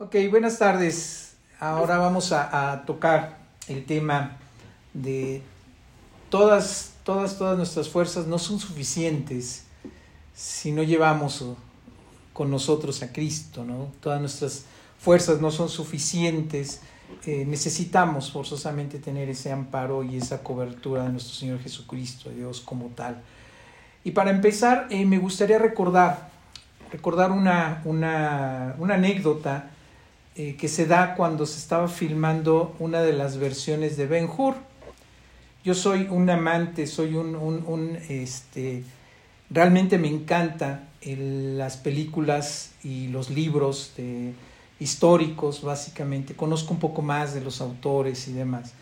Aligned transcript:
Ok, 0.00 0.14
buenas 0.30 0.60
tardes. 0.60 1.34
Ahora 1.58 1.98
vamos 1.98 2.30
a, 2.30 2.84
tocar 2.86 3.36
el 3.66 3.84
tema 3.84 4.36
de 4.94 5.42
todas, 6.30 6.92
todas, 7.02 7.36
todas 7.36 7.56
nuestras 7.56 7.88
fuerzas 7.88 8.28
no 8.28 8.38
son 8.38 8.60
suficientes 8.60 9.64
si 10.36 10.70
no 10.70 10.84
llevamos 10.84 11.44
con 12.32 12.48
nosotros 12.48 13.02
a 13.02 13.12
Cristo, 13.12 13.64
¿no? 13.64 13.90
Todas 14.00 14.20
nuestras 14.20 14.66
fuerzas 15.00 15.40
no 15.40 15.50
son 15.50 15.68
suficientes. 15.68 16.80
Eh, 17.26 17.44
necesitamos 17.44 18.30
forzosamente 18.30 19.00
tener 19.00 19.28
ese 19.28 19.50
amparo 19.50 20.04
y 20.04 20.16
esa 20.18 20.44
cobertura 20.44 21.02
de 21.02 21.08
nuestro 21.08 21.34
Señor 21.34 21.58
Jesucristo, 21.58 22.30
de 22.30 22.36
Dios 22.36 22.60
como 22.60 22.86
tal. 22.90 23.20
Y 24.04 24.12
para 24.12 24.30
empezar, 24.30 24.86
eh, 24.90 25.04
me 25.04 25.18
gustaría 25.18 25.58
recordar, 25.58 26.30
recordar 26.92 27.32
una, 27.32 27.82
una, 27.84 28.76
una 28.78 28.94
anécdota 28.94 29.72
eh, 30.38 30.54
que 30.56 30.68
se 30.68 30.86
da 30.86 31.16
cuando 31.16 31.46
se 31.46 31.58
estaba 31.58 31.88
filmando 31.88 32.76
una 32.78 33.02
de 33.02 33.12
las 33.12 33.38
versiones 33.38 33.96
de 33.96 34.06
Ben 34.06 34.30
Hur. 34.30 34.54
Yo 35.64 35.74
soy 35.74 36.06
un 36.08 36.30
amante, 36.30 36.86
soy 36.86 37.16
un, 37.16 37.34
un, 37.34 37.98
este, 38.08 38.84
realmente 39.50 39.98
me 39.98 40.06
encanta 40.06 40.84
las 41.02 41.76
películas 41.76 42.70
y 42.84 43.08
los 43.08 43.30
libros 43.30 43.94
históricos, 44.78 45.62
básicamente. 45.62 46.34
Conozco 46.34 46.72
un 46.72 46.78
poco 46.78 47.02
más 47.02 47.34
de 47.34 47.40
los 47.40 47.60
autores 47.60 48.28
y 48.28 48.32
demás. 48.32 48.74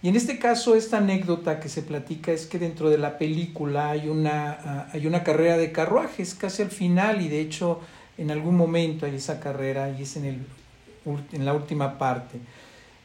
Y 0.00 0.08
en 0.08 0.16
este 0.16 0.38
caso, 0.38 0.74
esta 0.74 0.96
anécdota 0.98 1.60
que 1.60 1.68
se 1.68 1.82
platica 1.82 2.32
es 2.32 2.46
que 2.46 2.58
dentro 2.58 2.88
de 2.88 2.96
la 2.96 3.18
película 3.18 3.90
hay 3.90 4.08
una, 4.08 4.88
hay 4.90 5.06
una 5.06 5.22
carrera 5.22 5.58
de 5.58 5.70
carruajes 5.70 6.34
casi 6.34 6.62
al 6.62 6.70
final 6.70 7.20
y 7.20 7.28
de 7.28 7.40
hecho 7.40 7.80
en 8.16 8.30
algún 8.30 8.56
momento 8.56 9.04
hay 9.04 9.16
esa 9.16 9.38
carrera 9.38 9.90
y 9.90 10.02
es 10.02 10.16
en 10.16 10.24
el 10.24 10.46
en 11.04 11.44
la 11.44 11.54
última 11.54 11.98
parte, 11.98 12.38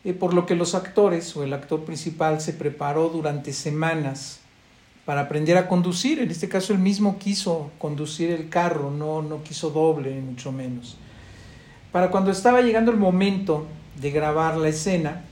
eh, 0.04 0.14
por 0.14 0.34
lo 0.34 0.46
que 0.46 0.56
los 0.56 0.76
actores 0.76 1.36
o 1.36 1.44
el 1.44 1.54
actor 1.54 1.86
principal 1.86 2.42
se 2.42 2.54
preparó 2.54 3.10
durante 3.10 3.54
semanas 3.54 4.40
para 5.06 5.22
aprender 5.22 5.58
a 5.58 5.68
conducir. 5.68 6.20
En 6.20 6.32
este 6.32 6.50
caso, 6.50 6.74
él 6.74 6.80
mismo 6.80 7.18
quiso 7.18 7.72
conducir 7.78 8.32
el 8.32 8.50
carro, 8.50 8.92
no, 8.92 9.22
no 9.22 9.44
quiso 9.44 9.70
doble, 9.70 10.20
mucho 10.22 10.52
menos. 10.52 10.98
Para 11.92 12.10
cuando 12.10 12.32
estaba 12.32 12.62
llegando 12.62 12.92
el 12.92 12.98
momento 12.98 13.68
de 14.02 14.12
grabar 14.12 14.58
la 14.58 14.70
escena, 14.70 15.24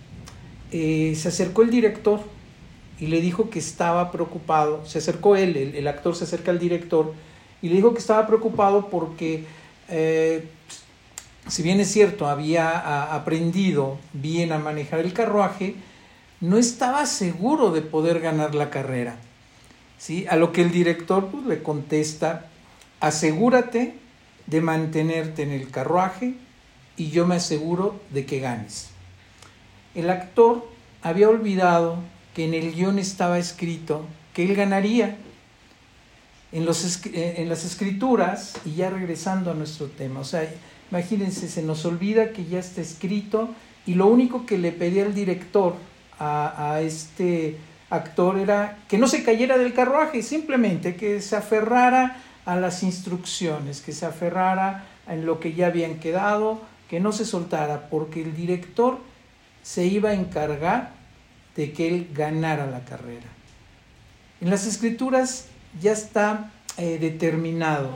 eh, 0.71 1.13
se 1.15 1.29
acercó 1.29 1.63
el 1.63 1.71
director 1.71 2.21
y 2.99 3.07
le 3.07 3.19
dijo 3.19 3.49
que 3.49 3.59
estaba 3.59 4.11
preocupado. 4.11 4.85
Se 4.85 4.99
acercó 4.99 5.35
él, 5.35 5.57
el, 5.57 5.75
el, 5.75 5.87
actor 5.87 6.15
se 6.15 6.25
acerca 6.25 6.51
al 6.51 6.59
director 6.59 7.13
y 7.61 7.69
le 7.69 7.75
dijo 7.75 7.93
que 7.93 7.99
estaba 7.99 8.27
preocupado 8.27 8.89
porque 8.89 9.45
eh, 9.89 10.47
si 11.47 11.63
bien 11.63 11.79
es 11.79 11.91
cierto, 11.91 12.27
había 12.27 13.13
aprendido 13.13 13.97
bien 14.13 14.51
a 14.51 14.59
manejar 14.59 14.99
el 14.99 15.13
carruaje, 15.13 15.75
no 16.39 16.57
estaba 16.57 17.05
seguro 17.05 17.71
de 17.71 17.81
poder 17.81 18.19
ganar 18.19 18.55
la 18.55 18.69
carrera. 18.69 19.15
¿sí? 19.97 20.25
A 20.29 20.35
lo 20.35 20.51
que 20.51 20.61
el 20.61 20.71
director 20.71 21.27
pues, 21.27 21.45
le 21.45 21.63
contesta, 21.63 22.47
asegúrate 22.99 23.95
de 24.47 24.61
mantenerte 24.61 25.43
en 25.43 25.51
el 25.51 25.69
carruaje 25.69 26.35
y 26.97 27.09
yo 27.09 27.25
me 27.25 27.35
aseguro 27.35 27.99
de 28.11 28.25
que 28.25 28.39
ganes. 28.39 28.89
El 29.95 30.09
actor 30.09 30.67
había 31.01 31.29
olvidado 31.29 31.97
que 32.33 32.45
en 32.45 32.53
el 32.53 32.73
guion 32.73 32.99
estaba 32.99 33.39
escrito 33.39 34.05
que 34.33 34.43
él 34.43 34.55
ganaría. 34.55 35.17
En, 36.53 36.65
los, 36.65 37.05
en 37.13 37.47
las 37.47 37.63
escrituras, 37.63 38.55
y 38.65 38.75
ya 38.75 38.89
regresando 38.89 39.51
a 39.51 39.53
nuestro 39.53 39.87
tema, 39.87 40.19
o 40.19 40.25
sea, 40.25 40.49
Imagínense, 40.91 41.47
se 41.47 41.63
nos 41.63 41.85
olvida 41.85 42.33
que 42.33 42.45
ya 42.45 42.59
está 42.59 42.81
escrito 42.81 43.49
y 43.85 43.95
lo 43.95 44.07
único 44.07 44.45
que 44.45 44.57
le 44.57 44.71
pedía 44.71 45.05
el 45.05 45.13
director 45.13 45.75
a, 46.19 46.73
a, 46.73 46.81
este 46.81 47.57
actor 47.89 48.37
era 48.37 48.77
que 48.87 48.97
no 48.97 49.07
se 49.07 49.23
cayera 49.23 49.57
del 49.57 49.73
carruaje, 49.73 50.21
simplemente 50.21 50.95
que 50.95 51.21
se 51.21 51.35
aferrara 51.35 52.17
a 52.45 52.55
las 52.57 52.83
instrucciones, 52.83 53.81
que 53.81 53.93
se 53.93 54.05
aferrara 54.05 54.85
en 55.07 55.25
lo 55.25 55.39
que 55.39 55.53
ya 55.53 55.67
habían 55.67 55.99
quedado, 55.99 56.61
que 56.89 56.99
no 56.99 57.11
se 57.11 57.25
soltara, 57.25 57.89
porque 57.89 58.21
el 58.21 58.35
director 58.35 58.99
se 59.63 59.85
iba 59.85 60.09
a 60.09 60.13
encargar 60.13 60.91
de 61.55 61.71
que 61.71 61.87
él 61.87 62.09
ganara 62.13 62.65
la 62.67 62.83
carrera. 62.83 63.27
En 64.41 64.49
las 64.49 64.65
escrituras 64.65 65.47
ya 65.79 65.91
está 65.91 66.51
eh, 66.77 66.97
determinado 66.99 67.89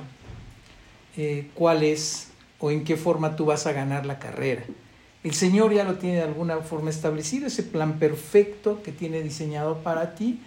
eh, 1.18 1.50
cuál 1.56 1.84
es 1.84 2.30
o 2.66 2.72
en 2.72 2.84
qué 2.84 2.98
forma 2.98 3.36
tú 3.36 3.46
vas 3.46 3.68
a 3.68 3.74
ganar 3.74 4.08
la 4.08 4.18
carrera. 4.18 4.64
El 5.24 5.36
Señor 5.36 5.72
ya 5.72 5.84
lo 5.84 5.96
tiene 5.96 6.16
de 6.16 6.24
alguna 6.24 6.58
forma 6.58 6.90
establecido, 6.90 7.46
ese 7.46 7.62
plan 7.62 8.00
perfecto 8.00 8.82
que 8.82 8.92
tiene 8.92 9.22
diseñado 9.22 9.84
para 9.84 10.16
ti, 10.16 10.40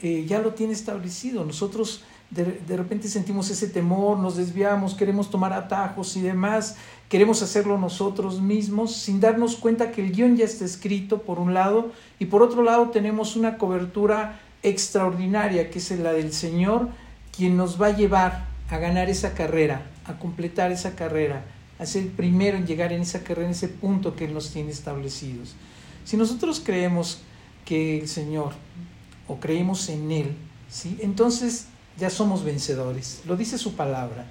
eh, 0.00 0.24
ya 0.26 0.38
lo 0.38 0.54
tiene 0.54 0.72
establecido. 0.72 1.44
Nosotros 1.44 2.04
de, 2.30 2.44
de, 2.66 2.76
repente 2.78 3.06
sentimos 3.08 3.50
ese 3.50 3.68
temor, 3.68 4.18
nos 4.18 4.36
desviamos, 4.36 4.94
queremos 4.94 5.30
tomar 5.30 5.52
atajos 5.52 6.16
y 6.16 6.22
demás, 6.22 6.76
queremos 7.10 7.42
hacerlo 7.42 7.76
nosotros 7.76 8.40
mismos 8.40 8.96
sin 8.96 9.20
darnos 9.20 9.56
cuenta 9.56 9.92
que 9.92 10.02
el 10.02 10.12
guion 10.12 10.38
ya 10.38 10.46
está 10.46 10.64
escrito 10.64 11.20
por 11.20 11.38
un 11.38 11.52
lado 11.52 11.92
y 12.18 12.26
por 12.26 12.42
otro 12.42 12.62
lado 12.62 12.88
tenemos 12.88 13.36
una 13.36 13.58
cobertura 13.58 14.40
extraordinaria 14.62 15.68
que 15.68 15.80
es 15.80 15.90
la 15.98 16.14
del 16.14 16.32
Señor, 16.32 16.88
quien 17.36 17.58
nos 17.58 17.80
va 17.80 17.88
a 17.88 17.96
llevar 17.96 18.46
a 18.70 18.78
ganar 18.78 19.10
esa 19.10 19.34
carrera, 19.34 19.82
a 20.06 20.18
completar 20.18 20.72
esa 20.72 20.94
carrera, 20.94 21.44
a 21.78 21.84
el 21.84 22.06
primero 22.06 22.56
en 22.56 22.66
llegar 22.66 22.92
en 22.92 23.02
esa 23.02 23.22
carrera, 23.22 23.46
en 23.46 23.52
ese 23.52 23.68
punto 23.68 24.16
que 24.16 24.24
Él 24.24 24.34
nos 24.34 24.50
tiene 24.50 24.70
establecidos. 24.70 25.54
Si 26.04 26.16
nosotros 26.16 26.60
creemos 26.64 27.20
que 27.64 28.00
el 28.00 28.08
Señor 28.08 28.52
o 29.28 29.38
creemos 29.38 29.88
en 29.88 30.10
Él, 30.10 30.36
¿sí? 30.68 30.98
entonces 31.00 31.66
ya 31.98 32.10
somos 32.10 32.44
vencedores. 32.44 33.22
Lo 33.26 33.36
dice 33.36 33.58
su 33.58 33.74
palabra. 33.74 34.26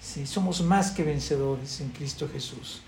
¿sí? 0.00 0.26
Somos 0.26 0.62
más 0.62 0.90
que 0.90 1.04
vencedores 1.04 1.80
en 1.80 1.90
Cristo 1.90 2.28
Jesús. 2.32 2.82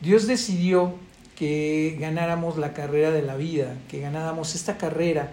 Dios 0.00 0.26
decidió 0.26 0.94
que 1.36 1.96
ganáramos 2.00 2.58
la 2.58 2.72
carrera 2.72 3.10
de 3.10 3.22
la 3.22 3.36
vida, 3.36 3.76
que 3.88 4.00
ganáramos 4.00 4.54
esta 4.54 4.76
carrera 4.76 5.32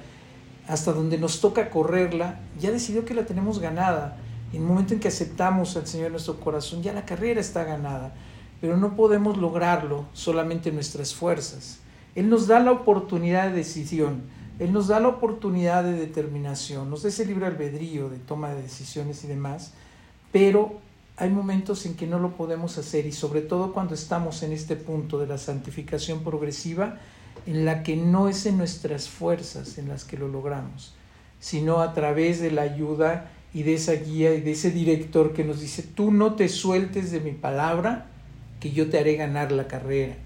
hasta 0.67 0.93
donde 0.93 1.17
nos 1.17 1.41
toca 1.41 1.69
correrla, 1.69 2.39
ya 2.59 2.71
decidió 2.71 3.05
que 3.05 3.13
la 3.13 3.25
tenemos 3.25 3.59
ganada 3.59 4.17
en 4.55 4.61
el 4.61 4.67
momento 4.67 4.93
en 4.93 4.99
que 4.99 5.09
aceptamos 5.09 5.75
al 5.75 5.87
Señor 5.87 6.07
en 6.07 6.13
nuestro 6.13 6.39
corazón, 6.39 6.81
ya 6.81 6.93
la 6.93 7.05
carrera 7.05 7.41
está 7.41 7.63
ganada, 7.63 8.13
pero 8.61 8.77
no 8.77 8.95
podemos 8.95 9.37
lograrlo 9.37 10.05
solamente 10.13 10.69
en 10.69 10.75
nuestras 10.75 11.13
fuerzas. 11.13 11.79
Él 12.15 12.29
nos 12.29 12.47
da 12.47 12.59
la 12.59 12.71
oportunidad 12.71 13.49
de 13.49 13.57
decisión, 13.57 14.23
Él 14.59 14.71
nos 14.71 14.87
da 14.87 14.99
la 15.01 15.09
oportunidad 15.09 15.83
de 15.83 15.93
determinación, 15.93 16.89
nos 16.89 17.03
da 17.03 17.09
ese 17.09 17.25
libre 17.25 17.45
albedrío 17.45 18.09
de 18.09 18.17
toma 18.17 18.53
de 18.53 18.61
decisiones 18.61 19.23
y 19.25 19.27
demás, 19.27 19.73
pero 20.31 20.79
hay 21.17 21.29
momentos 21.29 21.85
en 21.85 21.95
que 21.95 22.07
no 22.07 22.19
lo 22.19 22.31
podemos 22.31 22.77
hacer 22.77 23.05
y 23.05 23.11
sobre 23.11 23.41
todo 23.41 23.73
cuando 23.73 23.93
estamos 23.93 24.43
en 24.43 24.53
este 24.53 24.75
punto 24.75 25.19
de 25.19 25.27
la 25.27 25.37
santificación 25.37 26.23
progresiva, 26.23 26.99
en 27.45 27.65
la 27.65 27.83
que 27.83 27.97
no 27.97 28.29
es 28.29 28.45
en 28.45 28.57
nuestras 28.57 29.09
fuerzas 29.09 29.77
en 29.77 29.89
las 29.89 30.05
que 30.05 30.17
lo 30.17 30.27
logramos, 30.27 30.95
sino 31.39 31.81
a 31.81 31.93
través 31.93 32.39
de 32.39 32.51
la 32.51 32.63
ayuda 32.63 33.31
y 33.55 33.63
de 33.63 33.75
esa 33.75 33.93
guía 33.93 34.35
y 34.35 34.41
de 34.41 34.51
ese 34.51 34.69
director 34.69 35.31
que 35.31 35.45
nos 35.45 35.61
dice, 35.61 35.81
tú 35.81 36.11
no 36.11 36.35
te 36.35 36.49
sueltes 36.49 37.09
de 37.11 37.21
mi 37.21 37.31
palabra, 37.31 38.07
que 38.59 38.73
yo 38.73 38.89
te 38.89 38.99
haré 38.99 39.15
ganar 39.15 39.53
la 39.53 39.65
carrera. 39.65 40.17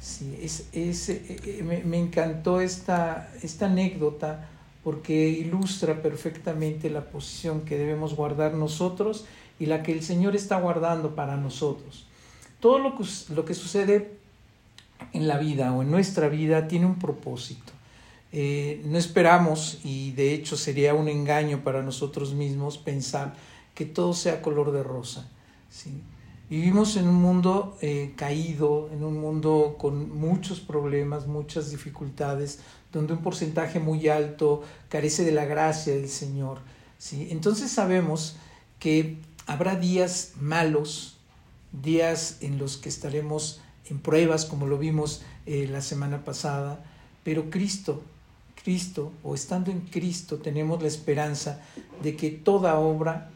Sí, 0.00 0.38
es, 0.40 0.68
es, 0.72 1.10
eh, 1.10 1.22
eh, 1.28 1.62
me, 1.62 1.84
me, 1.84 1.98
encantó 1.98 2.62
esta, 2.62 3.30
esta 3.42 3.66
anécdota 3.66 4.48
porque 4.82 5.28
ilustra 5.28 6.00
perfectamente 6.00 6.88
la 6.88 7.10
posición 7.10 7.66
que 7.66 7.76
debemos 7.76 8.16
guardar 8.16 8.54
nosotros 8.54 9.26
y 9.60 9.66
la 9.66 9.82
que 9.82 9.92
el 9.92 10.02
Señor 10.02 10.34
está 10.34 10.58
guardando 10.58 11.14
para 11.14 11.36
nosotros. 11.36 12.06
Todo 12.58 12.78
lo 12.78 12.96
que, 12.96 13.04
lo 13.34 13.44
que 13.44 13.52
sucede 13.52 14.12
en 15.12 15.28
la 15.28 15.36
vida 15.36 15.74
o 15.74 15.82
en 15.82 15.90
nuestra 15.90 16.28
vida 16.28 16.68
tiene 16.68 16.86
un 16.86 16.98
propósito. 16.98 17.70
Eh, 18.30 18.82
no 18.84 18.98
esperamos, 18.98 19.80
y 19.84 20.12
de 20.12 20.34
hecho 20.34 20.56
sería 20.56 20.94
un 20.94 21.08
engaño 21.08 21.64
para 21.64 21.82
nosotros 21.82 22.34
mismos 22.34 22.76
pensar 22.76 23.34
que 23.74 23.86
todo 23.86 24.12
sea 24.12 24.42
color 24.42 24.72
de 24.72 24.82
rosa. 24.82 25.30
¿sí? 25.70 26.02
Vivimos 26.50 26.96
en 26.96 27.08
un 27.08 27.16
mundo 27.16 27.76
eh, 27.80 28.14
caído, 28.16 28.90
en 28.92 29.04
un 29.04 29.20
mundo 29.20 29.76
con 29.78 30.10
muchos 30.18 30.60
problemas, 30.60 31.26
muchas 31.26 31.70
dificultades, 31.70 32.60
donde 32.92 33.12
un 33.12 33.22
porcentaje 33.22 33.80
muy 33.80 34.08
alto 34.08 34.62
carece 34.88 35.24
de 35.24 35.32
la 35.32 35.44
gracia 35.44 35.94
del 35.94 36.08
Señor. 36.08 36.58
¿sí? 36.98 37.28
Entonces 37.30 37.70
sabemos 37.70 38.36
que 38.78 39.18
habrá 39.46 39.76
días 39.76 40.32
malos, 40.40 41.16
días 41.72 42.38
en 42.40 42.58
los 42.58 42.76
que 42.76 42.88
estaremos 42.88 43.60
en 43.90 43.98
pruebas, 43.98 44.44
como 44.44 44.66
lo 44.66 44.78
vimos 44.78 45.22
eh, 45.46 45.66
la 45.70 45.80
semana 45.80 46.24
pasada, 46.24 46.84
pero 47.24 47.50
Cristo 47.50 48.02
Cristo 48.68 49.14
o 49.22 49.34
estando 49.34 49.70
en 49.70 49.80
Cristo 49.80 50.36
tenemos 50.36 50.82
la 50.82 50.88
esperanza 50.88 51.58
de 52.02 52.16
que 52.16 52.28
toda 52.28 52.78
obra 52.78 53.30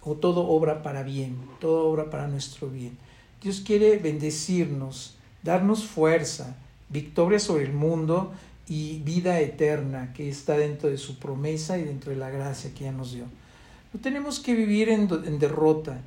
o 0.00 0.14
todo 0.14 0.48
obra 0.48 0.82
para 0.82 1.02
bien, 1.02 1.36
toda 1.60 1.82
obra 1.82 2.08
para 2.08 2.26
nuestro 2.26 2.70
bien. 2.70 2.96
Dios 3.42 3.60
quiere 3.60 3.98
bendecirnos, 3.98 5.16
darnos 5.42 5.84
fuerza, 5.84 6.56
victoria 6.88 7.38
sobre 7.38 7.64
el 7.64 7.74
mundo 7.74 8.32
y 8.66 9.00
vida 9.00 9.40
eterna 9.40 10.14
que 10.14 10.30
está 10.30 10.56
dentro 10.56 10.88
de 10.88 10.96
su 10.96 11.18
promesa 11.18 11.76
y 11.76 11.82
dentro 11.82 12.10
de 12.10 12.16
la 12.16 12.30
gracia 12.30 12.72
que 12.72 12.84
ya 12.84 12.92
nos 12.92 13.12
dio. 13.12 13.24
No 13.92 14.00
tenemos 14.00 14.40
que 14.40 14.54
vivir 14.54 14.88
en, 14.88 15.06
en 15.26 15.38
derrota. 15.38 16.00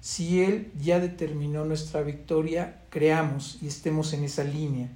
Si 0.00 0.42
Él 0.42 0.72
ya 0.82 0.98
determinó 0.98 1.64
nuestra 1.64 2.02
victoria, 2.02 2.80
creamos 2.90 3.58
y 3.62 3.68
estemos 3.68 4.12
en 4.12 4.24
esa 4.24 4.42
línea. 4.42 4.88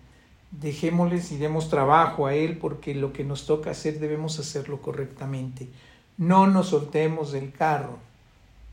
Dejémosles 0.60 1.32
y 1.32 1.38
demos 1.38 1.68
trabajo 1.68 2.26
a 2.26 2.34
Él 2.34 2.58
porque 2.58 2.94
lo 2.94 3.12
que 3.12 3.24
nos 3.24 3.46
toca 3.46 3.70
hacer 3.70 3.98
debemos 3.98 4.38
hacerlo 4.38 4.80
correctamente. 4.80 5.68
No 6.18 6.46
nos 6.46 6.68
soltemos 6.68 7.32
del 7.32 7.52
carro. 7.52 7.98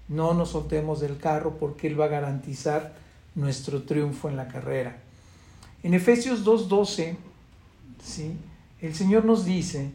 No 0.08 0.34
nos 0.34 0.50
soltemos 0.50 1.00
del 1.00 1.18
carro 1.18 1.58
porque 1.60 1.88
Él 1.88 2.00
va 2.00 2.06
a 2.06 2.10
garantizar 2.10 2.94
nuestro 3.36 3.84
triunfo 3.84 4.30
en 4.30 4.36
la 4.36 4.48
carrera. 4.48 4.98
En 5.82 5.94
Efesios 5.94 6.46
2.12, 6.46 7.16
¿sí? 8.04 8.38
el 8.82 8.96
Señor 8.96 9.24
nos 9.26 9.46
dice, 9.46 9.92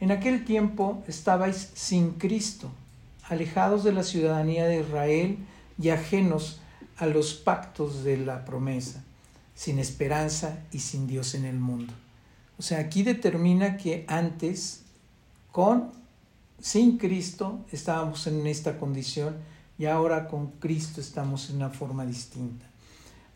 en 0.00 0.10
aquel 0.10 0.44
tiempo 0.44 1.02
estabais 1.06 1.70
sin 1.74 2.12
Cristo, 2.12 2.70
alejados 3.24 3.84
de 3.84 3.92
la 3.92 4.02
ciudadanía 4.02 4.66
de 4.66 4.80
Israel 4.80 5.38
y 5.80 5.90
ajenos 5.90 6.60
a 6.96 7.06
los 7.06 7.34
pactos 7.34 8.02
de 8.04 8.16
la 8.16 8.44
promesa, 8.44 9.04
sin 9.58 9.80
esperanza 9.80 10.60
y 10.70 10.78
sin 10.78 11.08
Dios 11.08 11.34
en 11.34 11.44
el 11.44 11.58
mundo. 11.58 11.92
O 12.60 12.62
sea, 12.62 12.78
aquí 12.78 13.02
determina 13.02 13.76
que 13.76 14.04
antes, 14.06 14.82
con, 15.50 15.90
sin 16.60 16.96
Cristo, 16.96 17.58
estábamos 17.72 18.28
en 18.28 18.46
esta 18.46 18.78
condición 18.78 19.34
y 19.76 19.86
ahora 19.86 20.28
con 20.28 20.52
Cristo 20.60 21.00
estamos 21.00 21.50
en 21.50 21.56
una 21.56 21.70
forma 21.70 22.06
distinta. 22.06 22.66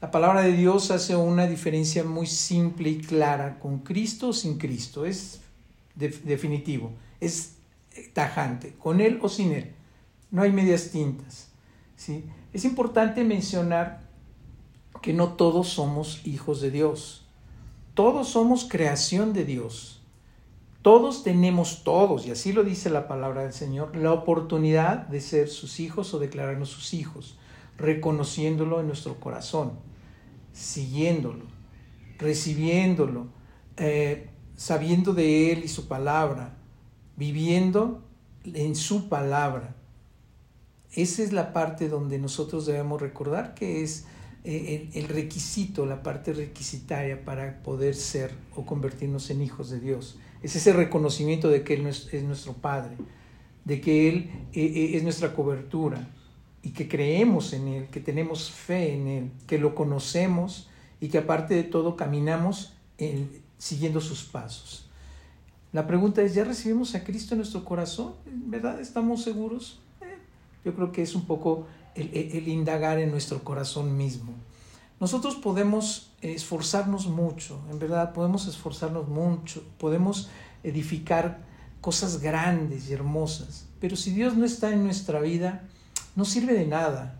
La 0.01 0.13
palabra 0.13 0.43
de 0.43 0.53
Dios 0.53 0.93
hace 0.93 1.17
una 1.17 1.49
diferencia 1.49 2.05
muy 2.05 2.29
simple 2.29 2.91
y 2.91 3.01
clara 3.01 3.59
con 3.59 3.81
Cristo 3.81 4.29
o 4.29 4.33
sin 4.33 4.59
Cristo. 4.59 5.05
Es 5.05 5.41
definitivo, 5.97 6.93
es 7.19 7.55
tajante, 8.13 8.75
con 8.79 9.01
Él 9.01 9.19
o 9.23 9.29
sin 9.29 9.51
Él. 9.51 9.73
No 10.31 10.43
hay 10.43 10.53
medias 10.53 10.91
tintas. 10.91 11.49
¿sí? 11.97 12.25
Es 12.53 12.65
importante 12.65 13.25
mencionar 13.25 14.02
que 15.03 15.13
no 15.13 15.35
todos 15.35 15.69
somos 15.69 16.27
hijos 16.27 16.61
de 16.61 16.71
Dios. 16.71 17.27
Todos 17.95 18.29
somos 18.29 18.67
creación 18.69 19.33
de 19.33 19.45
Dios. 19.45 20.03
Todos 20.83 21.23
tenemos 21.23 21.85
todos, 21.85 22.27
y 22.27 22.33
así 22.33 22.53
lo 22.53 22.65
dice 22.65 22.91
la 22.91 23.07
palabra 23.07 23.43
del 23.43 23.53
Señor, 23.53 23.95
la 23.95 24.13
oportunidad 24.13 25.07
de 25.07 25.21
ser 25.21 25.49
sus 25.49 25.79
hijos 25.79 26.13
o 26.13 26.19
declararnos 26.19 26.71
sus 26.71 26.93
hijos, 26.93 27.39
reconociéndolo 27.79 28.81
en 28.81 28.89
nuestro 28.89 29.21
corazón, 29.21 29.73
siguiéndolo, 30.53 31.45
recibiéndolo, 32.19 33.27
eh, 33.77 34.29
sabiendo 34.57 35.15
de 35.15 35.53
Él 35.53 35.63
y 35.65 35.69
su 35.69 35.87
palabra, 35.87 36.57
viviendo 37.17 38.03
en 38.45 38.75
su 38.75 39.09
palabra. 39.09 39.77
Esa 40.93 41.23
es 41.23 41.33
la 41.33 41.53
parte 41.53 41.89
donde 41.89 42.19
nosotros 42.19 42.67
debemos 42.67 43.01
recordar 43.01 43.55
que 43.55 43.85
es 43.85 44.07
eh, 44.45 44.91
el, 44.95 45.09
requisito, 45.09 45.87
la 45.87 46.03
parte 46.03 46.33
requisitaria 46.33 47.25
para 47.25 47.63
poder 47.63 47.95
ser 47.95 48.33
o 48.57 48.67
convertirnos 48.67 49.31
en 49.31 49.41
hijos 49.41 49.71
de 49.71 49.79
Dios. 49.79 50.19
Es 50.43 50.57
ese 50.57 50.73
reconocimiento 50.73 51.49
de 51.49 51.63
que 51.63 51.75
Él 51.75 51.87
es, 51.87 52.13
nuestro 52.25 52.55
Padre, 52.55 52.97
de 53.65 53.81
que 53.81 54.09
Él 54.09 54.31
eh, 54.53 54.65
eh, 54.65 54.97
es 54.97 55.05
nuestra 55.05 55.33
cobertura 55.33 56.09
y 56.61 56.71
que 56.71 56.89
creemos 56.89 57.53
en 57.53 57.69
Él, 57.69 57.87
que 57.87 58.01
tenemos 58.01 58.51
fe 58.51 58.95
en 58.95 59.07
Él, 59.07 59.31
que 59.47 59.59
lo 59.59 59.77
conocemos 59.77 60.69
y 61.01 61.09
que 61.09 61.19
aparte 61.19 61.55
de 61.55 61.63
todo 61.63 61.95
caminamos 61.97 62.75
siguiendo 63.59 64.01
sus 64.01 64.25
pasos. 64.25 64.87
La 65.73 65.87
pregunta 65.87 66.23
es, 66.23 66.35
¿ya 66.35 66.45
recibimos 66.45 66.95
a 66.95 67.03
Cristo 67.03 67.35
en 67.35 67.39
nuestro 67.39 67.65
corazón? 67.65 68.15
¿Verdad? 68.27 68.81
¿Estamos 68.81 69.23
seguros? 69.23 69.81
Yo 70.65 70.75
creo 70.75 70.93
que 70.93 71.03
es 71.03 71.15
un 71.15 71.25
poco 71.25 71.67
el, 71.95 72.49
indagar 72.49 72.99
en 72.99 73.11
nuestro 73.11 73.43
corazón 73.45 73.97
mismo. 73.97 74.33
Nosotros 75.01 75.35
podemos 75.35 76.13
esforzarnos 76.21 77.09
mucho, 77.09 77.61
en 77.71 77.79
verdad 77.79 78.13
podemos 78.13 78.47
esforzarnos 78.47 79.09
mucho, 79.09 79.65
podemos 79.79 80.31
edificar 80.63 81.41
cosas 81.81 82.21
grandes 82.21 82.89
y 82.89 82.93
hermosas, 82.93 83.67
pero 83.81 83.97
si 83.97 84.13
Dios 84.13 84.37
no 84.37 84.45
está 84.45 84.73
en 84.73 84.85
nuestra 84.85 85.21
vida, 85.21 85.65
no 86.15 86.25
sirve 86.25 86.53
de 86.53 86.67
nada. 86.67 87.19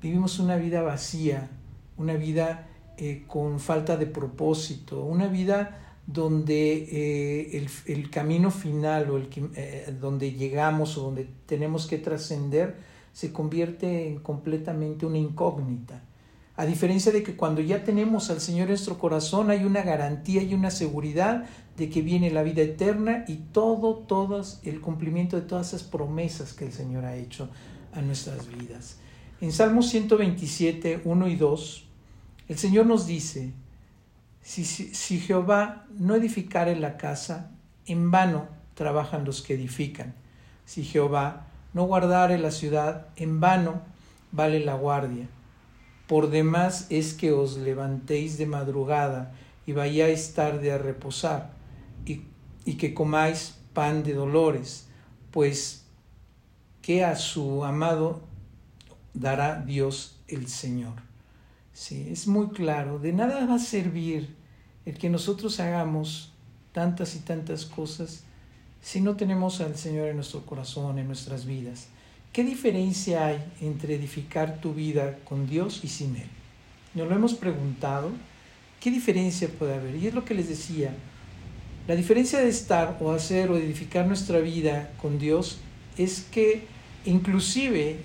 Vivimos 0.00 0.38
una 0.38 0.56
vida 0.56 0.82
vacía, 0.82 1.48
una 1.96 2.14
vida 2.14 2.68
eh, 2.96 3.24
con 3.26 3.58
falta 3.58 3.96
de 3.96 4.06
propósito, 4.06 5.02
una 5.02 5.26
vida 5.26 5.80
donde 6.06 6.86
eh, 6.90 7.66
el, 7.86 8.10
camino 8.10 8.50
final 8.50 9.10
o 9.10 9.16
el, 9.16 9.28
eh, 9.56 9.92
donde 9.98 10.32
llegamos 10.32 10.98
o 10.98 11.04
donde 11.04 11.26
tenemos 11.46 11.86
que 11.86 11.98
trascender 11.98 12.76
se 13.14 13.32
convierte 13.32 14.08
en 14.08 14.18
completamente 14.18 15.06
una 15.06 15.18
incógnita. 15.18 16.02
A 16.56 16.66
diferencia 16.66 17.10
de 17.12 17.22
que 17.22 17.36
cuando 17.36 17.60
ya 17.62 17.82
tenemos 17.84 18.28
al 18.28 18.40
Señor 18.40 18.64
en 18.64 18.70
nuestro 18.70 18.98
corazón 18.98 19.50
hay 19.50 19.64
una 19.64 19.82
garantía 19.82 20.42
y 20.42 20.52
una 20.52 20.70
seguridad 20.70 21.46
de 21.76 21.88
que 21.88 22.02
viene 22.02 22.30
la 22.30 22.42
vida 22.42 22.62
eterna 22.62 23.24
y 23.26 23.36
todo, 23.52 23.94
todas, 23.94 24.60
el 24.64 24.80
cumplimiento 24.80 25.36
de 25.36 25.42
todas 25.42 25.68
esas 25.68 25.84
promesas 25.84 26.52
que 26.52 26.66
el 26.66 26.72
Señor 26.72 27.04
ha 27.04 27.16
hecho 27.16 27.48
a 27.92 28.02
nuestras 28.02 28.48
vidas. 28.48 28.98
En 29.40 29.52
Salmos 29.52 29.88
127, 29.90 31.02
1 31.04 31.28
y 31.28 31.36
2, 31.36 31.84
el 32.48 32.58
Señor 32.58 32.86
nos 32.86 33.06
dice, 33.06 33.52
si, 34.42 34.64
si, 34.64 35.20
Jehová 35.20 35.86
no 35.96 36.16
edificare 36.16 36.76
la 36.76 36.96
casa, 36.96 37.52
en 37.86 38.10
vano 38.10 38.48
trabajan 38.74 39.24
los 39.24 39.40
que 39.40 39.54
edifican. 39.54 40.14
Si 40.66 40.84
Jehová 40.84 41.46
no 41.74 41.84
guardare 41.84 42.38
la 42.38 42.52
ciudad, 42.52 43.08
en 43.16 43.40
vano 43.40 43.82
vale 44.32 44.60
la 44.60 44.74
guardia. 44.74 45.28
Por 46.06 46.30
demás 46.30 46.86
es 46.88 47.14
que 47.14 47.32
os 47.32 47.56
levantéis 47.58 48.38
de 48.38 48.46
madrugada 48.46 49.34
y 49.66 49.72
vayáis 49.72 50.34
tarde 50.34 50.72
a 50.72 50.78
reposar, 50.78 51.52
y, 52.06 52.74
que 52.76 52.94
comáis 52.94 53.56
pan 53.72 54.02
de 54.02 54.14
dolores, 54.14 54.88
pues 55.30 55.84
que 56.80 57.04
a 57.04 57.16
su 57.16 57.64
amado 57.64 58.22
dará 59.14 59.60
Dios 59.60 60.20
el 60.28 60.48
Señor. 60.48 60.94
Sí, 61.72 62.08
es 62.10 62.26
muy 62.28 62.48
claro, 62.48 62.98
de 62.98 63.12
nada 63.12 63.46
va 63.46 63.56
a 63.56 63.58
servir 63.58 64.36
el 64.84 64.96
que 64.98 65.10
nosotros 65.10 65.58
hagamos 65.60 66.32
tantas 66.72 67.16
y 67.16 67.20
tantas 67.20 67.64
cosas 67.64 68.24
si 68.84 69.00
no 69.00 69.16
tenemos 69.16 69.62
al 69.62 69.78
Señor 69.78 70.08
en 70.08 70.16
nuestro 70.16 70.44
corazón, 70.44 70.98
en 70.98 71.06
nuestras 71.06 71.46
vidas. 71.46 71.86
¿Qué 72.34 72.44
diferencia 72.44 73.26
hay 73.26 73.42
entre 73.62 73.94
edificar 73.94 74.60
tu 74.60 74.74
vida 74.74 75.16
con 75.24 75.48
Dios 75.48 75.80
y 75.82 75.88
sin 75.88 76.16
Él? 76.16 76.28
Nos 76.92 77.08
lo 77.08 77.14
hemos 77.14 77.32
preguntado. 77.32 78.10
¿Qué 78.80 78.90
diferencia 78.90 79.48
puede 79.48 79.74
haber? 79.76 79.96
Y 79.96 80.06
es 80.06 80.12
lo 80.12 80.26
que 80.26 80.34
les 80.34 80.50
decía. 80.50 80.94
La 81.88 81.96
diferencia 81.96 82.40
de 82.40 82.48
estar 82.48 82.98
o 83.00 83.10
hacer 83.12 83.50
o 83.50 83.56
edificar 83.56 84.06
nuestra 84.06 84.40
vida 84.40 84.92
con 85.00 85.18
Dios 85.18 85.60
es 85.96 86.26
que 86.30 86.66
inclusive 87.06 88.00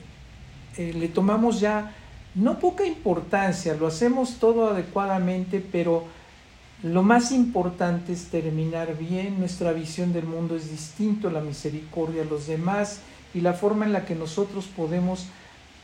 eh, 0.77 0.93
le 0.93 1.09
tomamos 1.09 1.59
ya 1.59 1.93
no 2.35 2.57
poca 2.57 2.85
importancia, 2.85 3.73
lo 3.73 3.85
hacemos 3.85 4.37
todo 4.39 4.69
adecuadamente, 4.69 5.59
pero 5.59 6.05
lo 6.83 7.03
más 7.03 7.31
importante 7.33 8.13
es 8.13 8.27
terminar 8.27 8.97
bien, 8.97 9.39
nuestra 9.39 9.73
visión 9.73 10.13
del 10.13 10.25
mundo 10.25 10.55
es 10.55 10.71
distinto, 10.71 11.29
la 11.29 11.41
misericordia 11.41 12.21
a 12.21 12.25
los 12.25 12.47
demás 12.47 13.01
y 13.33 13.41
la 13.41 13.53
forma 13.53 13.85
en 13.85 13.91
la 13.91 14.05
que 14.05 14.15
nosotros 14.15 14.67
podemos 14.67 15.27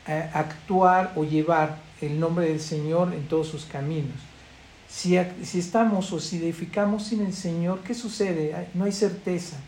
eh, 0.08 0.30
actuar 0.32 1.12
o 1.16 1.24
llevar 1.24 1.78
el 2.00 2.18
nombre 2.18 2.48
del 2.48 2.60
Señor 2.60 3.12
en 3.12 3.28
todos 3.28 3.48
sus 3.48 3.66
caminos. 3.66 4.16
Si, 4.88 5.18
si 5.42 5.58
estamos 5.58 6.12
o 6.12 6.20
si 6.20 6.38
edificamos 6.38 7.04
sin 7.04 7.26
el 7.26 7.34
Señor, 7.34 7.80
¿qué 7.80 7.92
sucede? 7.92 8.68
No 8.72 8.84
hay 8.84 8.92
certeza. 8.92 9.58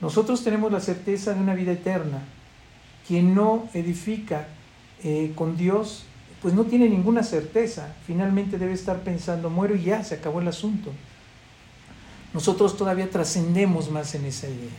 Nosotros 0.00 0.42
tenemos 0.42 0.72
la 0.72 0.80
certeza 0.80 1.34
de 1.34 1.40
una 1.40 1.54
vida 1.54 1.72
eterna. 1.72 2.22
Quien 3.06 3.34
no 3.34 3.68
edifica 3.74 4.46
eh, 5.04 5.32
con 5.34 5.56
Dios 5.56 6.06
pues 6.42 6.52
no 6.54 6.64
tiene 6.64 6.88
ninguna 6.88 7.22
certeza. 7.22 7.94
Finalmente 8.06 8.58
debe 8.58 8.72
estar 8.72 9.00
pensando, 9.00 9.48
muero 9.48 9.76
y 9.76 9.84
ya, 9.84 10.02
se 10.02 10.16
acabó 10.16 10.40
el 10.40 10.48
asunto. 10.48 10.90
Nosotros 12.34 12.76
todavía 12.76 13.08
trascendemos 13.08 13.90
más 13.90 14.14
en 14.14 14.24
esa 14.24 14.48
idea. 14.48 14.70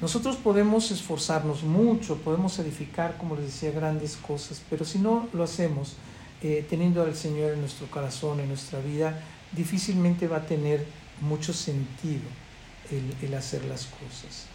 Nosotros 0.00 0.36
podemos 0.36 0.90
esforzarnos 0.90 1.64
mucho, 1.64 2.16
podemos 2.18 2.58
edificar, 2.58 3.16
como 3.18 3.34
les 3.36 3.46
decía, 3.46 3.72
grandes 3.72 4.16
cosas, 4.16 4.62
pero 4.70 4.84
si 4.84 4.98
no 4.98 5.28
lo 5.32 5.42
hacemos 5.42 5.96
eh, 6.40 6.64
teniendo 6.70 7.02
al 7.02 7.16
Señor 7.16 7.52
en 7.52 7.60
nuestro 7.60 7.88
corazón, 7.90 8.38
en 8.38 8.48
nuestra 8.48 8.78
vida, 8.78 9.20
difícilmente 9.52 10.28
va 10.28 10.36
a 10.36 10.46
tener 10.46 10.86
mucho 11.20 11.52
sentido 11.52 12.22
el, 13.20 13.34
hacer 13.34 13.64
las 13.64 13.86
cosas. 13.86 14.46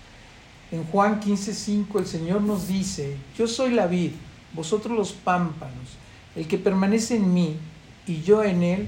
En 0.72 0.86
Juan 0.86 1.20
15:5 1.20 2.00
el 2.00 2.08
Señor 2.08 2.42
nos 2.42 2.68
dice, 2.68 3.18
yo 3.38 3.46
soy 3.48 3.72
la 3.72 3.86
vid, 3.86 4.12
vosotros 4.54 4.98
los 4.98 5.12
pámpanos. 5.12 5.98
El 6.36 6.48
que 6.48 6.58
permanece 6.58 7.16
en 7.16 7.34
mí 7.34 7.58
y 8.08 8.22
yo 8.22 8.44
en 8.44 8.64
él, 8.64 8.88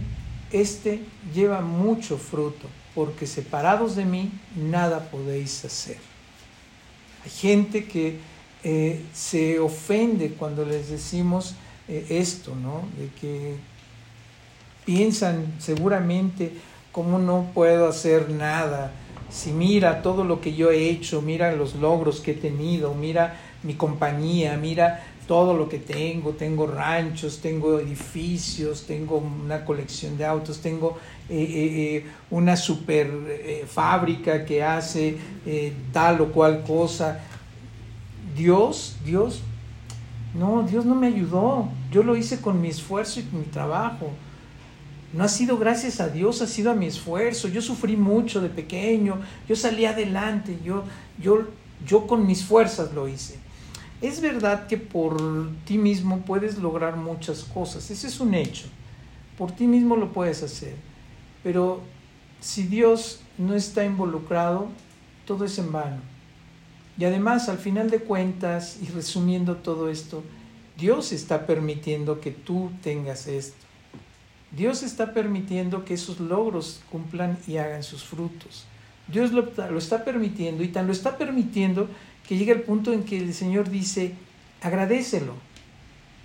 éste 0.52 1.02
lleva 1.34 1.62
mucho 1.62 2.18
fruto, 2.18 2.68
porque 2.94 3.28
separados 3.28 3.96
de 3.96 4.06
mí 4.06 4.32
nada 4.56 5.10
podéis 5.10 5.64
hacer. 5.66 5.98
Hay 7.24 7.32
gente 7.32 7.86
que 7.86 8.20
eh, 8.64 9.04
se 9.14 9.60
ofende 9.60 10.32
cuando 10.32 10.66
les 10.66 10.90
decimos 10.90 11.56
eh, 11.88 12.06
esto, 12.10 12.56
¿no? 12.56 12.82
De 12.98 13.10
que 13.20 13.56
piensan 14.86 15.56
seguramente 15.60 16.52
cómo 16.92 17.20
no 17.20 17.52
puedo 17.54 17.88
hacer 17.88 18.30
nada. 18.30 18.92
Si 19.30 19.52
mira 19.52 20.02
todo 20.02 20.24
lo 20.24 20.40
que 20.40 20.56
yo 20.56 20.72
he 20.72 20.90
hecho, 20.90 21.22
mira 21.22 21.52
los 21.52 21.76
logros 21.76 22.22
que 22.22 22.32
he 22.32 22.36
tenido, 22.36 22.94
mira 22.94 23.40
mi 23.64 23.74
compañía, 23.74 24.58
mira 24.58 25.04
todo 25.28 25.56
lo 25.56 25.68
que 25.68 25.80
tengo, 25.80 26.32
tengo 26.32 26.68
ranchos, 26.68 27.40
tengo 27.42 27.80
edificios, 27.80 28.86
tengo 28.86 29.18
una 29.18 29.66
colección 29.66 30.18
de 30.18 30.26
autos, 30.26 30.60
tengo 30.60 30.98
eh, 31.30 31.36
eh, 31.36 31.96
eh, 31.96 32.06
una 32.30 32.56
super 32.56 33.66
fábrica 33.68 34.46
que 34.46 34.64
hace 34.64 35.18
tal 35.92 36.22
o 36.22 36.32
cual 36.32 36.64
cosa. 36.64 37.22
Dios, 38.36 38.98
Dios, 39.06 39.42
no, 40.34 40.64
Dios 40.64 40.86
no 40.86 40.94
me 40.96 41.08
ayudó, 41.08 41.70
yo 41.92 42.04
lo 42.04 42.16
hice 42.16 42.42
con 42.42 42.62
mi 42.62 42.68
esfuerzo 42.68 43.20
y 43.20 43.24
mi 43.36 43.46
trabajo. 43.46 44.12
No 45.14 45.24
ha 45.24 45.30
sido 45.30 45.58
gracias 45.58 46.02
a 46.02 46.10
Dios, 46.10 46.42
ha 46.42 46.48
sido 46.48 46.72
a 46.72 46.76
mi 46.76 46.88
esfuerzo. 46.88 47.48
Yo 47.48 47.62
sufrí 47.62 47.96
mucho 47.96 48.42
de 48.42 48.50
pequeño, 48.50 49.20
yo 49.48 49.56
salí 49.56 49.86
adelante, 49.86 50.60
yo, 50.64 50.84
yo, 51.18 51.48
yo 51.88 52.06
con 52.06 52.28
mis 52.28 52.44
fuerzas 52.44 52.94
lo 52.94 53.08
hice. 53.08 53.45
Es 54.06 54.22
verdad 54.22 54.68
que 54.68 54.78
por 54.78 55.18
ti 55.66 55.80
mismo 55.80 56.22
puedes 56.22 56.60
lograr 56.60 56.96
muchas 56.96 57.44
cosas, 57.44 57.90
ese 57.90 58.06
es 58.06 58.20
un 58.20 58.36
hecho. 58.36 58.68
Por 59.36 59.52
ti 59.52 59.66
mismo 59.66 59.96
lo 59.96 60.14
puedes 60.14 60.44
hacer. 60.44 60.76
Pero 61.44 61.82
si 62.40 62.68
Dios 62.68 63.22
no 63.40 63.56
está 63.56 63.84
involucrado, 63.84 64.68
todo 65.26 65.44
es 65.44 65.58
en 65.58 65.72
vano. 65.72 66.02
Y 67.00 67.06
además, 67.06 67.50
al 67.50 67.58
final 67.58 67.90
de 67.90 67.98
cuentas, 67.98 68.78
y 68.80 68.86
resumiendo 68.92 69.56
todo 69.56 69.90
esto, 69.90 70.24
Dios 70.78 71.12
está 71.12 71.48
permitiendo 71.48 72.22
que 72.22 72.30
tú 72.30 72.70
tengas 72.84 73.26
esto. 73.26 73.66
Dios 74.52 74.84
está 74.84 75.16
permitiendo 75.16 75.84
que 75.84 75.96
esos 75.96 76.20
logros 76.20 76.80
cumplan 76.92 77.40
y 77.48 77.58
hagan 77.58 77.82
sus 77.82 78.04
frutos. 78.04 78.66
Dios 79.08 79.32
lo, 79.32 79.52
lo, 79.72 79.80
está 79.80 80.06
permitiendo 80.06 80.64
y 80.64 80.68
tan 80.68 80.86
lo 80.86 80.94
está 80.94 81.18
permitiendo 81.18 81.90
que 82.28 82.38
llega 82.38 82.54
el 82.54 82.62
punto 82.62 82.92
en 82.94 83.04
que 83.04 83.18
el 83.18 83.34
Señor 83.34 83.70
dice, 83.70 84.14
agradecelo, 84.62 85.34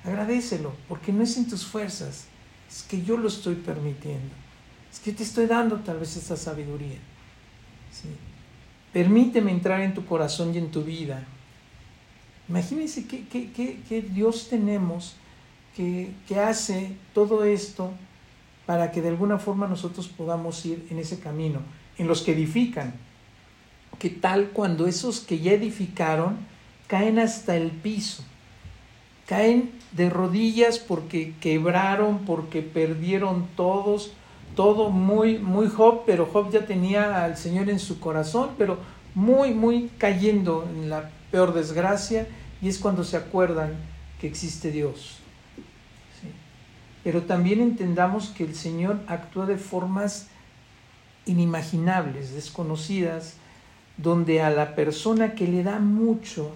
agradecelo, 0.05 0.73
porque 0.89 1.13
no 1.13 1.23
es 1.23 1.37
en 1.37 1.49
tus 1.49 1.67
fuerzas, 1.67 2.27
es 2.69 2.83
que 2.85 3.03
yo 3.03 3.17
lo 3.17 3.29
estoy 3.29 3.57
permitiendo, 3.57 4.35
es 4.93 5.01
que 5.01 5.13
te 5.13 5.23
estoy 5.23 5.47
dando 5.47 5.81
tal 5.81 5.99
vez 5.99 6.17
esta 6.17 6.37
sabiduría. 6.37 6.99
Permíteme 8.93 9.53
entrar 9.53 9.81
en 9.81 9.95
tu 9.95 10.05
corazón 10.05 10.55
y 10.55 10.59
en 10.59 10.71
tu 10.71 10.83
vida. 10.83 11.25
Imagínense 12.49 13.07
qué, 13.07 13.25
qué, 13.29 14.03
Dios 14.03 14.49
tenemos 14.49 15.17
que, 15.77 16.13
que 16.27 16.41
hace 16.41 16.97
todo 17.15 17.45
esto 17.45 17.93
para 18.67 18.91
que 18.91 19.03
de 19.03 19.09
alguna 19.09 19.39
forma 19.39 19.69
nosotros 19.69 20.09
podamos 20.09 20.65
ir 20.67 20.87
en 20.91 20.99
ese 20.99 21.21
camino, 21.21 21.61
en 21.99 22.09
los 22.09 22.23
que 22.23 22.33
edifican, 22.33 22.95
¿Qué 24.01 24.09
tal 24.09 24.49
cuando 24.55 24.87
esos 24.87 25.21
que 25.21 25.41
ya 25.41 25.53
edificaron 25.53 26.39
caen 26.87 27.19
hasta 27.19 27.55
el 27.55 27.71
piso? 27.71 28.25
Caen 29.27 29.73
de 29.93 30.09
rodillas 30.09 30.79
porque 30.79 31.35
quebraron, 31.39 32.21
porque 32.21 32.63
perdieron 32.63 33.47
todos, 33.57 34.13
todo 34.57 34.89
muy, 34.89 35.39
muy 35.39 35.69
Job, 35.69 36.05
pero 36.07 36.25
Job 36.25 36.51
ya 36.51 36.65
tenía 36.65 37.23
al 37.23 37.37
Señor 37.37 37.69
en 37.69 37.79
su 37.79 38.01
corazón, 38.01 38.53
pero 38.57 38.79
muy, 39.15 39.53
muy 39.53 39.91
cayendo 39.99 40.67
en 40.75 40.89
la 40.89 41.11
peor 41.31 41.53
desgracia, 41.53 42.27
y 42.63 42.71
es 42.71 42.79
cuando 42.79 43.05
se 43.05 43.19
acuerdan 43.19 43.75
que 44.19 44.27
existe 44.27 44.71
Dios. 44.71 45.19
Pero 47.05 47.25
también 47.25 47.61
entendamos 47.61 48.31
que 48.31 48.45
el 48.45 48.55
Señor 48.55 48.99
actúa 49.09 49.45
de 49.45 49.59
formas 49.59 50.29
inimaginables, 51.27 52.33
desconocidas, 52.33 53.35
donde 54.03 54.41
a 54.41 54.51
la 54.51 54.75
persona 54.75 55.35
que 55.35 55.47
le 55.47 55.63
da 55.63 55.79
mucho 55.79 56.53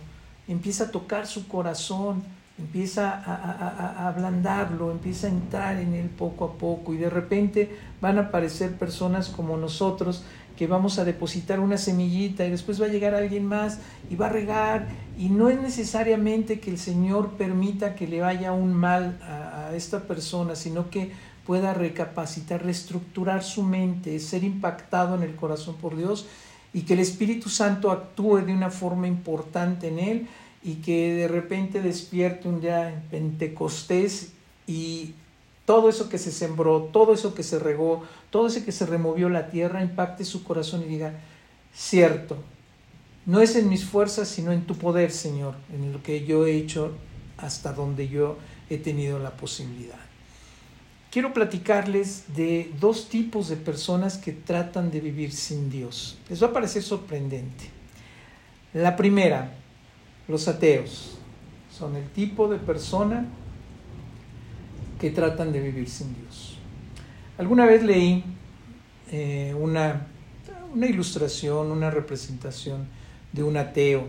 empieza 0.49 0.85
a 0.85 0.91
tocar 0.91 1.27
su 1.27 1.49
corazón, 1.49 2.23
empieza 2.59 3.11
a, 3.11 4.09
ablandarlo, 4.09 4.93
empieza 4.93 5.27
a 5.27 5.31
entrar 5.31 5.79
en 5.79 5.95
él 5.95 6.09
poco 6.09 6.45
a 6.45 6.53
poco 6.53 6.95
y 6.95 6.99
de 6.99 7.11
repente 7.11 7.77
van 8.01 8.19
a 8.19 8.23
aparecer 8.23 8.77
personas 8.77 9.29
como 9.29 9.57
nosotros 9.57 10.23
que 10.57 10.69
vamos 10.69 11.01
a 11.01 11.05
depositar 11.05 11.59
una 11.59 11.77
semillita 11.77 12.47
y 12.47 12.51
después 12.51 12.81
va 12.81 12.87
a 12.87 12.89
llegar 12.89 13.15
alguien 13.15 13.45
más 13.45 13.81
y 14.09 14.15
va 14.15 14.27
a 14.27 14.29
regar 14.29 14.87
y 15.19 15.29
no 15.29 15.49
es 15.49 15.61
necesariamente 15.61 16.61
que 16.61 16.71
el 16.71 16.79
Señor 16.79 17.31
permita 17.31 17.97
que 17.97 18.07
le 18.07 18.21
vaya 18.21 18.53
un 18.53 18.73
mal 18.73 19.19
a, 19.23 19.69
a 19.69 19.75
esta 19.75 20.01
persona, 20.01 20.55
sino 20.55 20.91
que 20.91 21.11
pueda 21.45 21.75
recapacitar, 21.75 22.63
reestructurar 22.63 23.43
su 23.43 23.65
mente, 23.65 24.19
ser 24.21 24.45
impactado 24.45 25.17
en 25.17 25.25
el 25.25 25.35
corazón 25.35 25.75
por 25.75 25.97
Dios 25.97 26.27
y 26.75 26.83
que 26.83 26.95
el 26.95 27.01
Espíritu 27.01 27.49
Santo 27.49 27.91
actúe 27.93 28.39
de 28.39 28.53
una 28.53 28.69
forma 28.69 29.07
importante 29.07 29.89
en 29.89 30.01
él 30.01 30.27
y 30.63 30.75
que 30.77 31.15
de 31.15 31.29
repente 31.29 31.81
despierte 31.81 32.49
un 32.49 32.61
día 32.61 32.93
en 32.93 33.01
Pentecostés 33.03 34.33
y 34.67 35.15
todo 35.65 35.89
eso 35.89 36.09
que 36.09 36.19
se 36.19 36.33
sembró, 36.33 36.83
todo 36.93 37.15
eso 37.15 37.33
que 37.33 37.45
se 37.45 37.61
regó, 37.61 38.03
todo 38.31 38.49
eso 38.49 38.65
que 38.65 38.73
se 38.73 38.87
removió 38.87 39.29
la 39.29 39.51
tierra 39.51 39.83
impacte 39.83 40.25
su 40.25 40.43
corazón 40.43 40.83
y 40.83 40.87
diga, 40.87 41.15
cierto, 41.73 42.37
no 43.25 43.41
es 43.41 43.55
en 43.55 43.69
mis 43.69 43.85
fuerzas, 43.85 44.29
sino 44.29 44.53
en 44.53 44.67
tu 44.67 44.75
poder, 44.77 45.13
Señor, 45.13 45.55
en 45.73 45.93
lo 45.93 46.03
que 46.03 46.27
yo 46.27 46.45
he 46.45 46.57
hecho 46.57 46.93
hasta 47.39 47.73
donde 47.73 48.09
yo 48.09 48.37
he 48.69 48.79
tenido 48.79 49.19
la 49.21 49.31
posibilidad 49.31 50.04
quiero 51.15 51.33
platicarles 51.33 52.25
de 52.35 52.73
dos 52.81 53.09
tipos 53.09 53.49
de 53.49 53.55
personas 53.55 54.19
que 54.19 54.33
tratan 54.33 54.91
de 54.91 54.99
vivir 54.99 55.31
sin 55.31 55.71
Dios. 55.71 56.19
Les 56.29 56.43
va 56.43 56.49
a 56.49 56.53
parecer 56.53 56.83
sorprendente. 56.83 57.67
La 58.73 58.97
primera, 58.97 59.53
los 60.27 60.49
ateos, 60.49 61.17
son 61.71 61.95
el 61.95 62.09
tipo 62.09 62.49
de 62.49 62.59
persona 62.59 63.27
que 65.01 65.11
tratan 65.11 65.53
de 65.53 65.61
vivir 65.61 65.89
sin 65.89 66.13
Dios. 66.17 66.59
Alguna 67.39 67.65
vez 67.65 67.85
leí 67.85 68.25
eh, 69.13 69.55
una, 69.57 70.09
una 70.75 70.87
ilustración, 70.87 71.71
una 71.71 71.93
representación 71.93 72.89
de 73.33 73.45
un 73.45 73.57
ateo. 73.57 74.09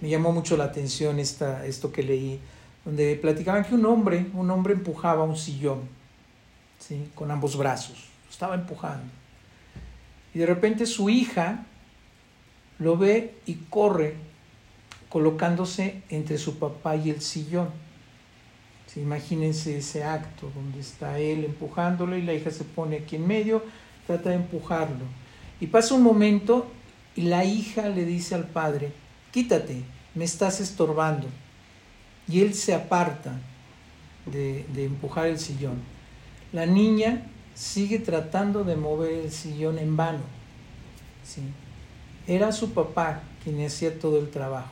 Me 0.00 0.08
llamó 0.08 0.32
mucho 0.32 0.56
la 0.56 0.64
atención 0.64 1.18
esta, 1.18 1.66
esto 1.66 1.92
que 1.92 2.02
leí, 2.02 2.40
donde 2.82 3.14
platicaban 3.16 3.62
que 3.62 3.74
un 3.74 3.84
hombre, 3.84 4.28
un 4.32 4.50
hombre 4.50 4.72
empujaba 4.72 5.22
un 5.24 5.36
sillón 5.36 5.95
con 7.14 7.30
ambos 7.30 7.56
brazos, 7.56 7.96
estaba 8.30 8.54
empujando. 8.54 9.10
Y 10.34 10.38
de 10.38 10.46
repente 10.46 10.86
su 10.86 11.08
hija 11.08 11.64
lo 12.78 12.96
ve 12.96 13.34
y 13.46 13.54
corre 13.70 14.14
colocándose 15.08 16.02
entre 16.10 16.38
su 16.38 16.58
papá 16.58 16.96
y 16.96 17.10
el 17.10 17.20
sillón. 17.20 17.70
imagínense 18.96 19.78
ese 19.78 20.04
acto 20.04 20.50
donde 20.54 20.80
está 20.80 21.18
él 21.18 21.44
empujándolo 21.44 22.16
y 22.16 22.22
la 22.22 22.32
hija 22.32 22.50
se 22.50 22.64
pone 22.64 22.96
aquí 22.96 23.16
en 23.16 23.26
medio, 23.26 23.62
trata 24.06 24.30
de 24.30 24.36
empujarlo. 24.36 25.04
Y 25.60 25.66
pasa 25.66 25.94
un 25.94 26.02
momento 26.02 26.66
y 27.14 27.22
la 27.22 27.44
hija 27.44 27.88
le 27.88 28.04
dice 28.04 28.34
al 28.34 28.46
padre, 28.46 28.92
quítate, 29.32 29.82
me 30.14 30.24
estás 30.24 30.60
estorbando. 30.60 31.28
Y 32.28 32.40
él 32.40 32.54
se 32.54 32.74
aparta 32.74 33.38
de 34.26 34.84
empujar 34.84 35.26
el 35.26 35.38
sillón. 35.38 35.95
La 36.56 36.64
niña 36.64 37.20
sigue 37.54 37.98
tratando 37.98 38.64
de 38.64 38.76
mover 38.76 39.12
el 39.12 39.30
sillón 39.30 39.78
en 39.78 39.94
vano. 39.94 40.22
Era 42.26 42.50
su 42.50 42.70
papá 42.70 43.24
quien 43.44 43.62
hacía 43.62 43.98
todo 43.98 44.18
el 44.18 44.30
trabajo. 44.30 44.70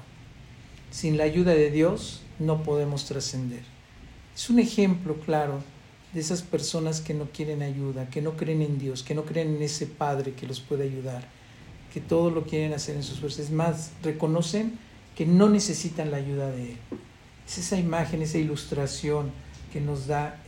Sin 0.91 1.19
la 1.19 1.25
ayuda 1.25 1.53
de 1.53 1.71
Dios 1.71 2.23
no 2.39 2.63
podemos 2.63 3.05
trascender. 3.05 3.65
Es 4.35 4.49
un 4.49 4.61
ejemplo 4.61 5.17
claro 5.27 5.63
de 6.15 6.21
esas 6.21 6.41
personas 6.41 7.03
que 7.03 7.13
no 7.13 7.27
quieren 7.27 7.61
ayuda, 7.61 8.09
que 8.09 8.23
no 8.23 8.35
creen 8.39 8.63
en 8.63 8.79
Dios, 8.79 9.03
que 9.03 9.15
no 9.15 9.27
creen 9.27 9.57
en 9.57 9.63
ese 9.63 9.87
Padre 9.87 10.33
que 10.33 10.47
los 10.47 10.61
puede 10.61 10.85
ayudar, 10.85 11.29
que 11.93 12.01
todo 12.01 12.31
lo 12.31 12.45
quieren 12.45 12.73
hacer 12.73 12.97
en 12.97 13.03
sus 13.03 13.21
fuerzas. 13.21 13.41
Es 13.41 13.51
más, 13.51 13.91
reconocen 14.03 14.79
que 15.15 15.27
no 15.27 15.51
necesitan 15.51 16.11
la 16.11 16.17
ayuda 16.17 16.51
de 16.51 16.71
Él. 16.71 16.79
Es 17.47 17.59
esa 17.59 17.77
imagen, 17.77 18.23
esa 18.23 18.39
ilustración 18.39 19.44
que 19.75 19.81
nos 19.81 20.07
da 20.07 20.41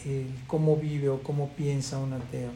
cómo 0.46 0.76
vive 0.76 1.08
o 1.08 1.20
cómo 1.20 1.48
piensa 1.48 1.98
un 1.98 2.12
ateo. 2.12 2.50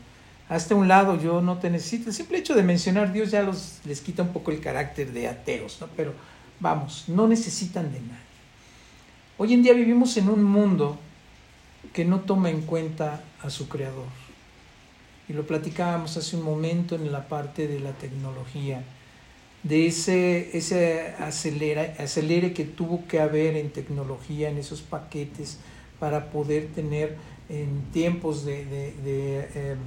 Hasta 0.48 0.76
un 0.76 0.86
lado 0.86 1.20
yo 1.20 1.40
no 1.40 1.58
te 1.58 1.68
necesito, 1.68 2.10
el 2.10 2.14
simple 2.14 2.38
hecho 2.38 2.54
de 2.54 2.62
mencionar 2.62 3.12
Dios 3.12 3.32
ya 3.32 3.42
los, 3.42 3.80
les 3.84 4.00
quita 4.00 4.22
un 4.22 4.28
poco 4.28 4.52
el 4.52 4.60
carácter 4.60 5.12
de 5.12 5.26
ateos, 5.26 5.78
¿no? 5.80 5.88
pero 5.96 6.12
vamos, 6.60 7.06
no 7.08 7.26
necesitan 7.26 7.92
de 7.92 7.98
nadie. 7.98 8.30
Hoy 9.36 9.52
en 9.52 9.64
día 9.64 9.72
vivimos 9.72 10.16
en 10.16 10.28
un 10.28 10.44
mundo 10.44 10.96
que 11.92 12.04
no 12.04 12.20
toma 12.20 12.50
en 12.50 12.60
cuenta 12.60 13.20
a 13.42 13.50
su 13.50 13.68
creador. 13.68 14.06
Y 15.28 15.32
lo 15.32 15.44
platicábamos 15.48 16.16
hace 16.16 16.36
un 16.36 16.44
momento 16.44 16.94
en 16.94 17.10
la 17.10 17.26
parte 17.26 17.66
de 17.66 17.80
la 17.80 17.90
tecnología, 17.94 18.84
de 19.64 19.88
ese, 19.88 20.56
ese 20.56 21.16
acelera, 21.18 21.96
acelere 21.98 22.52
que 22.52 22.64
tuvo 22.64 23.08
que 23.08 23.18
haber 23.18 23.56
en 23.56 23.70
tecnología, 23.70 24.50
en 24.50 24.58
esos 24.58 24.82
paquetes, 24.82 25.58
para 26.00 26.30
poder 26.30 26.68
tener 26.74 27.16
en 27.48 27.82
tiempos 27.92 28.44
de, 28.44 28.88
em, 29.54 29.78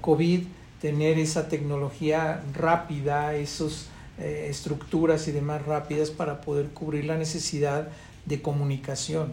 COVID, 0.00 0.44
tener 0.80 1.18
esa 1.18 1.48
tecnología 1.48 2.42
rápida, 2.54 3.34
esas 3.34 3.86
eh, 4.18 4.48
estructuras 4.50 5.28
y 5.28 5.32
demás 5.32 5.64
rápidas 5.64 6.10
para 6.10 6.40
poder 6.40 6.70
cubrir 6.70 7.04
la 7.04 7.16
necesidad 7.16 7.88
de 8.26 8.42
comunicación. 8.42 9.32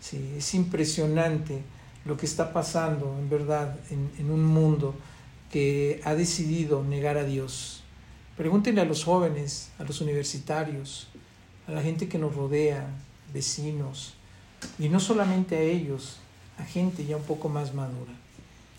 Sí, 0.00 0.34
es 0.36 0.54
impresionante 0.54 1.62
lo 2.04 2.16
que 2.16 2.26
está 2.26 2.52
pasando, 2.52 3.16
en 3.18 3.28
verdad, 3.28 3.76
en 3.90 4.30
un 4.30 4.44
mundo 4.44 4.94
que 5.52 6.00
ha 6.04 6.14
decidido 6.14 6.82
negar 6.82 7.18
a 7.18 7.24
Dios. 7.24 7.82
Pregúntenle 8.36 8.80
a 8.80 8.84
los 8.84 9.04
jóvenes, 9.04 9.70
a 9.78 9.84
los 9.84 10.00
universitarios, 10.00 11.08
a 11.68 11.72
la 11.72 11.82
gente 11.82 12.08
que 12.08 12.18
nos 12.18 12.34
rodea, 12.34 12.86
vecinos, 13.32 14.14
y 14.78 14.88
no 14.88 15.00
solamente 15.00 15.56
a 15.56 15.60
ellos, 15.60 16.18
a 16.58 16.64
gente 16.64 17.04
ya 17.04 17.16
un 17.16 17.22
poco 17.22 17.48
más 17.48 17.74
madura. 17.74 18.12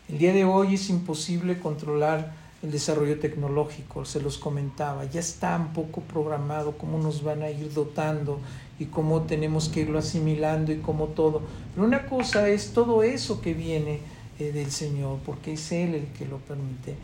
El 0.10 0.18
día 0.18 0.34
de 0.34 0.46
hoy 0.46 0.76
es 0.76 0.90
imposible 0.90 1.60
controlar 1.60 2.34
el 2.62 2.72
desarrollo 2.72 3.20
tecnológico, 3.20 4.06
se 4.06 4.22
los 4.22 4.38
comentaba, 4.38 5.04
ya 5.06 5.20
está 5.20 5.58
un 5.58 5.74
poco 5.74 6.02
programado 6.02 6.78
cómo 6.78 6.98
nos 6.98 7.24
van 7.24 7.42
a 7.42 7.50
ir 7.50 7.74
dotando 7.74 8.40
y 8.80 8.86
cómo 8.86 9.24
tenemos 9.24 9.68
que 9.68 9.82
irlo 9.82 10.00
asimilando 10.00 10.72
y 10.72 10.78
cómo 10.78 11.08
todo. 11.08 11.42
Pero 11.74 11.86
una 11.86 12.06
cosa 12.06 12.48
es 12.48 12.72
todo 12.72 13.04
eso 13.04 13.42
que 13.42 13.54
viene 13.54 14.00
eh, 14.40 14.52
del 14.52 14.72
Señor, 14.72 15.20
porque 15.26 15.54
es 15.54 15.72
Él 15.72 15.94
el 15.94 16.08
que 16.08 16.26
lo 16.26 16.38
permite. 16.38 16.96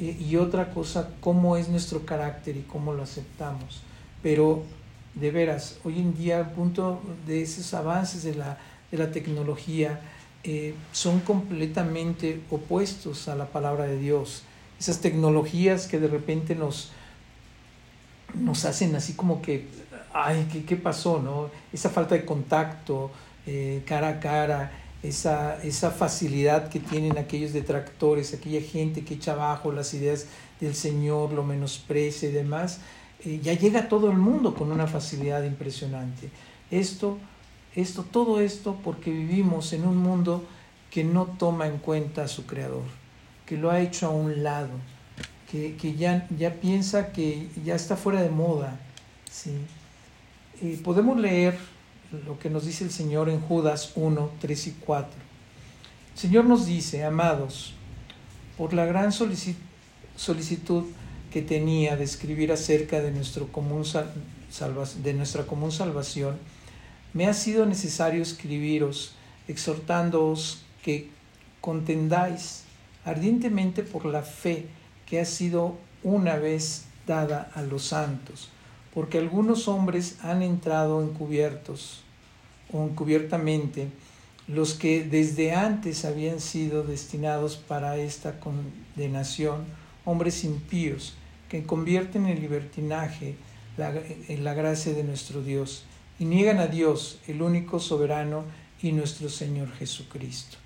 Eh, 0.00 0.16
y 0.18 0.36
otra 0.36 0.72
cosa, 0.72 1.10
cómo 1.20 1.56
es 1.56 1.68
nuestro 1.68 2.06
carácter 2.06 2.56
y 2.56 2.62
cómo 2.62 2.94
lo 2.94 3.02
aceptamos. 3.02 3.82
Pero 4.22 4.62
de 5.14 5.30
veras, 5.30 5.78
hoy 5.84 5.98
en 5.98 6.16
día, 6.16 6.38
al 6.38 6.50
punto 6.52 7.00
de 7.26 7.42
esos 7.42 7.74
avances 7.74 8.22
de 8.22 8.34
la, 8.34 8.58
de 8.90 8.98
la 8.98 9.10
tecnología, 9.10 10.00
eh, 10.44 10.74
son 10.92 11.20
completamente 11.20 12.40
opuestos 12.50 13.28
a 13.28 13.36
la 13.36 13.46
palabra 13.46 13.84
de 13.84 13.98
Dios 13.98 14.44
esas 14.82 15.00
tecnologías 15.00 15.86
que 15.86 16.00
de 16.00 16.08
repente 16.08 16.56
nos, 16.56 16.90
nos 18.34 18.64
hacen 18.64 18.96
así 18.96 19.12
como 19.12 19.40
que, 19.40 19.68
ay, 20.12 20.48
¿qué, 20.50 20.64
qué 20.64 20.74
pasó? 20.74 21.20
No? 21.20 21.50
Esa 21.72 21.88
falta 21.88 22.16
de 22.16 22.24
contacto 22.24 23.12
eh, 23.46 23.82
cara 23.86 24.08
a 24.08 24.20
cara, 24.20 24.72
esa, 25.04 25.62
esa 25.62 25.92
facilidad 25.92 26.68
que 26.68 26.80
tienen 26.80 27.16
aquellos 27.16 27.52
detractores, 27.52 28.34
aquella 28.34 28.60
gente 28.60 29.04
que 29.04 29.14
echa 29.14 29.34
abajo 29.34 29.70
las 29.70 29.94
ideas 29.94 30.26
del 30.60 30.74
Señor, 30.74 31.32
lo 31.32 31.44
menosprecia 31.44 32.28
y 32.28 32.32
demás, 32.32 32.80
eh, 33.24 33.40
ya 33.42 33.54
llega 33.54 33.88
todo 33.88 34.10
el 34.10 34.18
mundo 34.18 34.54
con 34.54 34.72
una 34.72 34.86
facilidad 34.86 35.44
impresionante. 35.44 36.30
Esto, 36.70 37.18
esto, 37.74 38.04
todo 38.04 38.40
esto 38.40 38.78
porque 38.82 39.10
vivimos 39.10 39.72
en 39.72 39.86
un 39.86 39.96
mundo 39.96 40.44
que 40.90 41.04
no 41.04 41.26
toma 41.26 41.66
en 41.66 41.78
cuenta 41.78 42.24
a 42.24 42.28
su 42.28 42.46
Creador 42.46 43.02
que 43.52 43.58
lo 43.58 43.70
ha 43.70 43.80
hecho 43.80 44.06
a 44.06 44.10
un 44.10 44.42
lado, 44.42 44.70
que, 45.50 45.94
ya, 45.98 46.26
ya 46.38 46.54
piensa 46.54 47.12
que 47.12 47.50
ya 47.62 47.74
está 47.74 47.96
fuera 47.96 48.22
de 48.22 48.30
moda. 48.30 48.80
¿sí? 49.30 49.52
podemos 50.82 51.18
leer 51.18 51.58
lo 52.24 52.38
que 52.38 52.48
nos 52.48 52.64
dice 52.64 52.84
el 52.84 52.90
Señor 52.90 53.28
en 53.28 53.42
Judas 53.42 53.92
1, 53.94 54.30
3 54.40 54.66
y 54.68 54.70
4. 54.72 55.10
El 56.14 56.18
Señor 56.18 56.46
nos 56.46 56.64
dice, 56.64 57.04
amados, 57.04 57.74
por 58.56 58.72
la 58.72 58.86
gran 58.86 59.12
solicitud 59.12 60.84
que 61.32 61.40
tenía 61.40 61.96
de 61.96 62.04
escribir 62.04 62.52
acerca 62.52 63.00
de, 63.00 63.10
nuestro 63.10 63.48
común 63.48 63.84
de 65.02 65.14
nuestra 65.14 65.46
común 65.46 65.72
salvación, 65.72 66.36
me 67.14 67.26
ha 67.26 67.32
sido 67.32 67.64
necesario 67.64 68.22
escribiros, 68.22 69.14
exhortándoos 69.48 70.62
que 70.82 71.08
contendáis 71.62 72.64
ardientemente 73.04 73.82
por 73.82 74.04
la 74.04 74.22
fe 74.22 74.66
que 75.06 75.20
ha 75.20 75.24
sido 75.24 75.76
una 76.02 76.36
vez 76.36 76.84
dada 77.06 77.50
a 77.54 77.62
los 77.62 77.84
santos, 77.84 78.50
porque 78.92 79.18
algunos 79.18 79.68
hombres 79.68 80.18
han 80.22 80.42
entrado 80.42 81.02
encubiertos 81.02 82.02
o 82.72 82.84
encubiertamente, 82.84 83.88
los 84.48 84.74
que 84.74 85.04
desde 85.04 85.54
antes 85.54 86.04
habían 86.04 86.40
sido 86.40 86.82
destinados 86.82 87.56
para 87.56 87.96
esta 87.96 88.38
condenación, 88.38 89.64
hombres 90.04 90.44
impíos, 90.44 91.14
que 91.52 91.64
convierten 91.64 92.24
en 92.24 92.40
libertinaje 92.40 93.34
la, 93.76 93.92
en 94.28 94.42
la 94.42 94.54
gracia 94.54 94.94
de 94.94 95.04
nuestro 95.04 95.42
Dios 95.42 95.84
y 96.18 96.24
niegan 96.24 96.60
a 96.60 96.66
Dios, 96.66 97.18
el 97.28 97.42
único 97.42 97.78
soberano 97.78 98.44
y 98.80 98.92
nuestro 98.92 99.28
Señor 99.28 99.70
Jesucristo. 99.72 100.56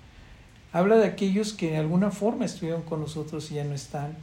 Habla 0.71 0.95
de 0.95 1.05
aquellos 1.05 1.51
que 1.51 1.73
en 1.73 1.75
alguna 1.75 2.09
forma 2.09 2.45
estuvieron 2.45 2.83
con 2.83 3.01
nosotros 3.01 3.51
y 3.51 3.55
ya 3.55 3.65
no 3.65 3.75
están. 3.75 4.15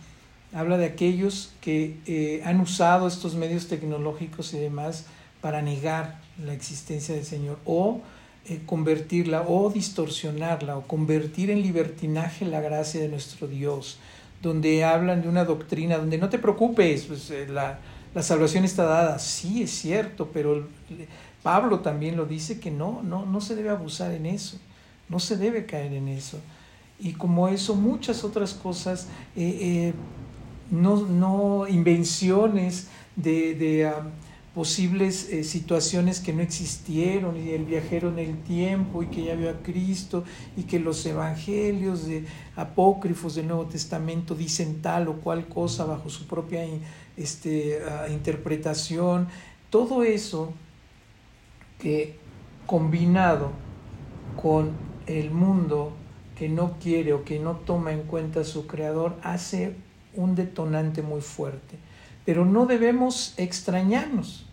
Habla 0.54 0.78
de 0.78 0.86
aquellos 0.86 1.52
que 1.60 1.98
eh, 2.06 2.40
han 2.46 2.62
usado 2.62 3.08
estos 3.08 3.34
medios 3.34 3.68
tecnológicos 3.68 4.54
y 4.54 4.58
demás 4.58 5.04
para 5.42 5.60
negar 5.60 6.18
la 6.42 6.54
existencia 6.54 7.14
del 7.14 7.26
Señor 7.26 7.58
o 7.66 8.00
eh, 8.46 8.62
convertirla 8.64 9.42
o 9.46 9.68
distorsionarla 9.68 10.78
o 10.78 10.86
convertir 10.86 11.50
en 11.50 11.60
libertinaje 11.60 12.46
la 12.46 12.62
gracia 12.62 13.02
de 13.02 13.08
nuestro 13.08 13.48
Dios, 13.48 13.98
donde 14.44 14.84
hablan 14.84 15.22
de 15.22 15.28
una 15.28 15.44
doctrina, 15.44 15.96
donde 15.96 16.18
no 16.18 16.28
te 16.28 16.38
preocupes, 16.38 17.04
pues, 17.06 17.30
eh, 17.30 17.46
la, 17.48 17.78
la 18.14 18.22
salvación 18.22 18.64
está 18.64 18.84
dada. 18.84 19.18
Sí, 19.18 19.62
es 19.62 19.70
cierto, 19.70 20.30
pero 20.32 20.68
Pablo 21.42 21.80
también 21.80 22.16
lo 22.16 22.26
dice 22.26 22.60
que 22.60 22.70
no, 22.70 23.02
no, 23.02 23.26
no 23.26 23.40
se 23.40 23.56
debe 23.56 23.70
abusar 23.70 24.12
en 24.12 24.26
eso. 24.26 24.58
No 25.08 25.18
se 25.18 25.36
debe 25.36 25.66
caer 25.66 25.92
en 25.94 26.08
eso. 26.08 26.38
Y 26.98 27.12
como 27.12 27.48
eso, 27.48 27.74
muchas 27.74 28.22
otras 28.22 28.54
cosas, 28.54 29.08
eh, 29.36 29.58
eh, 29.60 29.94
no, 30.70 31.66
invenciones 31.68 32.88
de, 33.16 33.92
posibles 34.54 35.28
eh, 35.30 35.42
situaciones 35.42 36.20
que 36.20 36.32
no 36.32 36.40
existieron, 36.40 37.36
y 37.36 37.50
el 37.50 37.64
viajero 37.64 38.08
en 38.08 38.20
el 38.20 38.38
tiempo, 38.42 39.02
y 39.02 39.06
que 39.08 39.24
ya 39.24 39.34
vio 39.34 39.50
a 39.50 39.62
Cristo, 39.62 40.24
y 40.56 40.62
que 40.62 40.78
los 40.78 41.04
evangelios 41.06 42.06
de 42.06 42.24
apócrifos 42.54 43.34
del 43.34 43.48
Nuevo 43.48 43.66
Testamento 43.66 44.34
dicen 44.34 44.80
tal 44.80 45.08
o 45.08 45.14
cual 45.14 45.48
cosa 45.48 45.84
bajo 45.84 46.08
su 46.08 46.26
propia 46.26 46.64
este, 47.16 47.80
ah, 47.82 48.06
interpretación. 48.08 49.26
Todo 49.70 50.04
eso 50.04 50.52
que 51.80 52.16
combinado 52.66 53.50
con 54.40 54.70
el 55.06 55.30
mundo 55.30 55.92
que 56.36 56.48
no 56.48 56.78
quiere 56.78 57.12
o 57.12 57.24
que 57.24 57.38
no 57.38 57.56
toma 57.56 57.92
en 57.92 58.02
cuenta 58.02 58.40
a 58.40 58.44
su 58.44 58.66
creador 58.66 59.16
hace 59.22 59.74
un 60.14 60.34
detonante 60.34 61.02
muy 61.02 61.20
fuerte. 61.20 61.76
Pero 62.24 62.44
no 62.44 62.66
debemos 62.66 63.34
extrañarnos. 63.36 64.46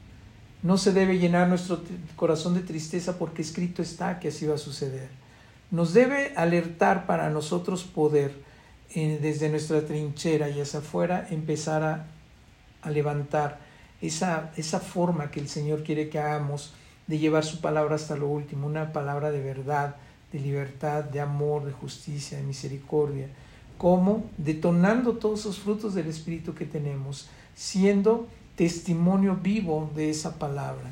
No 0.64 0.78
se 0.78 0.92
debe 0.92 1.18
llenar 1.18 1.48
nuestro 1.48 1.82
corazón 2.16 2.54
de 2.54 2.62
tristeza 2.62 3.18
porque 3.18 3.42
escrito 3.42 3.82
está 3.82 4.20
que 4.20 4.28
así 4.28 4.46
va 4.46 4.56
a 4.56 4.60
suceder. 4.60 5.10
Nos 5.72 5.94
debe 5.94 6.34
alertar 6.36 7.06
para 7.06 7.30
nosotros 7.30 7.84
poder, 7.84 8.34
eh, 8.94 9.18
desde 9.22 9.50
nuestra 9.50 9.82
trinchera 9.82 10.50
y 10.50 10.60
hacia 10.60 10.80
afuera, 10.80 11.28
empezar 11.32 11.84
a, 11.84 12.06
a 12.82 12.90
levantar 12.92 13.60
esa, 14.02 14.52
esa 14.58 14.80
forma 14.80 15.32
que 15.32 15.40
el 15.40 15.48
Señor 15.48 15.84
quiere 15.84 16.10
que 16.10 16.20
hagamos 16.20 16.74
de 17.08 17.20
llevar 17.20 17.44
su 17.44 17.62
palabra 17.62 17.96
hasta 17.96 18.16
lo 18.16 18.28
último, 18.28 18.68
una 18.68 18.94
palabra 18.94 19.32
de 19.32 19.42
verdad, 19.42 19.96
de 20.32 20.40
libertad, 20.40 21.04
de 21.04 21.20
amor, 21.20 21.66
de 21.66 21.72
justicia, 21.72 22.38
de 22.38 22.44
misericordia, 22.44 23.28
como 23.78 24.30
detonando 24.38 25.14
todos 25.14 25.42
esos 25.42 25.60
frutos 25.60 25.94
del 25.94 26.08
Espíritu 26.08 26.54
que 26.54 26.66
tenemos, 26.66 27.30
siendo 27.56 28.28
testimonio 28.56 29.38
vivo 29.42 29.92
de 29.96 30.10
esa 30.10 30.38
palabra, 30.38 30.92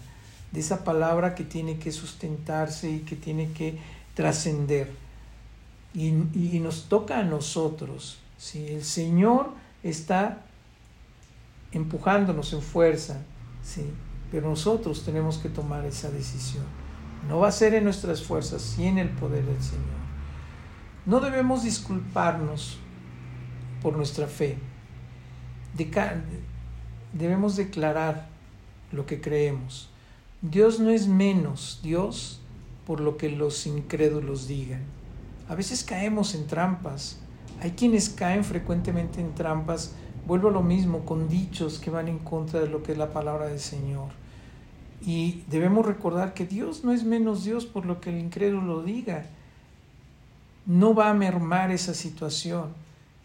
de 0.52 0.60
esa 0.60 0.84
palabra 0.84 1.36
que 1.36 1.44
tiene 1.44 1.78
que 1.78 1.92
sustentarse 1.92 2.90
y 2.90 3.00
que 3.00 3.16
tiene 3.16 3.52
que 3.52 3.78
trascender. 4.14 4.92
Y, 5.94 6.12
nos 6.60 6.86
toca 6.88 7.20
a 7.20 7.24
nosotros. 7.24 8.20
si 8.38 8.68
El 8.68 8.84
Señor 8.84 9.52
está 9.82 10.46
empujándonos 11.72 12.54
en 12.54 12.62
fuerza, 12.62 13.22
¿sí? 13.64 13.86
pero 14.32 14.50
nosotros 14.50 15.04
tenemos 15.04 15.38
que 15.38 15.50
tomar 15.50 15.86
esa 15.86 16.10
decisión. 16.10 16.64
No 17.28 17.40
va 17.40 17.50
a 17.50 17.52
ser 17.52 17.74
en 17.74 17.84
nuestras 17.84 18.24
fuerzas, 18.24 18.62
sino 18.62 18.90
en 18.90 18.98
el 19.00 19.10
poder 19.10 19.46
del 19.46 19.62
Señor. 19.62 20.00
No 21.06 21.20
debemos 21.20 21.64
disculparnos 21.64 22.78
por 23.82 23.96
nuestra 23.96 24.28
fe. 24.28 24.58
Debemos 27.14 27.56
declarar 27.56 28.28
lo 28.92 29.06
que 29.06 29.22
creemos. 29.22 29.90
Dios 30.42 30.80
no 30.80 30.90
es 30.90 31.08
menos 31.08 31.80
Dios 31.84 32.40
por 32.86 33.02
lo 33.02 33.18
que 33.18 33.30
los 33.30 33.68
incrédulos 33.68 34.48
digan. 34.48 34.82
A 35.48 35.56
veces 35.56 35.84
caemos 35.84 36.34
en 36.36 36.48
trampas. 36.48 37.20
Hay 37.62 37.72
quienes 37.72 38.10
caen 38.10 38.44
frecuentemente 38.44 39.20
en 39.20 39.36
trampas, 39.36 39.94
vuelvo 40.26 40.50
a 40.50 40.52
lo 40.52 40.62
mismo, 40.64 41.06
con 41.06 41.28
dichos 41.28 41.80
que 41.80 41.90
van 41.90 42.08
en 42.08 42.20
contra 42.20 42.60
de 42.60 42.70
lo 42.70 42.84
que 42.84 42.94
es 42.94 42.98
la 42.98 43.12
palabra 43.12 43.48
del 43.48 43.60
Señor. 43.60 44.10
Y 45.02 45.44
debemos 45.50 45.86
recordar 45.86 46.34
que 46.34 46.46
Dios 46.46 46.84
no 46.84 46.92
es 46.92 47.04
menos 47.04 47.44
Dios 47.44 47.66
por 47.66 47.86
lo 47.86 48.00
que 48.00 48.12
el 48.12 48.20
incrédulo 48.20 48.84
diga. 48.84 49.26
No 50.66 50.94
va 50.94 51.10
a 51.10 51.14
mermar 51.14 51.72
esa 51.72 51.94
situación. 51.94 52.74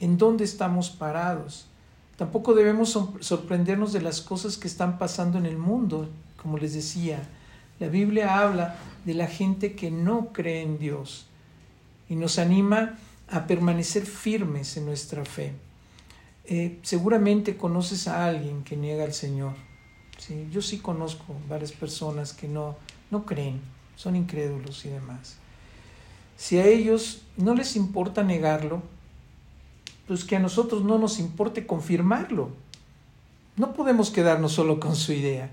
¿En 0.01 0.19
dónde 0.19 0.45
estamos 0.45 0.91
parados? 0.91 1.69
Tampoco 2.17 2.55
debemos 2.55 2.99
sorprendernos 3.21 3.93
de 3.93 4.01
las 4.01 4.21
cosas 4.21 4.57
que 4.57 4.69
están 4.69 4.99
pasando 4.99 5.39
en 5.39 5.47
el 5.47 5.59
mundo, 5.59 6.09
como 6.41 6.59
les 6.59 6.75
decía. 6.75 7.23
La 7.81 7.89
Biblia 7.89 8.39
habla 8.39 8.77
de 9.05 9.15
la 9.15 9.27
gente 9.27 9.75
que 9.75 9.91
no 9.91 10.33
cree 10.33 10.63
en 10.63 10.79
Dios 10.79 11.27
y 12.09 12.15
nos 12.15 12.39
anima 12.39 12.99
a 13.29 13.47
permanecer 13.47 14.07
firmes 14.07 14.77
en 14.77 14.87
nuestra 14.87 15.25
fe. 15.25 15.53
Eh, 16.45 16.79
seguramente 16.83 17.57
conoces 17.57 18.07
a 18.07 18.27
alguien 18.27 18.63
que 18.63 18.77
niega 18.77 19.05
al 19.05 19.15
Señor. 19.15 19.55
¿sí? 20.19 20.47
Yo 20.53 20.63
sí 20.63 20.79
conozco 20.79 21.35
varias 21.49 21.73
personas 21.73 22.33
que 22.33 22.47
no, 22.47 22.77
no 23.11 23.25
creen, 23.25 23.61
son 23.97 24.15
incrédulos 24.15 24.85
y 24.85 24.91
demás. 24.91 25.37
Si 26.37 26.59
a 26.59 26.67
ellos 26.67 27.23
no 27.37 27.55
les 27.55 27.77
importa 27.77 28.23
negarlo, 28.23 28.83
pues 30.07 30.25
que 30.25 30.37
a 30.37 30.41
nosotros 30.41 30.85
no 30.85 30.99
nos 30.99 31.19
importe 31.19 31.67
confirmarlo. 31.67 32.51
No 33.57 33.73
podemos 33.73 34.11
quedarnos 34.11 34.53
solo 34.53 34.81
con 34.81 34.97
su 34.97 35.13
idea. 35.13 35.51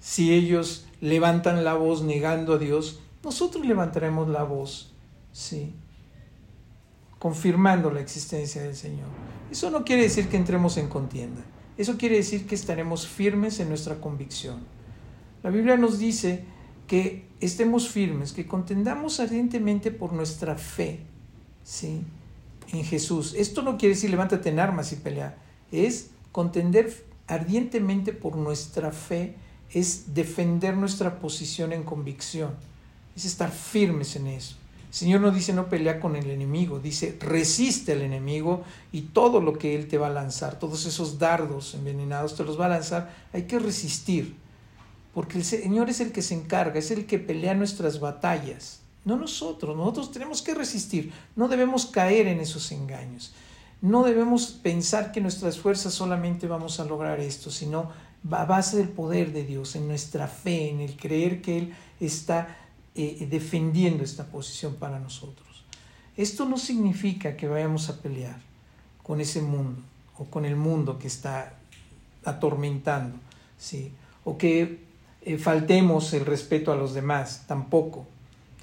Si 0.00 0.32
ellos 0.32 0.86
levantan 1.00 1.64
la 1.64 1.74
voz 1.74 2.02
negando 2.02 2.54
a 2.54 2.58
Dios, 2.58 3.00
nosotros 3.22 3.66
levantaremos 3.66 4.28
la 4.28 4.44
voz, 4.44 4.92
sí, 5.32 5.74
confirmando 7.18 7.90
la 7.90 8.00
existencia 8.00 8.62
del 8.62 8.76
Señor. 8.76 9.08
Eso 9.50 9.70
no 9.70 9.84
quiere 9.84 10.02
decir 10.02 10.28
que 10.28 10.36
entremos 10.36 10.76
en 10.76 10.88
contienda. 10.88 11.42
Eso 11.76 11.96
quiere 11.96 12.16
decir 12.16 12.46
que 12.46 12.54
estaremos 12.54 13.06
firmes 13.06 13.60
en 13.60 13.68
nuestra 13.68 14.00
convicción. 14.00 14.60
La 15.42 15.50
Biblia 15.50 15.76
nos 15.76 15.98
dice 15.98 16.44
que 16.86 17.26
estemos 17.40 17.88
firmes, 17.88 18.32
que 18.32 18.46
contendamos 18.46 19.20
ardientemente 19.20 19.90
por 19.90 20.12
nuestra 20.12 20.56
fe, 20.56 21.00
¿sí? 21.62 22.02
En 22.72 22.84
Jesús. 22.84 23.34
Esto 23.34 23.62
no 23.62 23.78
quiere 23.78 23.94
decir 23.94 24.10
levántate 24.10 24.48
en 24.50 24.60
armas 24.60 24.92
y 24.92 24.96
pelea, 24.96 25.36
es 25.72 26.10
contender 26.32 27.04
ardientemente 27.26 28.12
por 28.12 28.36
nuestra 28.36 28.92
fe, 28.92 29.34
es 29.72 30.14
defender 30.14 30.76
nuestra 30.76 31.18
posición 31.20 31.72
en 31.72 31.82
convicción, 31.82 32.54
es 33.16 33.24
estar 33.24 33.50
firmes 33.50 34.16
en 34.16 34.28
eso. 34.28 34.56
El 34.88 34.94
Señor 34.94 35.20
no 35.20 35.30
dice 35.30 35.52
no 35.52 35.68
pelea 35.68 36.00
con 36.00 36.16
el 36.16 36.30
enemigo, 36.30 36.78
dice 36.78 37.16
resiste 37.20 37.92
al 37.92 38.00
enemigo 38.00 38.64
y 38.90 39.02
todo 39.02 39.42
lo 39.42 39.58
que 39.58 39.74
él 39.74 39.86
te 39.86 39.98
va 39.98 40.06
a 40.06 40.10
lanzar, 40.10 40.58
todos 40.58 40.86
esos 40.86 41.18
dardos 41.18 41.74
envenenados 41.74 42.36
te 42.36 42.44
los 42.44 42.58
va 42.58 42.66
a 42.66 42.70
lanzar, 42.70 43.14
hay 43.34 43.42
que 43.42 43.58
resistir, 43.58 44.34
porque 45.12 45.36
el 45.36 45.44
Señor 45.44 45.90
es 45.90 46.00
el 46.00 46.12
que 46.12 46.22
se 46.22 46.34
encarga, 46.34 46.78
es 46.78 46.90
el 46.90 47.04
que 47.04 47.18
pelea 47.18 47.54
nuestras 47.54 48.00
batallas 48.00 48.80
no 49.04 49.16
nosotros. 49.16 49.76
Nosotros 49.76 50.12
tenemos 50.12 50.42
que 50.42 50.54
resistir, 50.54 51.12
no 51.36 51.48
debemos 51.48 51.86
caer 51.86 52.26
en 52.26 52.40
esos 52.40 52.72
engaños. 52.72 53.32
No 53.80 54.02
debemos 54.02 54.46
pensar 54.46 55.12
que 55.12 55.20
nuestras 55.20 55.58
fuerzas 55.58 55.94
solamente 55.94 56.46
vamos 56.46 56.80
a 56.80 56.84
lograr 56.84 57.20
esto, 57.20 57.50
sino 57.50 57.92
a 58.30 58.44
base 58.44 58.76
del 58.76 58.88
poder 58.88 59.32
de 59.32 59.44
Dios, 59.44 59.76
en 59.76 59.86
nuestra 59.86 60.26
fe, 60.26 60.70
en 60.70 60.80
el 60.80 60.96
creer 60.96 61.40
que 61.40 61.58
Él 61.58 61.74
está 62.00 62.56
eh, 62.94 63.26
defendiendo 63.30 64.02
esta 64.02 64.26
posición 64.26 64.74
para 64.74 64.98
nosotros. 64.98 65.64
Esto 66.16 66.44
no 66.44 66.58
significa 66.58 67.36
que 67.36 67.46
vayamos 67.46 67.88
a 67.88 68.02
pelear 68.02 68.40
con 69.04 69.20
ese 69.20 69.40
mundo 69.40 69.80
o 70.18 70.24
con 70.24 70.44
el 70.44 70.56
mundo 70.56 70.98
que 70.98 71.06
está 71.06 71.54
atormentando, 72.24 73.16
¿sí? 73.56 73.92
o 74.24 74.36
que 74.36 74.80
eh, 75.22 75.38
faltemos 75.38 76.12
el 76.12 76.26
respeto 76.26 76.72
a 76.72 76.76
los 76.76 76.92
demás, 76.94 77.44
tampoco. 77.46 78.06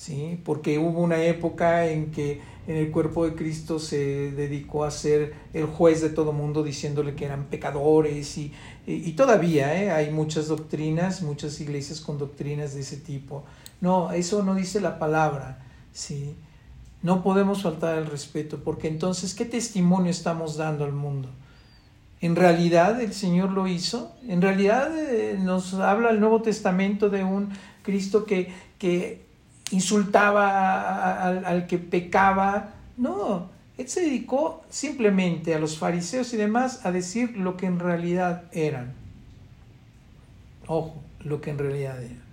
¿Sí? 0.06 0.40
porque 0.46 0.78
hubo 0.78 1.02
una 1.02 1.24
época 1.24 1.88
en 1.88 2.12
que 2.12 2.40
en 2.68 2.76
el 2.76 2.92
cuerpo 2.92 3.26
de 3.26 3.34
Cristo 3.34 3.80
se 3.80 4.32
dedicó 4.32 4.84
a 4.84 4.92
ser 4.92 5.34
el 5.52 5.66
juez 5.66 6.02
de 6.02 6.10
todo 6.10 6.32
mundo 6.32 6.62
diciéndole 6.62 7.16
que 7.16 7.26
eran 7.26 7.46
pecadores 7.46 8.38
y, 8.38 8.54
y, 8.86 9.12
todavía 9.14 9.82
¿eh? 9.82 9.90
hay 9.90 10.12
muchas 10.12 10.48
doctrinas, 10.48 11.24
muchas 11.24 11.60
iglesias 11.60 12.02
con 12.02 12.20
doctrinas 12.20 12.76
de 12.76 12.82
ese 12.82 12.98
tipo. 12.98 13.46
No, 13.82 14.12
eso 14.12 14.44
no 14.44 14.54
dice 14.54 14.80
la 14.80 15.00
palabra, 15.00 15.64
¿sí? 15.92 16.36
No 17.02 17.24
podemos 17.24 17.64
faltar 17.64 17.98
el 17.98 18.06
respeto 18.06 18.60
porque 18.64 18.88
entonces, 18.88 19.34
¿qué 19.34 19.46
testimonio 19.46 20.12
estamos 20.12 20.56
dando 20.56 20.86
al 20.86 20.94
mundo? 20.94 21.30
¿En 22.22 22.36
realidad 22.36 23.02
el 23.02 23.14
Señor 23.14 23.52
lo 23.52 23.68
hizo? 23.68 24.12
¿En 24.28 24.42
realidad 24.42 24.92
eh, 24.98 25.38
nos 25.40 25.74
habla 25.74 26.12
el 26.12 26.20
Nuevo 26.20 26.44
Testamento 26.44 27.10
de 27.10 27.24
un 27.24 27.50
Cristo 27.84 28.26
que, 28.26 28.52
que 28.78 29.25
insultaba 29.72 31.24
al, 31.24 31.68
que 31.68 31.78
pecaba. 31.78 32.74
No, 32.98 33.50
él 33.78 33.88
se 33.88 34.02
dedicó 34.02 34.64
simplemente 34.70 35.54
a 35.56 35.60
los 35.60 35.78
fariseos 35.78 36.34
y 36.34 36.38
demás 36.38 36.86
a 36.86 36.92
decir 36.92 37.38
lo 37.38 37.58
que 37.58 37.66
en 37.66 37.80
realidad 37.80 38.44
eran. 38.52 38.94
Ojo, 40.68 40.96
lo 41.20 41.42
que 41.42 41.52
en 41.52 41.58
realidad 41.58 42.02
eran. 42.02 42.24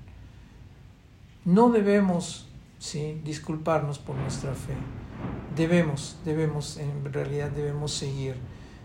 No 1.44 1.70
debemos 1.70 2.46
¿sí? 2.78 3.20
disculparnos 3.24 3.98
por 3.98 4.16
nuestra 4.16 4.54
fe. 4.54 4.74
Debemos, 5.56 6.16
debemos, 6.24 6.78
en 6.78 7.12
realidad 7.12 7.50
debemos 7.50 7.92
seguir. 7.92 8.36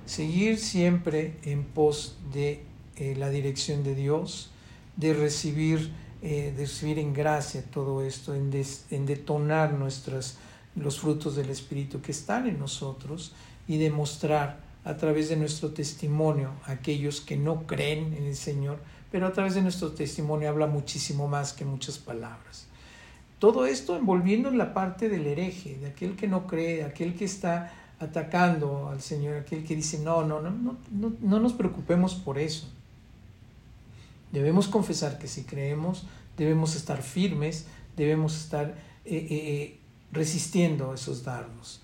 Seguir 0.05 0.57
siempre 0.57 1.37
en 1.43 1.63
pos 1.63 2.17
de 2.33 2.63
eh, 2.95 3.15
la 3.17 3.29
dirección 3.29 3.83
de 3.83 3.93
Dios, 3.93 4.51
de 4.95 5.13
recibir 5.13 5.91
eh, 6.21 6.53
de 6.55 6.63
recibir 6.63 6.99
en 6.99 7.13
gracia 7.13 7.63
todo 7.63 8.03
esto, 8.03 8.33
en, 8.33 8.51
en 8.91 9.05
detonar 9.05 9.73
nuestras, 9.73 10.37
los 10.75 10.99
frutos 10.99 11.35
del 11.35 11.49
Espíritu 11.49 12.01
que 12.01 12.11
están 12.11 12.47
en 12.47 12.59
nosotros 12.59 13.33
y 13.67 13.77
demostrar 13.77 14.59
a 14.83 14.95
través 14.95 15.29
de 15.29 15.35
nuestro 15.35 15.71
testimonio 15.71 16.53
a 16.65 16.71
aquellos 16.71 17.21
que 17.21 17.37
no 17.37 17.67
creen 17.67 18.13
en 18.13 18.25
el 18.25 18.35
Señor, 18.35 18.79
pero 19.11 19.27
a 19.27 19.33
través 19.33 19.53
de 19.55 19.61
nuestro 19.61 19.91
testimonio 19.91 20.49
habla 20.49 20.65
muchísimo 20.65 21.27
más 21.27 21.53
que 21.53 21.65
muchas 21.65 21.97
palabras. 21.97 22.67
Todo 23.37 23.65
esto 23.65 23.95
envolviendo 23.95 24.49
en 24.49 24.57
la 24.57 24.73
parte 24.73 25.09
del 25.09 25.27
hereje, 25.27 25.77
de 25.77 25.87
aquel 25.87 26.15
que 26.15 26.27
no 26.27 26.47
cree, 26.47 26.77
de 26.77 26.83
aquel 26.85 27.15
que 27.15 27.25
está 27.25 27.71
atacando 27.99 28.89
al 28.89 29.01
Señor, 29.01 29.37
aquel 29.37 29.63
que 29.63 29.75
dice, 29.75 29.99
no, 29.99 30.23
no, 30.23 30.41
no, 30.41 30.51
no, 30.51 30.77
no, 30.91 31.13
no 31.21 31.39
nos 31.39 31.53
preocupemos 31.53 32.15
por 32.15 32.39
eso. 32.39 32.67
Debemos 34.37 34.67
confesar 34.67 35.17
que 35.17 35.27
si 35.27 35.45
creemos, 35.45 36.05
debemos 36.37 36.75
estar 36.75 37.01
firmes, 37.01 37.65
debemos 37.95 38.37
estar 38.37 38.69
eh, 39.03 39.15
eh, 39.15 39.27
eh, 39.29 39.79
resistiendo 40.11 40.93
esos 40.93 41.23
dardos. 41.23 41.81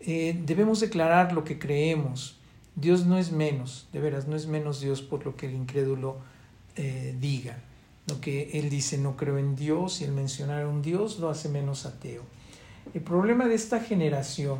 debemos 0.00 0.80
declarar 0.80 1.32
lo 1.32 1.44
que 1.44 1.60
creemos. 1.60 2.38
Dios 2.74 3.06
no 3.06 3.18
es 3.18 3.30
menos, 3.30 3.86
de 3.92 4.00
veras, 4.00 4.26
no 4.26 4.34
es 4.34 4.46
menos 4.46 4.80
Dios 4.80 5.00
por 5.00 5.24
lo 5.24 5.36
que 5.36 5.46
el 5.46 5.54
incrédulo 5.54 6.18
diga. 7.20 7.58
Lo 8.08 8.20
que 8.20 8.58
él 8.58 8.68
dice, 8.70 8.98
no 8.98 9.16
creo 9.16 9.38
en 9.38 9.54
Dios, 9.54 10.00
y 10.00 10.04
el 10.04 10.12
mencionar 10.12 10.62
a 10.62 10.68
un 10.68 10.82
Dios 10.82 11.18
lo 11.20 11.30
hace 11.30 11.48
menos 11.48 11.86
ateo. 11.86 12.22
El 12.94 13.02
problema 13.02 13.46
de 13.46 13.54
esta 13.54 13.80
generación, 13.80 14.58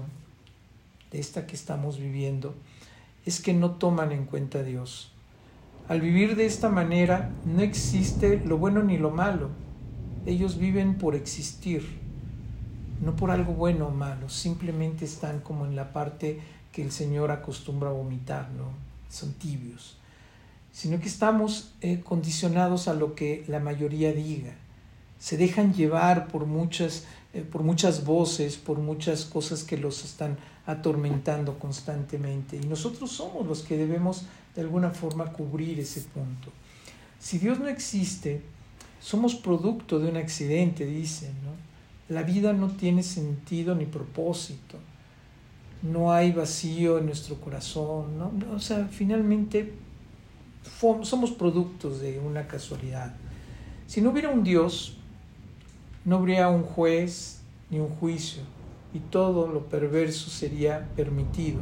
de 1.11 1.18
esta 1.18 1.46
que 1.46 1.57
estamos 1.57 1.99
viviendo, 1.99 2.55
es 3.27 3.40
que 3.40 3.55
no 3.55 3.73
toman 3.73 4.12
en 4.12 4.25
cuenta 4.27 4.61
a 4.61 4.62
Dios. 4.62 5.10
Al 5.90 6.00
vivir 6.00 6.37
de 6.37 6.46
esta 6.46 6.68
manera 6.68 7.33
no 7.44 7.62
existe 7.62 8.40
lo 8.46 8.59
bueno 8.59 8.81
ni 8.85 8.96
lo 8.96 9.11
malo. 9.11 9.50
Ellos 10.24 10.57
viven 10.57 10.94
por 10.94 11.16
existir, 11.16 11.85
no 13.05 13.16
por 13.16 13.33
algo 13.33 13.55
bueno 13.55 13.88
o 13.88 13.90
malo. 13.90 14.29
Simplemente 14.29 15.05
están 15.05 15.40
como 15.40 15.66
en 15.66 15.74
la 15.74 15.92
parte 15.92 16.38
que 16.70 16.83
el 16.85 16.92
Señor 16.92 17.33
acostumbra 17.33 17.88
a 17.90 17.92
vomitar, 17.92 18.53
¿no? 18.53 18.66
Son 19.09 19.33
tibios. 19.33 19.98
Sino 20.70 21.00
que 21.00 21.09
estamos 21.09 21.74
eh, 21.81 21.98
condicionados 22.05 22.87
a 22.87 22.94
lo 22.94 23.16
que 23.16 23.44
la 23.48 23.59
mayoría 23.59 24.12
diga. 24.12 24.55
Se 25.18 25.37
dejan 25.37 25.74
llevar 25.74 26.29
por 26.29 26.46
muchas, 26.46 27.07
eh, 27.35 27.42
por 27.42 27.64
muchas 27.64 28.05
voces, 28.05 28.59
por 28.59 28.79
muchas 28.79 29.24
cosas 29.24 29.64
que 29.64 29.76
los 29.76 30.05
están 30.05 30.38
atormentando 30.70 31.59
constantemente. 31.59 32.56
Y 32.56 32.66
nosotros 32.66 33.11
somos 33.11 33.46
los 33.46 33.62
que 33.62 33.76
debemos 33.76 34.24
de 34.54 34.62
alguna 34.62 34.90
forma 34.90 35.33
cubrir 35.33 35.78
ese 35.80 36.02
punto. 36.02 36.50
Si 37.18 37.38
Dios 37.38 37.59
no 37.59 37.68
existe, 37.68 38.42
somos 39.00 39.35
producto 39.35 39.98
de 39.98 40.09
un 40.09 40.16
accidente, 40.16 40.87
dicen. 40.87 41.33
La 42.09 42.22
vida 42.22 42.52
no 42.52 42.68
tiene 42.68 43.02
sentido 43.02 43.74
ni 43.74 43.87
propósito. 43.87 44.78
No 45.83 46.12
hay 46.12 46.33
vacío 46.33 46.98
en 46.98 47.06
nuestro 47.06 47.37
corazón. 47.37 48.42
O 48.52 48.59
sea, 48.59 48.88
finalmente 48.90 49.72
somos 51.02 51.30
productos 51.30 52.00
de 52.00 52.18
una 52.18 52.46
casualidad. 52.46 53.14
Si 53.87 54.00
no 54.00 54.11
hubiera 54.11 54.28
un 54.28 54.44
Dios, 54.44 54.96
no 56.04 56.16
habría 56.16 56.48
un 56.48 56.62
juez 56.62 57.40
ni 57.70 57.78
un 57.78 57.88
juicio, 57.88 58.42
y 58.92 58.98
todo 58.98 59.46
lo 59.46 59.68
perverso 59.68 60.31
sería 60.31 60.88
permitido, 60.96 61.61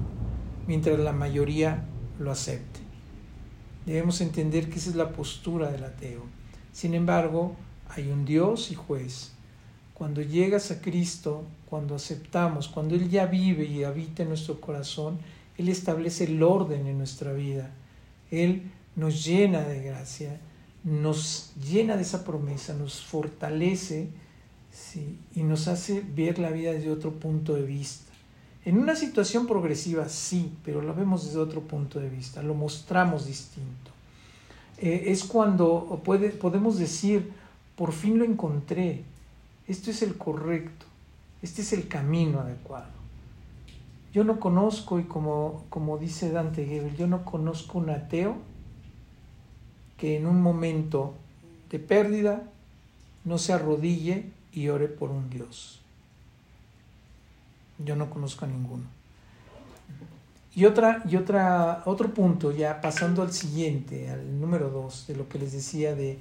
mientras 0.67 0.99
la 0.99 1.13
mayoría 1.13 1.85
lo 2.19 2.31
acepte. 2.31 2.81
Debemos 3.87 4.21
entender 4.21 4.69
que 4.69 4.79
esa 4.79 4.91
es 4.91 4.97
la 4.97 5.13
postura 5.13 5.71
del 5.71 5.85
ateo. 5.85 6.23
Sin 6.73 6.95
embargo, 6.95 7.57
hay 7.89 8.11
un 8.11 8.25
Dios 8.25 8.71
y 8.71 8.75
juez. 8.75 9.33
Cuando 9.95 10.21
llegas 10.23 10.71
a 10.71 10.81
Cristo, 10.81 11.45
cuando 11.69 11.95
aceptamos, 11.95 12.69
cuando 12.69 12.95
Él 12.95 13.09
ya 13.09 13.27
vive 13.27 13.65
y 13.65 13.85
habita 13.85 14.23
en 14.23 14.29
nuestro 14.29 14.61
corazón, 14.61 15.19
Él 15.57 15.69
establece 15.69 16.25
el 16.25 16.43
orden 16.43 16.87
en 16.87 16.99
nuestra 16.99 17.33
vida. 17.33 17.71
Él 18.31 18.71
nos 18.95 19.25
llena 19.25 19.61
de 19.61 19.83
gracia, 19.83 20.41
nos 20.85 21.53
llena 21.57 21.97
de 21.97 22.03
esa 22.03 22.25
promesa, 22.25 22.75
nos 22.75 23.01
fortalece 23.03 24.11
y 25.35 25.43
nos 25.43 25.69
hace 25.69 26.01
ver 26.01 26.39
la 26.39 26.51
vida 26.51 26.73
desde 26.73 26.91
otro 26.91 27.13
punto 27.13 27.55
de 27.55 27.63
vista. 27.63 28.13
En 28.65 28.79
una 28.79 28.97
situación 28.97 29.47
progresiva, 29.47 30.09
sí, 30.09 30.53
pero 30.65 30.83
lo 30.83 30.95
vemos 30.95 31.25
desde 31.25 31.39
otro 31.39 31.63
punto 31.63 32.01
de 32.01 32.09
vista, 32.09 32.43
lo 32.43 32.55
mostramos 32.55 33.27
distinto. 33.27 33.91
Eh, 34.79 35.05
es 35.07 35.25
cuando 35.25 36.01
puede, 36.05 36.31
podemos 36.31 36.79
decir, 36.79 37.33
por 37.77 37.93
fin 37.93 38.19
lo 38.19 38.25
encontré, 38.25 39.05
esto 39.67 39.91
es 39.91 40.03
el 40.03 40.17
correcto, 40.17 40.87
este 41.43 41.63
es 41.63 41.73
el 41.73 41.89
camino 41.89 42.41
adecuado. 42.41 42.99
Yo 44.13 44.25
no 44.25 44.41
conozco, 44.41 44.99
y 44.99 45.05
como, 45.05 45.65
como 45.71 45.99
dice 45.99 46.31
Dante 46.31 46.67
Gebel, 46.67 46.97
yo 46.97 47.07
no 47.07 47.25
conozco 47.25 47.79
un 47.79 47.91
ateo 47.91 48.37
que 49.97 50.17
en 50.17 50.27
un 50.27 50.41
momento 50.41 51.15
de 51.71 51.79
pérdida 51.79 52.43
no 53.25 53.39
se 53.39 53.53
arrodille 53.53 54.38
y 54.59 54.69
ore 54.69 54.89
por 54.89 55.11
un 55.11 55.31
Dios. 55.31 55.79
Yo 57.79 57.95
no 57.95 58.11
conozco 58.11 58.45
a 58.45 58.49
ninguno. 58.49 58.83
Y, 60.53 60.65
otra, 60.65 61.05
y 61.09 61.15
otra, 61.15 61.83
otro 61.87 62.13
punto, 62.13 62.51
ya 62.51 62.81
pasando 62.81 63.23
al 63.23 63.33
siguiente, 63.33 64.11
al 64.11 64.41
número 64.41 64.69
dos, 64.69 65.07
de 65.07 65.15
lo 65.15 65.29
que 65.29 65.39
les 65.39 65.53
decía 65.53 65.95
de 65.95 66.19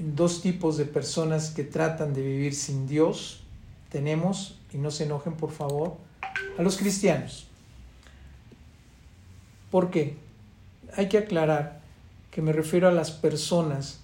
dos 0.00 0.42
tipos 0.42 0.76
de 0.76 0.86
personas 0.86 1.50
que 1.50 1.62
tratan 1.62 2.14
de 2.14 2.22
vivir 2.22 2.52
sin 2.52 2.88
Dios. 2.88 3.44
Tenemos, 3.88 4.58
y 4.72 4.78
no 4.78 4.90
se 4.90 5.04
enojen 5.04 5.34
por 5.34 5.52
favor, 5.52 5.98
a 6.58 6.62
los 6.62 6.76
cristianos. 6.76 7.46
¿Por 9.70 9.90
qué? 9.90 10.16
Hay 10.96 11.08
que 11.08 11.18
aclarar 11.18 11.80
que 12.32 12.42
me 12.42 12.52
refiero 12.52 12.88
a 12.88 12.92
las 12.92 13.12
personas 13.12 14.00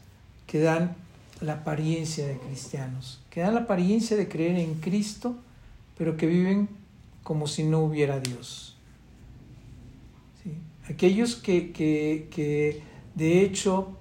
que 0.47 0.61
dan 0.61 0.95
la 1.41 1.55
apariencia 1.55 2.27
de 2.27 2.39
cristianos, 2.39 3.21
que 3.31 3.41
dan 3.41 3.55
la 3.55 3.61
apariencia 3.61 4.17
de 4.17 4.29
creer 4.29 4.57
en 4.57 4.75
Cristo, 4.75 5.37
pero 5.97 6.17
que 6.17 6.27
viven 6.27 6.69
como 7.23 7.47
si 7.47 7.65
no 7.65 7.81
hubiera 7.81 8.21
Dios. 8.21 8.77
Aquellos 10.89 11.37
que, 11.37 11.73
que, 11.73 12.29
que 12.31 12.83
de 13.15 13.43
hecho 13.43 13.97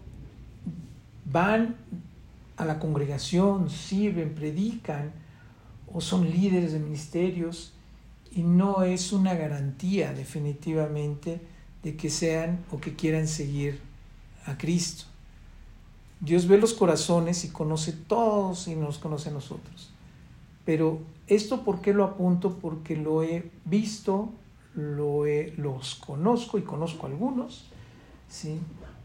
van 1.25 1.75
a 2.55 2.65
la 2.65 2.79
congregación, 2.79 3.69
sirven, 3.69 4.33
predican 4.33 5.11
o 5.91 6.01
son 6.01 6.29
líderes 6.29 6.73
de 6.73 6.79
ministerios 6.79 7.73
y 8.31 8.41
no 8.41 8.83
es 8.83 9.11
una 9.11 9.33
garantía 9.35 10.13
definitivamente 10.13 11.41
de 11.83 11.95
que 11.95 12.09
sean 12.09 12.63
o 12.71 12.79
que 12.79 12.95
quieran 12.95 13.27
seguir 13.27 13.79
a 14.45 14.57
Cristo. 14.57 15.05
Dios 16.19 16.47
ve 16.47 16.57
los 16.57 16.73
corazones 16.73 17.43
y 17.45 17.49
conoce 17.49 17.93
todos 17.93 18.67
y 18.67 18.75
nos 18.75 18.97
conoce 18.97 19.29
a 19.29 19.33
nosotros. 19.33 19.91
Pero 20.65 20.99
esto 21.27 21.63
por 21.63 21.81
qué 21.81 21.93
lo 21.93 22.03
apunto? 22.03 22.57
Porque 22.59 22.95
lo 22.95 23.23
he 23.23 23.51
visto, 23.65 24.33
lo 24.73 25.25
he, 25.25 25.53
los 25.57 25.95
conozco 25.95 26.57
y 26.57 26.63
conozco 26.63 27.05
algunos, 27.05 27.65
¿sí? 28.29 28.59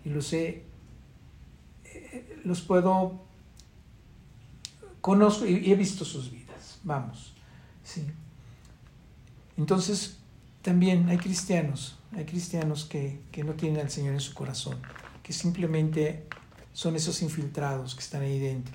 y 0.04 0.08
los 0.08 0.32
he, 0.32 0.64
eh, 1.84 2.40
los 2.44 2.62
puedo, 2.62 3.20
conozco 5.00 5.46
y 5.46 5.70
he 5.70 5.76
visto 5.76 6.04
sus 6.04 6.32
vidas, 6.32 6.80
vamos. 6.82 7.34
¿sí? 7.84 8.06
Entonces, 9.56 10.18
también 10.62 11.08
hay 11.08 11.18
cristianos, 11.18 11.98
hay 12.12 12.24
cristianos 12.24 12.86
que, 12.86 13.20
que 13.30 13.44
no 13.44 13.52
tienen 13.52 13.80
al 13.80 13.90
Señor 13.90 14.14
en 14.14 14.20
su 14.20 14.34
corazón, 14.34 14.78
que 15.22 15.32
simplemente 15.32 16.26
son 16.72 16.96
esos 16.96 17.22
infiltrados 17.22 17.94
que 17.94 18.00
están 18.00 18.22
ahí 18.22 18.38
dentro, 18.38 18.74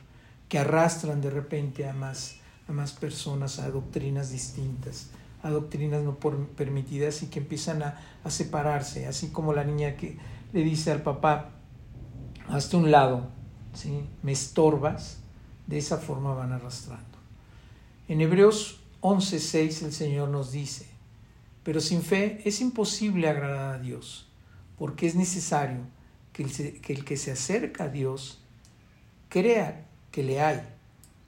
que 0.50 0.60
arrastran 0.60 1.22
de 1.22 1.30
repente 1.30 1.88
a 1.88 1.94
más, 1.94 2.38
a 2.68 2.72
más 2.72 2.94
personas 2.94 3.60
a 3.60 3.70
doctrinas 3.70 4.32
distintas, 4.32 5.10
a 5.44 5.50
doctrinas 5.50 6.04
no 6.04 6.18
permitidas 6.18 7.24
y 7.24 7.28
que 7.28 7.40
empiezan 7.40 7.84
a, 7.84 8.00
a 8.24 8.30
separarse, 8.30 9.08
así 9.08 9.30
como 9.30 9.54
la 9.54 9.64
niña 9.64 9.96
que 9.96 10.18
le 10.54 10.64
dice 10.64 10.92
al 10.92 11.02
papá, 11.02 11.52
hasta 12.48 12.78
un 12.78 12.92
lado, 12.92 13.30
¿sí? 13.74 14.06
me 14.24 14.32
estorbas, 14.32 15.20
de 15.66 15.78
esa 15.78 15.98
forma 15.98 16.34
van 16.34 16.54
arrastrando. 16.54 17.18
En 18.08 18.22
Hebreos 18.22 18.80
11:6 19.02 19.84
el 19.84 19.94
Señor 19.94 20.30
nos 20.30 20.52
dice, 20.52 20.88
pero 21.64 21.82
sin 21.82 22.02
fe 22.02 22.42
es 22.46 22.62
imposible 22.62 23.28
agradar 23.28 23.76
a 23.76 23.80
Dios, 23.80 24.30
porque 24.78 25.08
es 25.08 25.16
necesario 25.16 25.82
que 26.38 26.94
el, 26.94 27.04
que 27.04 27.18
se 27.18 27.32
acerca 27.32 27.86
a 27.86 27.90
Dios 27.90 28.40
crea 29.30 29.88
que 30.12 30.24
le 30.24 30.40
hay 30.40 30.62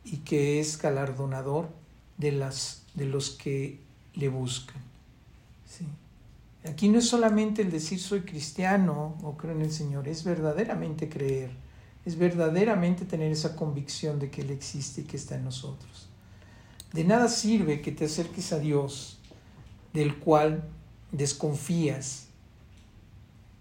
y 0.05 0.17
que 0.17 0.59
es 0.59 0.79
galardonador 0.79 1.69
de, 2.17 2.31
las, 2.31 2.83
de 2.93 3.05
los 3.05 3.31
que 3.31 3.79
le 4.13 4.29
buscan. 4.29 4.77
Aquí 6.65 6.89
no 6.89 6.99
es 6.99 7.07
solamente 7.07 7.61
el 7.61 7.71
decir 7.71 7.99
soy 7.99 8.21
cristiano 8.21 9.17
o 9.23 9.37
creo 9.37 9.55
en 9.55 9.61
el 9.61 9.71
Señor, 9.71 10.07
es 10.07 10.23
verdaderamente 10.23 11.07
creer, 11.07 11.51
es 12.05 12.17
verdaderamente 12.17 13.05
tener 13.05 13.31
esa 13.31 13.55
convicción 13.55 14.19
de 14.19 14.29
que 14.29 14.41
Él 14.41 14.51
existe 14.51 15.01
y 15.01 15.03
que 15.05 15.17
está 15.17 15.35
en 15.35 15.45
nosotros. 15.45 16.09
De 16.93 17.03
nada 17.03 17.29
sirve 17.29 17.81
que 17.81 17.91
te 17.91 18.05
acerques 18.05 18.51
a 18.51 18.59
Dios, 18.59 19.19
del 19.93 20.17
cual 20.17 20.63
desconfías, 21.11 22.28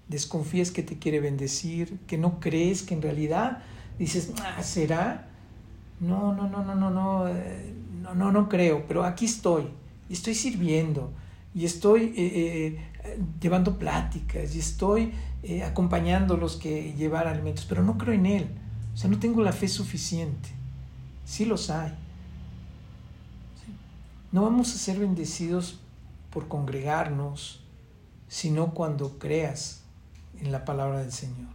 desconfías 0.09 0.71
que 0.71 0.83
te 0.83 0.99
quiere 0.99 1.21
bendecir, 1.21 1.99
que 2.07 2.19
no 2.19 2.41
crees, 2.41 2.83
que 2.83 2.95
en 2.95 3.03
realidad 3.03 3.63
dices, 3.99 4.33
ah, 4.43 4.63
¿será? 4.63 5.29
No, 6.01 6.35
no, 6.35 6.49
no, 6.49 6.65
no, 6.65 6.75
no, 6.75 6.91
no, 6.91 7.29
eh, 7.29 7.75
no, 8.03 8.15
no, 8.15 8.33
no 8.33 8.49
creo, 8.49 8.87
pero 8.87 9.05
aquí 9.05 9.27
estoy, 9.27 9.69
y 10.09 10.15
estoy 10.15 10.35
sirviendo, 10.35 11.13
y 11.55 11.65
estoy 11.65 12.15
eh, 12.17 12.79
eh, 13.05 13.19
llevando 13.41 13.79
pláticas, 13.79 14.55
y 14.55 14.59
estoy 14.59 15.13
acompañando 15.65 16.35
a 16.35 16.37
los 16.37 16.57
que 16.57 16.95
llevar 16.95 17.27
alimentos, 17.27 17.65
pero 17.69 17.83
no 17.83 17.99
creo 17.99 18.15
en 18.15 18.27
Él, 18.27 18.49
o 18.95 18.97
sea, 18.97 19.11
no 19.11 19.19
tengo 19.19 19.43
la 19.43 19.53
fe 19.53 19.69
suficiente, 19.69 20.49
sí 21.25 21.45
los 21.45 21.71
hay. 21.71 21.95
No 24.31 24.43
vamos 24.43 24.75
a 24.75 24.79
ser 24.79 24.99
bendecidos 24.99 25.81
por 26.31 26.49
congregarnos, 26.49 27.63
sino 28.29 28.75
cuando 28.75 29.19
creas 29.19 29.78
en 30.41 30.53
la 30.53 30.65
palabra 30.65 31.01
del 31.01 31.13
Señor 31.13 31.49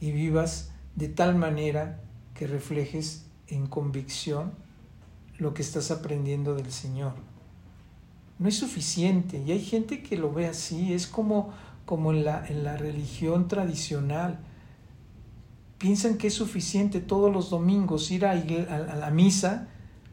y 0.00 0.12
vivas 0.12 0.70
de 0.96 1.08
tal 1.08 1.36
manera 1.36 2.00
que 2.34 2.46
reflejes 2.46 3.26
en 3.48 3.66
convicción 3.66 4.52
lo 5.38 5.54
que 5.54 5.62
estás 5.62 5.90
aprendiendo 5.90 6.54
del 6.54 6.72
Señor. 6.72 7.14
No 8.38 8.48
es 8.48 8.56
suficiente 8.56 9.42
y 9.46 9.52
hay 9.52 9.60
gente 9.60 10.02
que 10.02 10.16
lo 10.16 10.32
ve 10.32 10.46
así, 10.46 10.92
es 10.94 11.06
como, 11.06 11.50
como 11.84 12.12
en, 12.12 12.24
la, 12.24 12.46
en 12.46 12.64
la 12.64 12.76
religión 12.76 13.48
tradicional. 13.48 14.40
Piensan 15.78 16.16
que 16.16 16.28
es 16.28 16.34
suficiente 16.34 17.00
todos 17.00 17.32
los 17.32 17.50
domingos 17.50 18.10
ir 18.10 18.24
a, 18.26 18.32
a 18.32 18.96
la 18.96 19.10
misa 19.10 19.68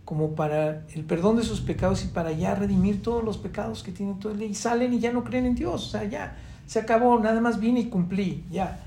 como 0.05 0.35
para 0.35 0.85
el 0.93 1.03
perdón 1.03 1.35
de 1.35 1.43
sus 1.43 1.59
pecados 1.59 2.03
y 2.05 2.07
para 2.07 2.31
ya 2.31 2.55
redimir 2.55 3.01
todos 3.01 3.23
los 3.23 3.37
pecados 3.37 3.83
que 3.83 3.91
tienen 3.91 4.19
todo 4.19 4.31
el 4.31 4.39
día 4.39 4.47
y 4.47 4.53
salen 4.53 4.93
y 4.93 4.99
ya 4.99 5.11
no 5.11 5.25
creen 5.25 5.45
en 5.45 5.55
Dios, 5.55 5.87
o 5.87 5.89
sea, 5.89 6.05
ya 6.05 6.37
se 6.67 6.79
acabó, 6.79 7.17
nada 7.19 7.41
más 7.41 7.59
vine 7.59 7.79
y 7.79 7.89
cumplí, 7.89 8.43
ya. 8.51 8.83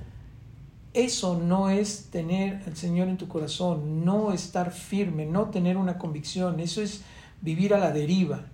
Eso 0.92 1.38
no 1.38 1.70
es 1.70 2.08
tener 2.10 2.62
al 2.66 2.76
Señor 2.76 3.08
en 3.08 3.16
tu 3.16 3.26
corazón, 3.26 4.04
no 4.04 4.32
estar 4.32 4.72
firme, 4.72 5.26
no 5.26 5.46
tener 5.50 5.76
una 5.76 5.98
convicción, 5.98 6.60
eso 6.60 6.82
es 6.82 7.02
vivir 7.40 7.74
a 7.74 7.78
la 7.78 7.90
deriva. 7.90 8.44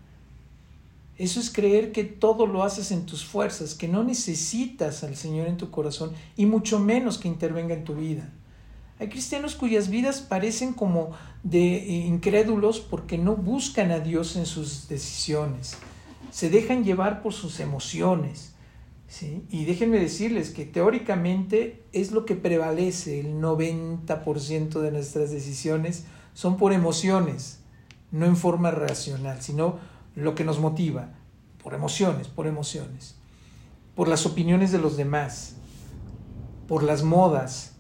Eso 1.19 1.41
es 1.41 1.51
creer 1.51 1.93
que 1.93 2.05
todo 2.05 2.47
lo 2.47 2.63
haces 2.63 2.91
en 2.93 3.07
tus 3.07 3.25
fuerzas, 3.25 3.75
que 3.75 3.89
no 3.89 4.05
necesitas 4.05 5.03
al 5.03 5.17
Señor 5.17 5.49
en 5.49 5.57
tu 5.57 5.71
corazón 5.71 6.13
y 6.37 6.45
mucho 6.45 6.79
menos 6.79 7.17
que 7.19 7.29
intervenga 7.29 7.75
en 7.75 7.85
tu 7.85 7.95
vida. 7.95 8.31
Hay 8.99 9.09
cristianos 9.09 9.55
cuyas 9.55 9.89
vidas 9.89 10.21
parecen 10.21 10.73
como 10.73 11.11
de 11.43 11.77
eh, 11.77 12.07
incrédulos 12.07 12.81
porque 12.81 13.19
no 13.19 13.35
buscan 13.35 13.91
a 13.91 14.01
Dios 14.01 14.37
en 14.37 14.47
sus 14.47 14.89
decisiones, 14.89 15.77
se 16.31 16.51
dejan 16.51 16.85
llevar 16.85 17.23
por 17.23 17.33
sus 17.33 17.61
emociones, 17.61 18.56
¿sí? 19.09 19.45
Y 19.51 19.65
déjenme 19.65 19.99
decirles 19.99 20.51
que 20.51 20.65
teóricamente 20.65 21.83
es 21.93 22.13
lo 22.13 22.25
que 22.25 22.37
prevalece, 22.37 23.21
el 23.21 23.41
90% 23.41 24.81
de 24.81 24.91
nuestras 24.91 25.31
decisiones 25.31 26.05
son 26.35 26.57
por 26.57 26.73
emociones, 26.73 27.61
no 28.11 28.27
en 28.27 28.37
forma 28.37 28.71
racional, 28.71 29.43
sino 29.43 29.79
lo 30.15 30.35
que 30.35 30.45
nos 30.45 30.59
motiva, 30.59 31.11
por 31.63 31.75
emociones, 31.75 32.29
por 32.29 32.47
emociones, 32.47 33.17
por 33.95 34.09
las 34.09 34.27
opiniones 34.27 34.73
de 34.73 34.79
los 34.79 34.97
demás, 34.97 35.57
por 36.69 36.83
las 36.83 37.03
modas, 37.03 37.73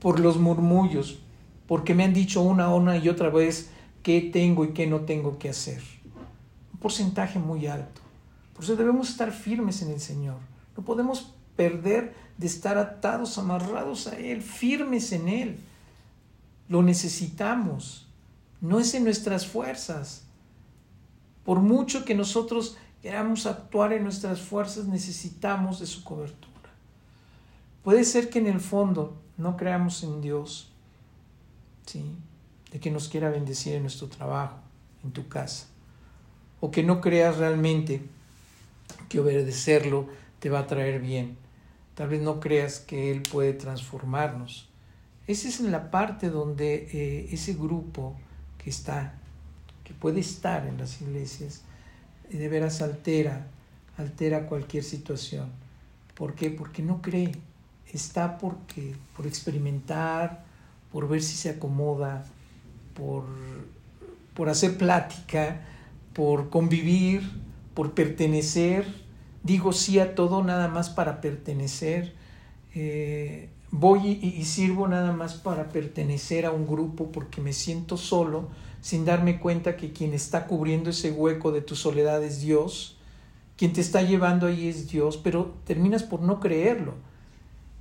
por 0.00 0.20
los 0.20 0.38
murmullos, 0.38 1.20
porque 1.66 1.94
me 1.94 2.04
han 2.04 2.12
dicho 2.12 2.42
una, 2.42 2.68
una 2.74 2.96
y 2.96 3.08
otra 3.08 3.30
vez 3.30 3.70
qué 4.02 4.20
tengo 4.20 4.64
y 4.64 4.72
qué 4.72 4.86
no 4.86 5.00
tengo 5.00 5.38
que 5.38 5.48
hacer. 5.48 5.80
Un 6.74 6.80
porcentaje 6.80 7.38
muy 7.38 7.66
alto. 7.66 8.01
Por 8.54 8.64
eso 8.64 8.76
debemos 8.76 9.10
estar 9.10 9.32
firmes 9.32 9.82
en 9.82 9.90
el 9.90 10.00
Señor. 10.00 10.38
No 10.76 10.84
podemos 10.84 11.34
perder 11.56 12.14
de 12.38 12.46
estar 12.46 12.78
atados, 12.78 13.38
amarrados 13.38 14.06
a 14.06 14.18
Él, 14.18 14.42
firmes 14.42 15.12
en 15.12 15.28
Él. 15.28 15.60
Lo 16.68 16.82
necesitamos. 16.82 18.06
No 18.60 18.78
es 18.78 18.94
en 18.94 19.04
nuestras 19.04 19.46
fuerzas. 19.46 20.24
Por 21.44 21.60
mucho 21.60 22.04
que 22.04 22.14
nosotros 22.14 22.76
queramos 23.02 23.46
actuar 23.46 23.92
en 23.92 24.04
nuestras 24.04 24.40
fuerzas, 24.40 24.86
necesitamos 24.86 25.80
de 25.80 25.86
su 25.86 26.04
cobertura. 26.04 26.52
Puede 27.82 28.04
ser 28.04 28.30
que 28.30 28.38
en 28.38 28.46
el 28.46 28.60
fondo 28.60 29.16
no 29.36 29.56
creamos 29.56 30.04
en 30.04 30.20
Dios, 30.20 30.70
¿sí? 31.84 32.14
de 32.70 32.80
que 32.80 32.90
nos 32.90 33.08
quiera 33.08 33.28
bendecir 33.28 33.74
en 33.74 33.82
nuestro 33.82 34.08
trabajo, 34.08 34.56
en 35.04 35.10
tu 35.10 35.28
casa, 35.28 35.66
o 36.60 36.70
que 36.70 36.84
no 36.84 37.00
creas 37.00 37.38
realmente 37.38 38.02
que 39.12 39.20
obedecerlo 39.20 40.08
te 40.40 40.48
va 40.48 40.60
a 40.60 40.66
traer 40.66 40.98
bien. 40.98 41.36
Tal 41.94 42.08
vez 42.08 42.22
no 42.22 42.40
creas 42.40 42.80
que 42.80 43.10
Él 43.10 43.20
puede 43.30 43.52
transformarnos. 43.52 44.70
Esa 45.26 45.48
es 45.48 45.60
la 45.60 45.90
parte 45.90 46.30
donde 46.30 46.88
eh, 46.92 47.28
ese 47.30 47.52
grupo 47.52 48.16
que 48.56 48.70
está, 48.70 49.18
que 49.84 49.92
puede 49.92 50.20
estar 50.20 50.66
en 50.66 50.78
las 50.78 51.02
iglesias, 51.02 51.60
de 52.30 52.48
veras 52.48 52.80
altera, 52.80 53.48
altera 53.98 54.46
cualquier 54.46 54.82
situación. 54.82 55.50
¿Por 56.14 56.34
qué? 56.34 56.48
Porque 56.48 56.82
no 56.82 57.02
cree. 57.02 57.32
Está 57.92 58.38
porque, 58.38 58.96
por 59.14 59.26
experimentar, 59.26 60.42
por 60.90 61.06
ver 61.06 61.22
si 61.22 61.36
se 61.36 61.50
acomoda, 61.50 62.24
por, 62.94 63.26
por 64.32 64.48
hacer 64.48 64.78
plática, 64.78 65.60
por 66.14 66.48
convivir, 66.48 67.51
por 67.74 67.92
pertenecer. 67.94 68.86
Digo 69.42 69.72
sí 69.72 69.98
a 69.98 70.14
todo 70.14 70.42
nada 70.42 70.68
más 70.68 70.90
para 70.90 71.20
pertenecer. 71.20 72.14
Eh, 72.74 73.48
voy 73.72 74.18
y, 74.22 74.44
sirvo 74.44 74.86
nada 74.86 75.12
más 75.12 75.34
para 75.34 75.70
pertenecer 75.70 76.46
a 76.46 76.52
un 76.52 76.66
grupo 76.66 77.10
porque 77.10 77.40
me 77.40 77.52
siento 77.52 77.96
solo, 77.96 78.48
sin 78.80 79.04
darme 79.04 79.40
cuenta 79.40 79.76
que 79.76 79.92
quien 79.92 80.12
está 80.12 80.46
cubriendo 80.46 80.90
ese 80.90 81.10
hueco 81.10 81.52
de 81.52 81.62
tu 81.62 81.74
soledad 81.74 82.22
es 82.22 82.40
Dios, 82.40 82.98
quien 83.56 83.72
te 83.72 83.80
está 83.80 84.02
llevando 84.02 84.46
ahí 84.46 84.68
es 84.68 84.88
Dios, 84.88 85.16
pero 85.16 85.54
terminas 85.64 86.02
por 86.02 86.20
no 86.20 86.38
creerlo. 86.38 86.94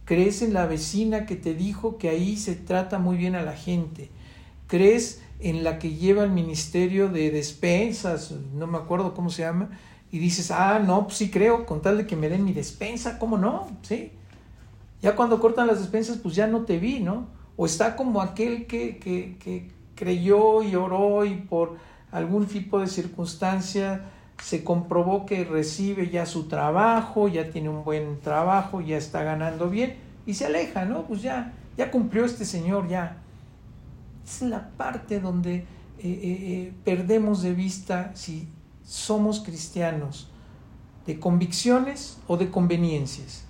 Crees 0.05 0.41
en 0.41 0.53
la 0.53 0.65
vecina 0.65 1.25
que 1.25 1.35
te 1.35 1.53
dijo 1.53 1.97
que 1.97 2.09
ahí 2.09 2.37
se 2.37 2.55
trata 2.55 2.97
muy 2.97 3.17
bien 3.17 3.35
a 3.35 3.43
la 3.43 3.53
gente. 3.53 4.09
Crees 4.67 5.21
en 5.41 5.63
la 5.63 5.79
que 5.79 5.95
lleva 5.95 6.23
el 6.23 6.31
ministerio 6.31 7.09
de 7.09 7.31
despensas, 7.31 8.31
no 8.53 8.67
me 8.67 8.77
acuerdo 8.77 9.13
cómo 9.13 9.29
se 9.29 9.43
llama, 9.43 9.69
y 10.11 10.19
dices, 10.19 10.51
ah, 10.51 10.79
no, 10.79 11.05
pues 11.05 11.17
sí 11.17 11.31
creo, 11.31 11.65
con 11.65 11.81
tal 11.81 11.97
de 11.97 12.05
que 12.05 12.15
me 12.15 12.29
den 12.29 12.43
mi 12.43 12.53
despensa, 12.53 13.17
¿cómo 13.17 13.37
no? 13.37 13.67
Sí. 13.81 14.11
Ya 15.01 15.15
cuando 15.15 15.39
cortan 15.39 15.67
las 15.67 15.79
despensas, 15.79 16.17
pues 16.17 16.35
ya 16.35 16.47
no 16.47 16.61
te 16.61 16.77
vi, 16.77 16.99
¿no? 16.99 17.27
O 17.55 17.65
está 17.65 17.95
como 17.95 18.21
aquel 18.21 18.67
que, 18.67 18.97
que, 18.97 19.37
que 19.39 19.71
creyó 19.95 20.63
y 20.63 20.75
oró 20.75 21.25
y 21.25 21.35
por 21.35 21.77
algún 22.11 22.45
tipo 22.45 22.79
de 22.79 22.87
circunstancia 22.87 24.05
se 24.41 24.63
comprobó 24.63 25.25
que 25.25 25.43
recibe 25.43 26.09
ya 26.09 26.25
su 26.25 26.47
trabajo, 26.47 27.27
ya 27.27 27.49
tiene 27.51 27.69
un 27.69 27.83
buen 27.83 28.19
trabajo, 28.19 28.81
ya 28.81 28.97
está 28.97 29.23
ganando 29.23 29.69
bien 29.69 29.95
y 30.25 30.33
se 30.33 30.45
aleja, 30.45 30.85
¿no? 30.85 31.03
Pues 31.03 31.21
ya, 31.21 31.53
ya 31.77 31.91
cumplió 31.91 32.25
este 32.25 32.45
señor, 32.45 32.87
ya. 32.87 33.17
Es 34.25 34.41
la 34.41 34.69
parte 34.69 35.19
donde 35.19 35.55
eh, 35.55 35.65
eh, 35.99 36.17
eh, 36.23 36.73
perdemos 36.83 37.43
de 37.43 37.53
vista 37.53 38.11
si 38.15 38.47
somos 38.83 39.39
cristianos, 39.39 40.29
de 41.05 41.19
convicciones 41.19 42.17
o 42.27 42.37
de 42.37 42.49
conveniencias. 42.49 43.45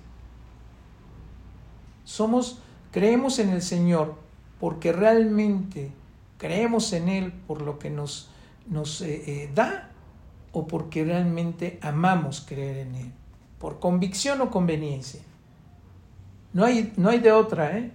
Somos, 2.04 2.60
creemos 2.90 3.38
en 3.38 3.50
el 3.50 3.62
Señor 3.62 4.16
porque 4.60 4.92
realmente 4.92 5.90
creemos 6.36 6.92
en 6.92 7.08
Él 7.08 7.32
por 7.32 7.62
lo 7.62 7.78
que 7.78 7.90
nos, 7.90 8.28
nos 8.66 9.02
da 9.54 9.90
o 10.52 10.66
porque 10.66 11.04
realmente 11.04 11.78
amamos 11.82 12.44
creer 12.46 12.86
en 12.86 12.94
Él, 12.96 13.12
por 13.58 13.80
convicción 13.80 14.40
o 14.42 14.50
conveniencia. 14.50 15.22
No 16.52 16.64
hay, 16.64 16.92
no 16.96 17.08
hay 17.08 17.18
de 17.18 17.32
otra, 17.32 17.78
¿eh? 17.78 17.90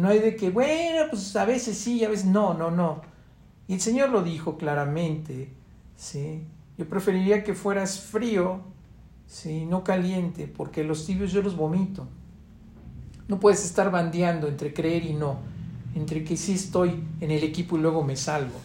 No 0.00 0.08
hay 0.08 0.18
de 0.18 0.34
que, 0.34 0.48
bueno, 0.48 1.02
pues 1.10 1.36
a 1.36 1.44
veces 1.44 1.76
sí, 1.76 2.02
a 2.04 2.08
veces 2.08 2.24
no, 2.24 2.54
no, 2.54 2.70
no. 2.70 3.02
Y 3.68 3.74
el 3.74 3.80
Señor 3.82 4.08
lo 4.08 4.22
dijo 4.22 4.56
claramente, 4.56 5.50
¿sí? 5.94 6.42
Yo 6.78 6.88
preferiría 6.88 7.44
que 7.44 7.52
fueras 7.52 8.00
frío, 8.00 8.62
¿sí? 9.26 9.66
No 9.66 9.84
caliente, 9.84 10.46
porque 10.48 10.84
los 10.84 11.04
tibios 11.04 11.32
yo 11.32 11.42
los 11.42 11.54
vomito. 11.54 12.08
No 13.28 13.38
puedes 13.38 13.62
estar 13.62 13.90
bandeando 13.90 14.48
entre 14.48 14.72
creer 14.72 15.04
y 15.04 15.12
no, 15.12 15.40
entre 15.94 16.24
que 16.24 16.38
sí 16.38 16.54
estoy 16.54 17.04
en 17.20 17.30
el 17.30 17.44
equipo 17.44 17.76
y 17.76 17.82
luego 17.82 18.02
me 18.02 18.16
salgo. 18.16 18.58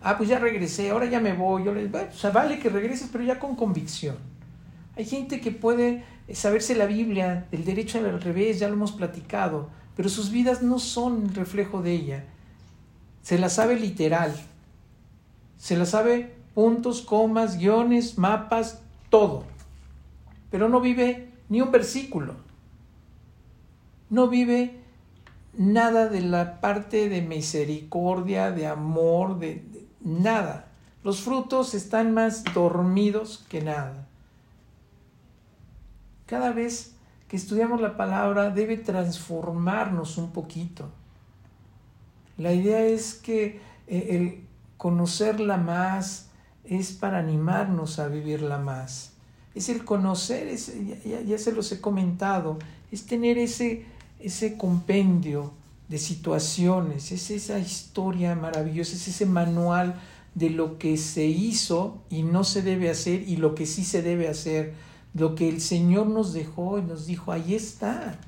Ah, 0.00 0.16
pues 0.16 0.30
ya 0.30 0.38
regresé, 0.38 0.88
ahora 0.88 1.04
ya 1.04 1.20
me 1.20 1.34
voy. 1.34 1.64
Yo 1.64 1.74
les, 1.74 1.92
o 1.94 2.12
sea, 2.16 2.30
vale 2.30 2.58
que 2.58 2.70
regreses, 2.70 3.10
pero 3.12 3.22
ya 3.22 3.38
con 3.38 3.54
convicción. 3.54 4.16
Hay 4.96 5.04
gente 5.04 5.42
que 5.42 5.50
puede 5.50 6.04
saberse 6.32 6.74
la 6.74 6.86
Biblia, 6.86 7.48
el 7.52 7.66
derecho 7.66 7.98
al 7.98 8.22
revés, 8.22 8.58
ya 8.60 8.68
lo 8.68 8.74
hemos 8.74 8.92
platicado, 8.92 9.68
pero 9.96 10.08
sus 10.08 10.30
vidas 10.30 10.62
no 10.62 10.78
son 10.78 11.34
reflejo 11.34 11.82
de 11.82 11.92
ella. 11.92 12.24
Se 13.22 13.38
la 13.38 13.48
sabe 13.48 13.78
literal. 13.78 14.34
Se 15.56 15.76
la 15.76 15.86
sabe 15.86 16.34
puntos, 16.54 17.02
comas, 17.02 17.58
guiones, 17.58 18.18
mapas, 18.18 18.80
todo. 19.08 19.44
Pero 20.50 20.68
no 20.68 20.80
vive 20.80 21.30
ni 21.48 21.60
un 21.60 21.70
versículo 21.70 22.44
no 24.14 24.28
vive 24.28 24.80
nada 25.56 26.08
de 26.08 26.20
la 26.20 26.60
parte 26.60 27.08
de 27.08 27.20
misericordia, 27.20 28.52
de 28.52 28.68
amor, 28.68 29.40
de, 29.40 29.64
nada. 30.00 30.68
Los 31.02 31.20
frutos 31.20 31.74
están 31.74 32.14
más 32.14 32.44
dormidos 32.54 33.44
que 33.48 33.60
nada. 33.60 34.06
Cada 36.26 36.52
vez 36.52 36.93
estudiamos 37.36 37.80
la 37.80 37.96
palabra 37.96 38.50
debe 38.50 38.76
transformarnos 38.76 40.18
un 40.18 40.30
poquito. 40.30 40.88
La 42.36 42.52
idea 42.52 42.84
es 42.84 43.14
que 43.14 43.60
eh, 43.86 44.06
el 44.10 44.44
conocerla 44.76 45.56
más 45.56 46.28
es 46.64 46.92
para 46.92 47.18
animarnos 47.18 47.98
a 47.98 48.08
vivirla 48.08 48.58
más. 48.58 49.12
Es 49.54 49.68
el 49.68 49.84
conocer, 49.84 50.56
ya, 51.04 51.20
ya 51.20 51.38
se 51.38 51.52
los 51.52 51.70
he 51.70 51.80
comentado, 51.80 52.58
es 52.90 53.06
tener 53.06 53.38
ese 53.38 53.86
ese 54.24 54.56
compendio 54.56 55.52
de 55.88 55.98
situaciones, 55.98 57.12
es 57.12 57.30
esa 57.30 57.58
historia 57.58 58.34
maravillosa, 58.34 58.94
es 58.94 59.06
ese 59.06 59.26
manual 59.26 60.00
de 60.34 60.48
lo 60.48 60.78
que 60.78 60.96
se 60.96 61.26
hizo 61.26 62.02
y 62.08 62.22
no 62.22 62.42
se 62.42 62.62
debe 62.62 62.88
hacer 62.88 63.28
y 63.28 63.36
lo 63.36 63.54
que 63.54 63.66
sí 63.66 63.84
se 63.84 64.00
debe 64.00 64.28
hacer, 64.28 64.72
lo 65.14 65.34
que 65.34 65.48
el 65.48 65.60
Señor 65.60 66.06
nos 66.06 66.32
dejó 66.32 66.78
y 66.78 66.82
nos 66.82 67.06
dijo, 67.06 67.32
ahí 67.32 67.54
está, 67.54 68.18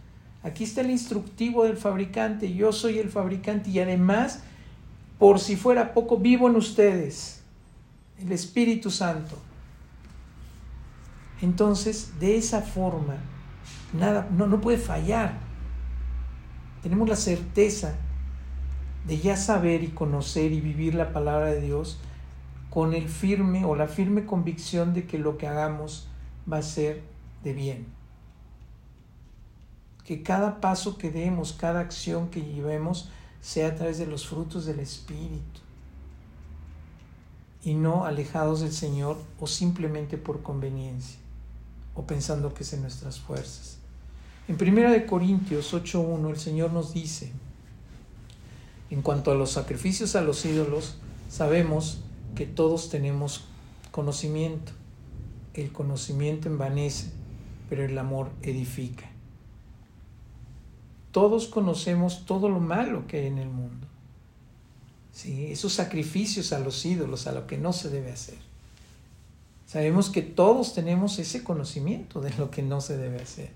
aquí 0.43 0.64
está 0.64 0.80
el 0.80 0.91
instructivo 0.91 1.64
del 1.64 1.76
fabricante, 1.76 2.53
yo 2.55 2.72
soy 2.72 2.99
el 2.99 3.11
fabricante 3.11 3.70
y 3.70 3.80
además, 3.80 4.41
por 5.18 5.41
si 5.41 5.57
fuera 5.57 5.93
poco, 5.93 6.16
vivo 6.16 6.49
en 6.49 6.57
ustedes, 6.57 7.43
el 8.18 8.32
Espíritu 8.32 8.91
Santo. 8.91 9.37
Entonces, 11.43 12.18
de 12.18 12.37
esa 12.37 12.62
forma, 12.62 13.16
nada, 13.93 14.28
no, 14.30 14.47
no 14.47 14.61
puede 14.61 14.78
fallar 14.78 15.47
tenemos 16.87 17.09
la 17.09 17.16
certeza 17.16 17.97
de 19.09 19.18
ya 19.18 19.37
saber 19.37 19.82
y 19.82 19.89
conocer 19.89 20.53
y 20.53 20.61
vivir 20.61 20.95
la 20.95 21.12
palabra 21.12 21.47
de 21.47 21.61
Dios 21.61 21.99
con 22.70 22.95
el 22.95 23.09
firme 23.09 23.64
o 23.64 23.74
la 23.74 23.89
firme 23.89 24.24
convicción 24.24 24.95
de 24.95 25.05
que 25.05 25.18
lo 25.18 25.37
que 25.37 25.49
hagamos 25.49 26.09
va 26.51 26.59
a 26.59 26.62
ser 26.62 27.03
de 27.42 27.53
bien. 27.53 27.86
Que 30.05 30.22
cada 30.22 30.61
paso 30.61 30.99
que 30.99 31.11
demos, 31.11 31.53
cada 31.53 31.80
acción 31.80 32.28
que 32.30 32.40
llevemos, 32.40 33.11
sea 33.40 33.68
a 33.68 33.74
través 33.74 33.99
de 33.99 34.07
los 34.07 34.26
frutos 34.26 34.66
del 34.66 34.80
Espíritu 34.80 35.61
y 37.62 37.74
no 37.74 38.05
alejados 38.05 38.61
del 38.61 38.72
Señor 38.72 39.18
o 39.40 39.47
simplemente 39.47 40.18
por 40.18 40.42
conveniencia. 40.42 41.18
o 41.99 42.03
pensando 42.07 42.53
que 42.53 42.62
es 42.62 42.74
en 42.74 42.82
nuestras 42.82 43.18
fuerzas. 43.18 43.78
En 44.49 44.57
1 44.61 45.07
Corintios 45.07 45.72
8.1 45.72 46.28
el 46.28 46.38
Señor 46.38 46.70
nos 46.70 46.92
dice, 46.92 47.32
en 48.90 49.01
cuanto 49.01 49.30
a 49.30 49.34
los 49.34 49.53
sacrificios 49.53 50.14
a 50.14 50.20
los 50.20 50.44
ídolos, 50.44 50.97
sabemos 51.30 52.01
que 52.34 52.44
todos 52.47 52.90
tenemos 52.90 53.44
conocimiento. 53.90 54.72
El 55.57 55.72
conocimiento 55.72 56.48
envanece, 56.48 57.07
pero 57.68 57.84
el 57.84 57.96
amor 57.98 58.30
edifica. 58.42 59.11
Todos 61.12 61.48
conocemos 61.48 62.26
todo 62.26 62.50
lo 62.50 62.61
malo 62.61 63.07
que 63.07 63.20
hay 63.20 63.26
en 63.26 63.38
el 63.38 63.48
mundo. 63.48 63.86
¿Sí? 65.12 65.46
Esos 65.50 65.72
sacrificios 65.72 66.52
a 66.52 66.59
los 66.59 66.84
ídolos, 66.84 67.26
a 67.26 67.32
lo 67.32 67.46
que 67.46 67.57
no 67.57 67.72
se 67.72 67.88
debe 67.88 68.12
hacer. 68.12 68.36
Sabemos 69.66 70.11
que 70.11 70.20
todos 70.20 70.74
tenemos 70.74 71.18
ese 71.18 71.42
conocimiento 71.42 72.20
de 72.20 72.34
lo 72.34 72.50
que 72.50 72.62
no 72.62 72.82
se 72.82 72.98
debe 72.98 73.22
hacer, 73.22 73.50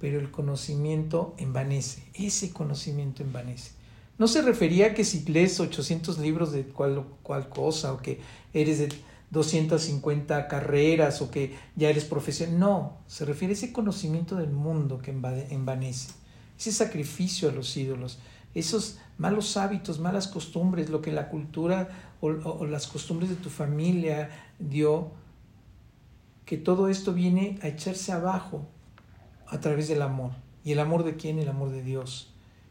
pero 0.00 0.18
el 0.18 0.30
conocimiento 0.30 1.34
envanece, 1.38 2.02
ese 2.14 2.50
conocimiento 2.50 3.22
envanece. 3.22 3.70
No 4.18 4.28
se 4.28 4.42
refería 4.42 4.88
a 4.88 4.94
que 4.94 5.04
si 5.04 5.24
lees 5.24 5.58
800 5.58 6.18
libros 6.18 6.52
de 6.52 6.64
cual, 6.64 7.04
cual 7.22 7.48
cosa 7.48 7.92
o 7.92 7.98
que 7.98 8.20
eres 8.52 8.78
de 8.78 8.88
250 9.32 10.46
carreras 10.46 11.22
o 11.22 11.30
que 11.30 11.56
ya 11.74 11.88
eres 11.88 12.04
profesional, 12.04 12.58
no, 12.60 12.98
se 13.06 13.24
refiere 13.24 13.54
a 13.54 13.56
ese 13.56 13.72
conocimiento 13.72 14.36
del 14.36 14.50
mundo 14.50 14.98
que 14.98 15.10
envanece, 15.10 16.12
ese 16.58 16.70
sacrificio 16.70 17.48
a 17.48 17.52
los 17.52 17.74
ídolos, 17.76 18.18
esos 18.54 18.98
malos 19.16 19.56
hábitos, 19.56 19.98
malas 19.98 20.28
costumbres, 20.28 20.90
lo 20.90 21.00
que 21.00 21.12
la 21.12 21.30
cultura 21.30 21.88
o, 22.20 22.28
o 22.28 22.66
las 22.66 22.86
costumbres 22.86 23.30
de 23.30 23.36
tu 23.36 23.48
familia 23.48 24.28
dio 24.58 25.10
que 26.44 26.58
todo 26.58 26.88
esto 26.88 27.14
viene 27.14 27.58
a 27.62 27.68
echarse 27.68 28.12
abajo 28.12 28.66
a 29.46 29.60
través 29.60 29.88
del 29.88 30.02
amor. 30.02 30.32
¿Y 30.62 30.72
el 30.72 30.80
amor 30.80 31.04
de 31.04 31.16
quién? 31.16 31.38
El 31.38 31.48
amor 31.48 31.70
de 31.70 31.82
Dios. 31.82 32.28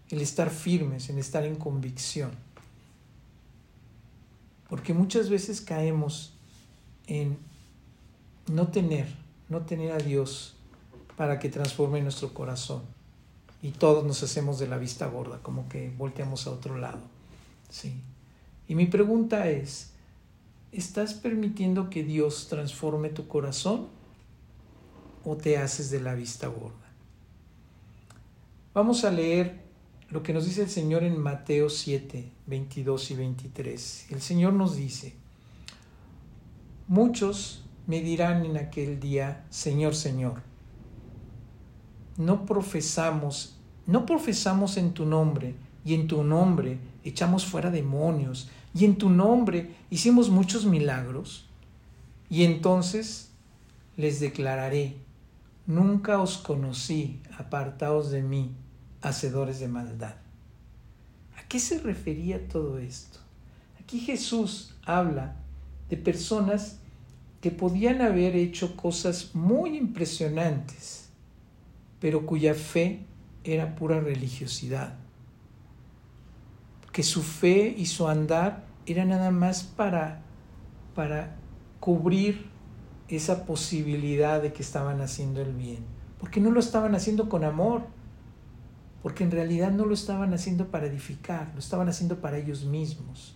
El 0.10 0.22
estar 0.22 0.52
firmes, 0.52 1.10
en 1.10 1.18
estar 1.18 1.44
en 1.44 1.56
convicción. 1.56 2.32
Porque 4.70 4.94
muchas 4.94 5.30
veces 5.30 5.62
caemos 5.62 6.36
en 7.08 7.38
no 8.48 8.68
tener, 8.70 9.08
no 9.50 9.62
tener 9.62 9.92
a 9.92 9.98
Dios 9.98 10.56
para 11.18 11.40
que 11.40 11.50
transforme 11.50 12.02
nuestro 12.02 12.34
corazón. 12.34 12.82
Y 13.62 13.72
todos 13.72 14.04
nos 14.06 14.24
hacemos 14.24 14.60
de 14.60 14.68
la 14.68 14.78
vista 14.78 15.06
gorda, 15.08 15.40
como 15.44 15.70
que 15.70 15.92
volteamos 15.98 16.48
a 16.48 16.52
otro 16.52 16.78
lado. 16.78 17.02
Sí. 17.70 18.02
Y 18.68 18.76
mi 18.76 18.88
pregunta 18.88 19.50
es, 19.50 19.92
¿Estás 20.72 21.14
permitiendo 21.14 21.90
que 21.90 22.02
Dios 22.02 22.48
transforme 22.48 23.10
tu 23.10 23.28
corazón 23.28 23.90
o 25.26 25.36
te 25.36 25.58
haces 25.58 25.92
de 25.92 26.00
la 26.00 26.16
vista 26.16 26.48
gorda? 26.48 26.78
Vamos 28.74 29.04
a 29.04 29.12
leer 29.12 29.60
lo 30.10 30.24
que 30.24 30.32
nos 30.32 30.46
dice 30.46 30.62
el 30.62 30.70
Señor 30.70 31.04
en 31.04 31.20
Mateo 31.20 31.70
7, 31.70 32.32
22 32.48 33.12
y 33.12 33.16
23. 33.16 34.12
El 34.12 34.22
Señor 34.22 34.54
nos 34.54 34.78
dice, 34.78 35.14
muchos 36.92 37.64
me 37.88 38.02
dirán 38.02 38.46
en 38.46 38.58
aquel 38.58 39.00
día, 39.00 39.46
Señor, 39.50 39.96
Señor, 39.96 40.42
no 42.18 42.46
profesamos, 42.46 43.58
no 43.88 44.06
profesamos 44.06 44.76
en 44.76 44.94
tu 44.94 45.06
nombre 45.06 45.56
y 45.86 45.94
en 45.94 46.08
tu 46.08 46.22
nombre 46.22 46.80
echamos 47.06 47.46
fuera 47.46 47.72
demonios 47.72 48.50
y 48.74 48.84
en 48.84 48.98
tu 48.98 49.10
nombre 49.10 49.74
hicimos 49.90 50.30
muchos 50.30 50.66
milagros. 50.66 51.48
Y 52.30 52.44
entonces 52.44 53.32
les 53.96 54.20
declararé, 54.20 54.98
nunca 55.68 56.20
os 56.20 56.38
conocí, 56.38 57.22
apartaos 57.38 58.12
de 58.12 58.22
mí, 58.22 58.54
hacedores 59.02 59.62
de 59.62 59.70
maldad. 59.70 60.16
¿A 61.38 61.48
qué 61.48 61.58
se 61.58 61.80
refería 61.80 62.50
todo 62.50 62.80
esto? 62.80 63.20
Aquí 63.80 64.02
Jesús 64.02 64.76
habla 64.84 65.38
de 65.90 65.96
personas 65.96 66.81
que 67.42 67.50
podían 67.50 68.02
haber 68.02 68.36
hecho 68.36 68.78
cosas 68.78 69.34
muy 69.34 69.76
impresionantes, 69.76 71.10
pero 72.00 72.26
cuya 72.26 72.54
fe 72.54 73.06
era 73.44 73.76
pura 73.76 74.00
religiosidad. 74.00 74.94
Que 76.92 77.02
su 77.02 77.24
fe 77.24 77.74
y 77.76 77.88
su 77.88 78.08
andar 78.08 78.66
era 78.86 79.06
nada 79.06 79.32
más 79.32 79.64
para, 79.64 80.22
para 80.94 81.36
cubrir 81.80 82.46
esa 83.08 83.46
posibilidad 83.46 84.42
de 84.42 84.54
que 84.54 84.62
estaban 84.62 85.02
haciendo 85.02 85.42
el 85.42 85.54
bien, 85.54 85.80
porque 86.20 86.40
no 86.40 86.52
lo 86.52 86.60
estaban 86.60 86.94
haciendo 86.94 87.28
con 87.28 87.44
amor, 87.44 87.82
porque 89.02 89.24
en 89.24 89.32
realidad 89.32 89.72
no 89.72 89.86
lo 89.86 89.96
estaban 89.96 90.34
haciendo 90.34 90.68
para 90.68 90.86
edificar, 90.86 91.50
lo 91.54 91.60
estaban 91.60 91.90
haciendo 91.90 92.22
para 92.22 92.38
ellos 92.38 92.66
mismos. 92.66 93.36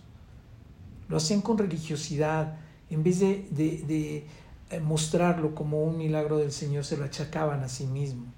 Lo 1.08 1.16
hacían 1.16 1.40
con 1.40 1.58
religiosidad, 1.58 2.56
en 2.90 3.02
vez 3.02 3.20
de, 3.20 3.48
de, 3.50 3.82
de 3.86 4.26
eh, 4.70 4.80
mostrarlo 4.80 5.54
como 5.54 5.82
un 5.82 5.98
milagro 5.98 6.38
del 6.38 6.52
Señor, 6.52 6.84
se 6.84 6.96
lo 6.96 7.04
achacaban 7.04 7.62
a 7.62 7.68
sí 7.68 7.86
mismos. 7.86 8.28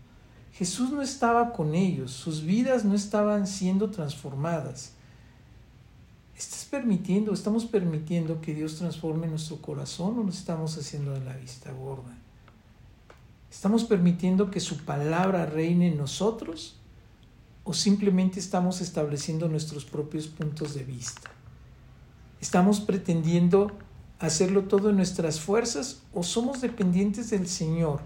Jesús 0.53 0.91
no 0.91 1.03
estaba 1.03 1.53
con 1.53 1.75
ellos, 1.75 2.11
sus 2.11 2.43
vidas 2.43 2.85
no 2.85 2.95
estaban 2.95 3.47
siendo 3.47 3.91
transformadas 3.91 4.93
¿Estás 6.39 6.67
permitiendo, 6.67 7.33
estamos 7.33 7.65
permitiendo 7.65 8.41
que 8.41 8.55
Dios 8.55 8.77
transforme 8.77 9.27
nuestro 9.27 9.61
corazón 9.61 10.21
o 10.21 10.23
nos 10.23 10.39
estamos 10.39 10.79
haciendo 10.79 11.11
de 11.11 11.25
la 11.25 11.37
vista 11.37 11.73
gorda? 11.73 12.17
¿Estamos 13.51 13.83
permitiendo 13.83 14.49
que 14.49 14.61
su 14.61 14.85
palabra 14.85 15.47
reine 15.47 15.89
en 15.89 15.99
nosotros 15.99 16.77
o 17.65 17.75
simplemente 17.75 18.39
estamos 18.39 18.81
estableciendo 18.81 19.49
nuestros 19.49 19.85
propios 19.85 20.29
puntos 20.29 20.75
de 20.75 20.85
vista? 20.85 21.29
¿Estamos 22.41 22.79
pretendiendo 22.79 23.73
hacerlo 24.19 24.65
todo 24.65 24.91
en 24.91 24.97
nuestras 24.97 25.41
fuerzas 25.41 26.03
o 26.13 26.23
somos 26.23 26.61
dependientes 26.61 27.31
del 27.31 27.47
Señor 27.47 28.01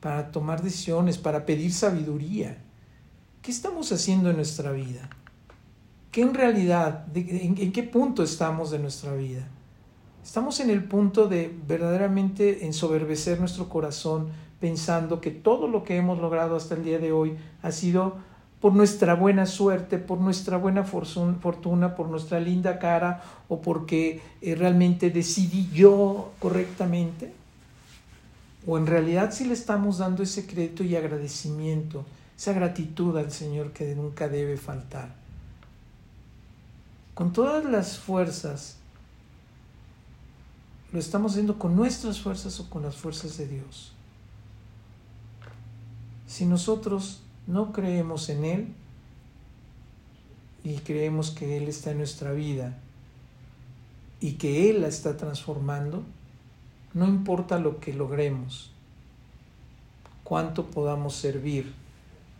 para 0.00 0.30
tomar 0.30 0.62
decisiones, 0.62 1.18
para 1.18 1.44
pedir 1.44 1.72
sabiduría? 1.72 2.58
¿Qué 3.42 3.50
estamos 3.50 3.92
haciendo 3.92 4.30
en 4.30 4.36
nuestra 4.36 4.72
vida? 4.72 5.08
¿Qué 6.10 6.22
en 6.22 6.34
realidad, 6.34 7.06
en, 7.14 7.72
qué 7.72 7.82
punto 7.82 8.22
estamos 8.22 8.70
de 8.70 8.78
nuestra 8.78 9.14
vida? 9.14 9.46
Estamos 10.24 10.60
en 10.60 10.70
el 10.70 10.84
punto 10.84 11.28
de 11.28 11.54
verdaderamente 11.66 12.66
ensoberbecer 12.66 13.38
nuestro 13.38 13.68
corazón 13.68 14.28
pensando 14.60 15.20
que 15.20 15.30
todo 15.30 15.68
lo 15.68 15.84
que 15.84 15.96
hemos 15.96 16.18
logrado 16.18 16.56
hasta 16.56 16.74
el 16.74 16.84
día 16.84 16.98
de 16.98 17.12
hoy 17.12 17.36
ha 17.62 17.70
sido 17.70 18.16
por 18.60 18.72
nuestra 18.72 19.14
buena 19.14 19.46
suerte, 19.46 19.98
por 19.98 20.18
nuestra 20.18 20.56
buena 20.56 20.84
fortuna, 20.84 21.94
por 21.94 22.08
nuestra 22.08 22.40
linda 22.40 22.78
cara 22.78 23.22
o 23.48 23.60
porque 23.60 24.20
eh, 24.40 24.54
realmente 24.54 25.10
decidí 25.10 25.70
yo 25.72 26.32
correctamente. 26.38 27.32
O 28.66 28.76
en 28.76 28.86
realidad 28.86 29.32
si 29.32 29.44
le 29.44 29.54
estamos 29.54 29.98
dando 29.98 30.22
ese 30.22 30.46
crédito 30.46 30.82
y 30.82 30.96
agradecimiento, 30.96 32.04
esa 32.36 32.52
gratitud 32.52 33.16
al 33.16 33.30
Señor 33.30 33.72
que 33.72 33.94
nunca 33.94 34.28
debe 34.28 34.56
faltar 34.56 35.18
con 37.18 37.32
todas 37.32 37.64
las 37.64 37.98
fuerzas, 37.98 38.76
lo 40.92 41.00
estamos 41.00 41.32
haciendo 41.32 41.58
con 41.58 41.74
nuestras 41.74 42.20
fuerzas 42.20 42.60
o 42.60 42.70
con 42.70 42.84
las 42.84 42.94
fuerzas 42.94 43.36
de 43.38 43.48
Dios. 43.48 43.90
Si 46.28 46.46
nosotros 46.46 47.18
no 47.48 47.72
creemos 47.72 48.28
en 48.28 48.44
Él 48.44 48.68
y 50.62 50.76
creemos 50.76 51.30
que 51.30 51.56
Él 51.56 51.66
está 51.66 51.90
en 51.90 51.98
nuestra 51.98 52.32
vida 52.32 52.78
y 54.20 54.32
que 54.32 54.68
Él 54.68 54.82
la 54.82 54.88
está 54.88 55.16
transformando, 55.16 56.04
no 56.92 57.06
importa 57.08 57.58
lo 57.58 57.80
que 57.80 57.94
logremos, 57.94 58.70
cuánto 60.24 60.66
podamos 60.66 61.14
servir, 61.16 61.72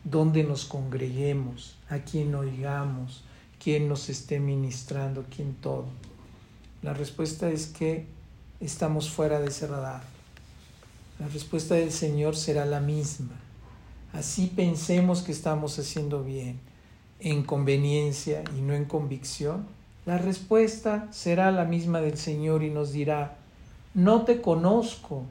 dónde 0.04 0.44
nos 0.44 0.66
congreguemos, 0.66 1.76
a 1.88 2.00
quién 2.00 2.34
oigamos, 2.34 3.24
quién 3.62 3.88
nos 3.88 4.10
esté 4.10 4.40
ministrando, 4.40 5.24
quién 5.34 5.54
todo. 5.54 5.86
La 6.82 6.92
respuesta 6.92 7.48
es 7.48 7.66
que 7.66 8.04
estamos 8.60 9.08
fuera 9.08 9.40
de 9.40 9.48
ese 9.48 9.66
radar. 9.66 10.02
La 11.18 11.28
respuesta 11.28 11.76
del 11.76 11.92
Señor 11.92 12.36
será 12.36 12.66
la 12.66 12.80
misma. 12.80 13.47
Así 14.12 14.46
pensemos 14.54 15.22
que 15.22 15.32
estamos 15.32 15.78
haciendo 15.78 16.24
bien, 16.24 16.58
en 17.20 17.42
conveniencia 17.42 18.42
y 18.56 18.60
no 18.60 18.74
en 18.74 18.84
convicción. 18.84 19.66
La 20.06 20.18
respuesta 20.18 21.08
será 21.10 21.50
la 21.50 21.64
misma 21.64 22.00
del 22.00 22.16
Señor 22.16 22.62
y 22.62 22.70
nos 22.70 22.92
dirá, 22.92 23.36
no 23.94 24.22
te 24.22 24.40
conozco, 24.40 25.24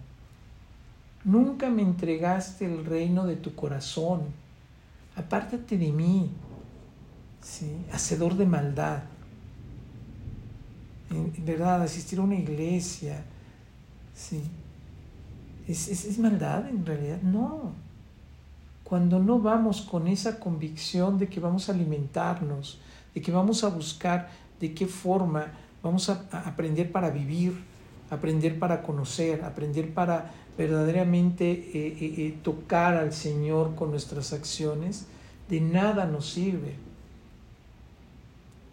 nunca 1.24 1.70
me 1.70 1.82
entregaste 1.82 2.66
el 2.66 2.86
reino 2.86 3.26
de 3.26 3.36
tu 3.36 3.56
corazón, 3.56 4.22
apártate 5.16 5.78
de 5.78 5.92
mí, 5.92 6.30
hacedor 7.92 8.36
de 8.36 8.46
maldad. 8.46 9.04
En, 11.10 11.34
verdad, 11.46 11.82
asistir 11.82 12.20
a 12.20 12.24
una 12.24 12.36
iglesia, 12.36 13.24
¿sí? 14.14 14.44
¿Es, 15.68 15.88
es, 15.88 16.20
maldad 16.20 16.68
en 16.70 16.86
realidad? 16.86 17.22
No. 17.22 17.87
Cuando 18.88 19.20
no 19.20 19.40
vamos 19.40 19.82
con 19.82 20.08
esa 20.08 20.40
convicción 20.40 21.20
de 21.20 21.28
que 21.28 21.42
vamos 21.42 21.68
a 21.68 21.74
alimentarnos, 21.74 22.80
de 23.14 23.22
que 23.22 23.34
vamos 23.34 23.66
a 23.66 23.68
buscar 23.68 24.30
de 24.62 24.74
qué 24.74 24.88
forma 24.88 25.48
vamos 25.84 26.10
a, 26.10 26.26
aprender 26.46 26.90
para 26.90 27.10
vivir, 27.10 27.52
aprender 28.10 28.58
para 28.58 28.82
conocer, 28.84 29.44
aprender 29.44 29.94
para 29.94 30.32
verdaderamente 30.58 31.52
eh, 31.52 31.68
eh, 31.74 31.96
eh, 32.00 32.38
tocar 32.42 32.96
al 32.96 33.12
Señor 33.12 33.76
con 33.76 33.92
nuestras 33.92 34.32
acciones, 34.32 35.08
de 35.50 35.60
nada 35.60 36.06
nos 36.06 36.30
sirve. 36.30 36.76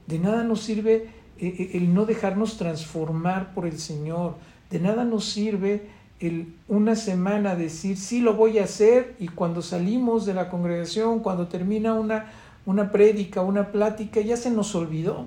De 0.07 0.21
nada 0.21 0.45
nos 0.45 0.61
sirve 0.62 1.09
el 1.41 1.93
no 1.93 2.07
dejarnos 2.07 2.57
transformar 2.57 3.53
por 3.53 3.67
el 3.67 3.81
Señor. 3.81 4.37
De 4.71 4.79
nada 4.79 5.05
nos 5.05 5.25
sirve 5.25 5.89
el 6.21 6.55
una 6.69 6.97
semana 6.97 7.55
decir, 7.55 7.97
sí 7.97 8.21
lo 8.21 8.35
voy 8.35 8.59
a 8.59 8.65
hacer, 8.65 9.17
y 9.19 9.29
cuando 9.29 9.62
salimos 9.62 10.27
de 10.27 10.35
la 10.35 10.49
congregación, 10.49 11.21
cuando 11.21 11.49
termina 11.49 11.95
una, 11.95 12.33
una 12.67 12.91
prédica, 12.91 13.43
una 13.43 13.73
plática, 13.73 14.21
ya 14.21 14.37
se 14.37 14.51
nos 14.51 14.75
olvidó. 14.75 15.27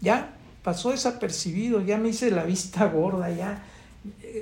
Ya 0.00 0.34
pasó 0.62 0.90
desapercibido, 0.90 1.80
ya 1.80 1.98
me 1.98 2.10
hice 2.10 2.30
la 2.30 2.44
vista 2.44 2.86
gorda, 2.92 3.30
ya. 3.30 3.64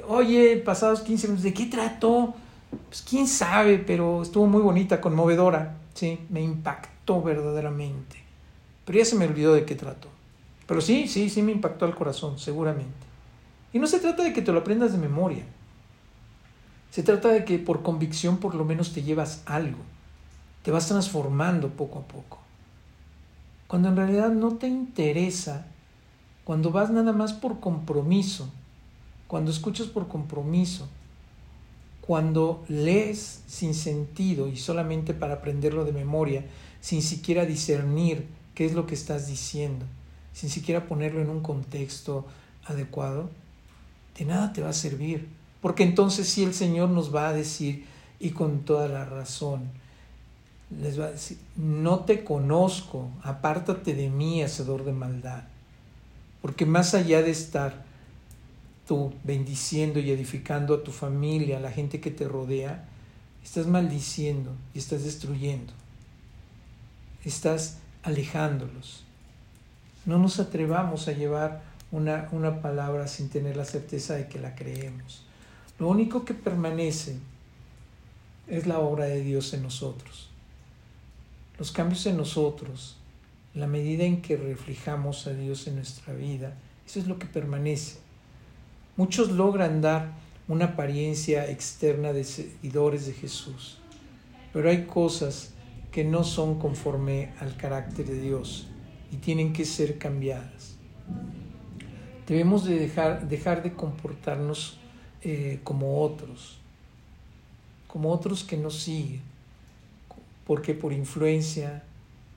Oye, 0.09 0.57
pasados 0.59 1.01
15 1.01 1.27
minutos, 1.29 1.45
¿de 1.45 1.55
qué 1.55 1.67
trató? 1.67 2.35
Pues 2.89 3.03
quién 3.03 3.27
sabe, 3.27 3.79
pero 3.79 4.23
estuvo 4.23 4.47
muy 4.47 4.63
bonita, 4.63 5.01
conmovedora, 5.01 5.77
sí, 5.95 6.19
me 6.31 6.41
impactó 6.41 7.23
verdaderamente. 7.23 8.17
Pero 8.85 8.99
ya 8.99 9.05
se 9.05 9.17
me 9.17 9.27
olvidó 9.27 9.55
de 9.55 9.65
qué 9.65 9.75
trató. 9.75 10.09
Pero 10.67 10.81
sí, 10.81 11.09
sí, 11.09 11.29
sí 11.29 11.43
me 11.43 11.53
impactó 11.53 11.85
al 11.85 11.95
corazón, 11.95 12.39
seguramente. 12.39 13.10
Y 13.73 13.79
no 13.79 13.87
se 13.87 14.01
trata 14.01 14.23
de 14.23 14.33
que 14.33 14.43
te 14.43 14.53
lo 14.53 14.61
aprendas 14.61 14.93
de 14.93 14.99
memoria. 14.99 15.45
Se 16.91 17.03
trata 17.03 17.29
de 17.29 17.45
que 17.45 17.59
por 17.59 17.83
convicción 17.83 18.39
por 18.39 18.55
lo 18.55 18.65
menos 18.65 18.93
te 18.93 19.03
llevas 19.03 19.43
algo. 19.47 19.79
Te 20.63 20.71
vas 20.71 20.89
transformando 20.89 21.69
poco 21.71 22.01
a 22.01 22.03
poco. 22.03 22.39
Cuando 23.69 23.89
en 23.89 23.97
realidad 23.97 24.31
no 24.31 24.57
te 24.57 24.67
interesa, 24.67 25.67
cuando 26.45 26.71
vas 26.71 26.91
nada 26.91 27.13
más 27.13 27.33
por 27.33 27.61
compromiso, 27.61 28.51
cuando 29.29 29.53
escuchas 29.53 29.87
por 29.87 30.09
compromiso, 30.09 30.89
cuando 32.01 32.65
lees 32.67 33.45
sin 33.47 33.75
sentido 33.75 34.49
y 34.49 34.57
solamente 34.57 35.15
para 35.15 35.35
aprenderlo 35.35 35.85
de 35.85 35.93
memoria, 35.93 36.45
sin 36.81 37.03
siquiera 37.03 37.47
discernir 37.47 38.27
qué 38.57 38.67
es 38.67 38.73
lo 38.73 38.89
que 38.89 38.97
estás 38.97 39.29
diciendo, 39.29 39.87
sin 40.33 40.51
siquiera 40.51 40.87
ponerlo 40.87 41.23
en 41.23 41.31
un 41.31 41.41
contexto 41.41 42.27
adecuado, 42.65 43.31
de 44.21 44.27
nada 44.27 44.53
te 44.53 44.61
va 44.61 44.69
a 44.69 44.75
servir. 44.75 45.29
Porque 45.63 45.83
entonces 45.83 46.29
sí 46.29 46.45
el 46.45 46.53
Señor 46.53 46.91
nos 46.91 47.15
va 47.15 47.29
a 47.29 47.33
decir, 47.33 47.87
y 48.19 48.31
con 48.31 48.61
toda 48.61 48.87
la 48.87 49.07
razón, 49.07 49.63
les 50.79 51.01
va 51.01 51.07
a 51.07 51.11
decir, 51.13 51.39
no 51.57 52.01
te 52.01 52.23
conozco, 52.23 53.09
apártate 53.23 53.95
de 53.95 54.11
mí, 54.11 54.43
hacedor 54.43 54.85
de 54.85 54.93
maldad. 54.93 55.45
Porque 56.43 56.67
más 56.67 56.95
allá 56.95 57.23
de 57.23 57.31
estar 57.31 57.83
tú 58.87 59.15
bendiciendo 59.25 60.01
y 60.01 60.11
edificando 60.11 60.75
a 60.75 60.85
tu 60.85 60.93
familia, 60.93 61.57
a 61.57 61.61
la 61.61 61.73
gente 61.73 62.01
que 62.01 62.11
te 62.11 62.29
rodea, 62.29 62.89
estás 63.43 63.67
maldiciendo 63.67 64.53
y 64.75 64.79
estás 64.81 65.05
destruyendo. 65.05 65.73
Estás 67.25 67.79
alejándolos. 68.03 69.05
No 70.05 70.19
nos 70.19 70.41
atrevamos 70.41 71.09
a 71.09 71.13
llevar 71.13 71.70
una, 71.93 72.29
una 72.33 72.61
palabra 72.61 73.09
sin 73.09 73.29
tener 73.29 73.57
la 73.57 73.65
certeza 73.65 74.15
de 74.15 74.29
que 74.29 74.39
la 74.39 74.55
creemos. 74.55 75.25
Lo 75.79 75.89
único 75.89 76.25
que 76.25 76.35
permanece 76.35 77.17
es 78.49 78.67
la 78.67 78.81
obra 78.81 79.07
de 79.07 79.23
Dios 79.23 79.55
en 79.55 79.63
nosotros. 79.63 80.29
Los 81.59 81.73
cambios 81.73 82.05
en 82.07 82.17
nosotros, 82.17 82.97
la 83.55 83.67
medida 83.67 84.05
en 84.05 84.23
que 84.23 84.37
reflejamos 84.37 85.27
a 85.27 85.35
Dios 85.35 85.67
en 85.67 85.77
nuestra 85.77 86.15
vida, 86.15 86.55
eso 86.87 86.99
es 86.99 87.07
lo 87.07 87.19
que 87.19 87.27
permanece. 87.27 87.99
Muchos 88.97 89.31
logran 89.31 89.81
dar 89.81 90.13
una 90.49 90.67
apariencia 90.67 91.49
externa 91.49 92.13
de 92.13 92.25
seguidores 92.25 93.07
de 93.07 93.13
Jesús, 93.13 93.79
pero 94.53 94.69
hay 94.69 94.85
cosas 94.85 95.53
que 95.93 96.05
no 96.05 96.25
son 96.25 96.59
conforme 96.59 97.33
al 97.41 97.57
carácter 97.57 98.07
de 98.07 98.21
Dios 98.21 98.67
y 99.13 99.17
tienen 99.17 99.53
que 99.53 99.65
ser 99.65 99.99
cambiadas. 99.99 100.77
Debemos 102.31 102.65
de 102.65 102.79
dejar, 102.79 103.27
dejar 103.27 103.61
de 103.65 103.73
comportarnos 103.73 104.79
eh, 105.21 105.59
como 105.65 106.01
otros, 106.01 106.59
como 107.89 108.13
otros 108.13 108.45
que 108.45 108.57
nos 108.57 108.77
siguen, 108.77 109.21
porque 110.47 110.73
por 110.73 110.93
influencia, 110.93 111.83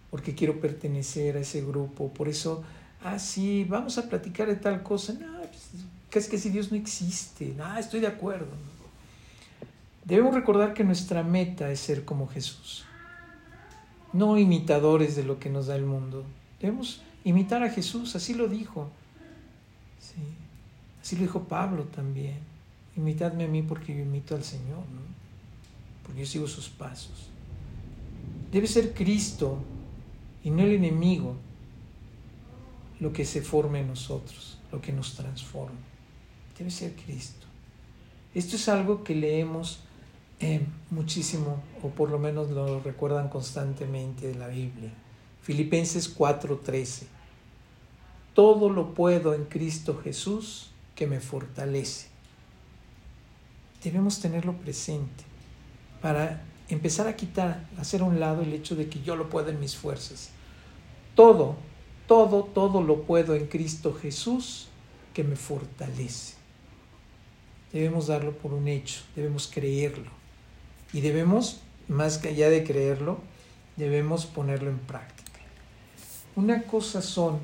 porque 0.09 0.33
quiero 0.33 0.59
pertenecer 0.59 1.37
a 1.37 1.41
ese 1.41 1.61
grupo, 1.61 2.09
por 2.09 2.27
eso, 2.27 2.63
ah, 3.03 3.19
sí, 3.19 3.67
vamos 3.69 3.99
a 3.99 4.09
platicar 4.09 4.47
de 4.47 4.55
tal 4.55 4.81
cosa, 4.81 5.13
no, 5.13 5.37
pues, 5.41 6.23
es 6.23 6.27
que 6.27 6.39
si 6.39 6.49
Dios 6.49 6.71
no 6.71 6.77
existe, 6.79 7.53
ah, 7.61 7.79
estoy 7.79 7.99
de 7.99 8.07
acuerdo. 8.07 8.47
Debemos 10.05 10.33
recordar 10.33 10.73
que 10.73 10.83
nuestra 10.83 11.21
meta 11.21 11.69
es 11.69 11.79
ser 11.79 12.03
como 12.03 12.27
Jesús, 12.27 12.83
no 14.11 14.39
imitadores 14.39 15.15
de 15.15 15.21
lo 15.21 15.37
que 15.37 15.51
nos 15.51 15.67
da 15.67 15.75
el 15.75 15.85
mundo. 15.85 16.25
Debemos 16.59 17.03
imitar 17.23 17.61
a 17.61 17.69
Jesús, 17.69 18.15
así 18.15 18.33
lo 18.33 18.47
dijo. 18.47 18.89
Así 21.01 21.15
lo 21.15 21.21
dijo 21.23 21.43
Pablo 21.43 21.83
también. 21.85 22.37
Imitadme 22.95 23.45
a 23.45 23.47
mí 23.47 23.61
porque 23.61 23.95
yo 23.95 24.01
imito 24.01 24.35
al 24.35 24.43
Señor, 24.43 24.79
¿no? 24.93 25.01
porque 26.03 26.21
yo 26.21 26.25
sigo 26.25 26.47
sus 26.47 26.69
pasos. 26.69 27.29
Debe 28.51 28.67
ser 28.67 28.93
Cristo 28.93 29.57
y 30.43 30.51
no 30.51 30.63
el 30.63 30.73
enemigo 30.73 31.35
lo 32.99 33.11
que 33.11 33.25
se 33.25 33.41
forme 33.41 33.79
en 33.79 33.87
nosotros, 33.87 34.59
lo 34.71 34.79
que 34.79 34.93
nos 34.93 35.15
transforma. 35.15 35.79
Debe 36.57 36.69
ser 36.69 36.95
Cristo. 36.95 37.47
Esto 38.35 38.55
es 38.55 38.69
algo 38.69 39.03
que 39.03 39.15
leemos 39.15 39.79
eh, 40.39 40.65
muchísimo, 40.91 41.61
o 41.81 41.89
por 41.89 42.09
lo 42.09 42.19
menos 42.19 42.49
lo 42.51 42.79
recuerdan 42.81 43.29
constantemente 43.29 44.27
de 44.27 44.35
la 44.35 44.47
Biblia. 44.47 44.91
Filipenses 45.41 46.15
4:13 46.15 47.07
todo 48.33 48.69
lo 48.69 48.93
puedo 48.93 49.33
en 49.33 49.45
Cristo 49.45 49.99
Jesús 50.03 50.71
que 50.95 51.07
me 51.07 51.19
fortalece. 51.19 52.07
Debemos 53.83 54.19
tenerlo 54.19 54.53
presente 54.53 55.23
para 56.01 56.43
empezar 56.69 57.07
a 57.07 57.15
quitar, 57.15 57.67
hacer 57.77 58.01
a 58.01 58.05
un 58.05 58.19
lado 58.19 58.41
el 58.41 58.53
hecho 58.53 58.75
de 58.75 58.89
que 58.89 59.01
yo 59.01 59.15
lo 59.15 59.29
puedo 59.29 59.49
en 59.49 59.59
mis 59.59 59.75
fuerzas. 59.75 60.29
Todo, 61.15 61.55
todo, 62.07 62.43
todo 62.43 62.81
lo 62.81 63.03
puedo 63.03 63.35
en 63.35 63.47
Cristo 63.47 63.93
Jesús 63.93 64.67
que 65.13 65.23
me 65.23 65.35
fortalece. 65.35 66.35
Debemos 67.71 68.07
darlo 68.07 68.33
por 68.33 68.53
un 68.53 68.67
hecho, 68.67 69.01
debemos 69.15 69.49
creerlo. 69.51 70.11
Y 70.91 71.01
debemos, 71.01 71.59
más 71.87 72.23
allá 72.23 72.49
de 72.49 72.63
creerlo, 72.63 73.19
debemos 73.77 74.25
ponerlo 74.25 74.69
en 74.69 74.79
práctica. 74.79 75.39
Una 76.35 76.63
cosa 76.63 77.01
son 77.01 77.39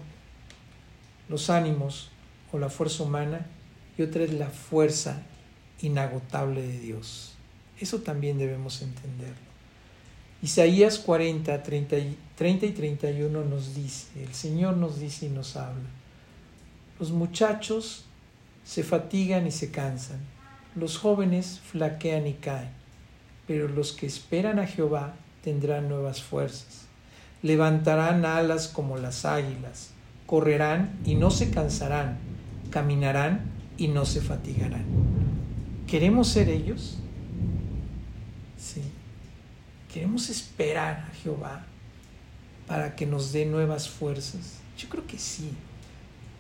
los 1.30 1.50
ánimos 1.50 2.10
o 2.52 2.60
la 2.60 2.70
fuerza 2.70 3.04
humana 3.04 3.46
y 3.98 4.02
otra 4.02 4.24
es 4.24 4.34
la 4.34 4.50
fuerza 4.50 5.22
inagotable 5.82 6.62
de 6.62 6.80
Dios. 6.80 7.36
Eso 7.80 8.00
también 8.00 8.38
debemos 8.38 8.82
entenderlo. 8.82 9.50
Isaías 10.42 11.00
40, 11.00 11.64
30 11.64 11.98
y, 11.98 12.18
30 12.36 12.66
y 12.66 12.72
31 12.72 13.44
nos 13.44 13.76
dice, 13.76 14.24
el 14.24 14.34
Señor 14.34 14.78
nos 14.78 15.00
dice 15.00 15.26
y 15.26 15.30
nos 15.30 15.58
habla, 15.58 15.90
los 16.98 17.12
muchachos 17.12 18.06
se 18.64 18.84
fatigan 18.84 19.48
y 19.48 19.52
se 19.52 19.72
cansan, 19.72 20.20
los 20.76 20.98
jóvenes 20.98 21.60
flaquean 21.60 22.26
y 22.26 22.34
caen, 22.34 22.70
pero 23.48 23.68
los 23.68 23.92
que 23.92 24.06
esperan 24.06 24.60
a 24.60 24.68
Jehová 24.68 25.14
tendrán 25.44 25.90
nuevas 25.90 26.24
fuerzas, 26.24 26.86
levantarán 27.42 28.24
alas 28.24 28.70
como 28.70 28.98
las 28.98 29.26
águilas, 29.26 29.92
correrán 30.30 31.00
y 31.06 31.16
no 31.16 31.32
se 31.32 31.50
cansarán, 31.50 32.20
caminarán 32.70 33.42
y 33.80 33.88
no 33.88 34.06
se 34.06 34.22
fatigarán. 34.22 34.86
¿Queremos 35.88 36.28
ser 36.28 36.50
ellos? 36.50 37.00
Sí. 38.56 38.84
¿Queremos 39.92 40.30
esperar 40.30 41.08
a 41.10 41.16
Jehová 41.16 41.66
para 42.68 42.96
que 42.96 43.08
nos 43.08 43.32
dé 43.32 43.48
nuevas 43.48 43.90
fuerzas? 43.90 44.60
Yo 44.78 44.88
creo 44.88 45.08
que 45.08 45.18
sí. 45.18 45.50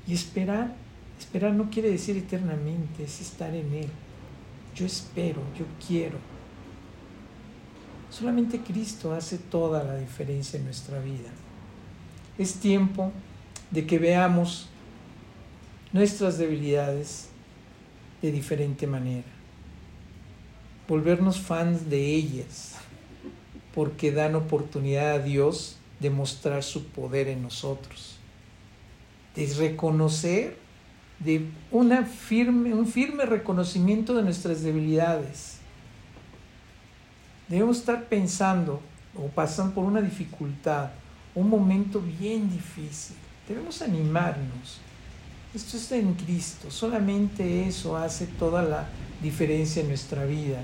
Y 0.06 0.14
esperar, 0.14 0.76
esperar 1.18 1.54
no 1.54 1.72
quiere 1.72 1.90
decir 1.90 2.16
eternamente, 2.16 3.06
es 3.06 3.22
estar 3.22 3.56
en 3.56 3.74
Él. 3.74 3.90
Yo 4.76 4.86
espero, 4.86 5.42
yo 5.58 5.66
quiero. 5.88 6.20
Solamente 8.12 8.60
Cristo 8.60 9.14
hace 9.14 9.40
toda 9.40 9.84
la 9.84 9.96
diferencia 9.96 10.60
en 10.60 10.66
nuestra 10.66 11.00
vida. 11.00 11.30
Es 12.38 12.54
tiempo 12.54 13.12
de 13.72 13.86
que 13.86 14.00
veamos 14.00 14.68
nuestras 15.94 16.38
debilidades 16.38 17.30
de 18.22 18.32
diferente 18.32 18.88
manera. 18.88 19.28
volvernos 20.88 21.40
fans 21.40 21.88
de 21.88 22.16
ellas, 22.16 22.74
porque 23.76 24.12
dan 24.12 24.34
oportunidad 24.34 25.12
a 25.12 25.20
Dios 25.20 25.78
de 26.00 26.10
mostrar 26.10 26.64
su 26.64 26.88
poder 26.88 27.28
en 27.28 27.44
nosotros, 27.44 28.18
de 29.36 29.46
reconocer, 29.54 30.58
de 31.20 31.46
una 31.70 32.06
firme, 32.06 32.74
un 32.74 32.88
firme 32.88 33.28
reconocimiento 33.28 34.16
de 34.16 34.24
nuestras 34.24 34.64
debilidades. 34.64 35.60
Debemos 37.48 37.78
estar 37.78 38.06
pensando 38.06 38.82
o 39.16 39.28
pasando 39.28 39.76
por 39.76 39.86
una 39.86 40.02
dificultad, 40.02 40.90
un 41.36 41.50
momento 41.50 42.02
bien 42.02 42.50
difícil. 42.50 43.16
Debemos 43.50 43.82
animarnos. 43.82 44.80
Esto 45.56 45.76
está 45.76 45.96
en 45.98 46.14
Cristo. 46.14 46.70
Solamente 46.70 47.68
eso 47.68 47.98
hace 47.98 48.28
toda 48.28 48.62
la 48.62 48.88
diferencia 49.24 49.82
en 49.82 49.88
nuestra 49.88 50.24
vida. 50.26 50.60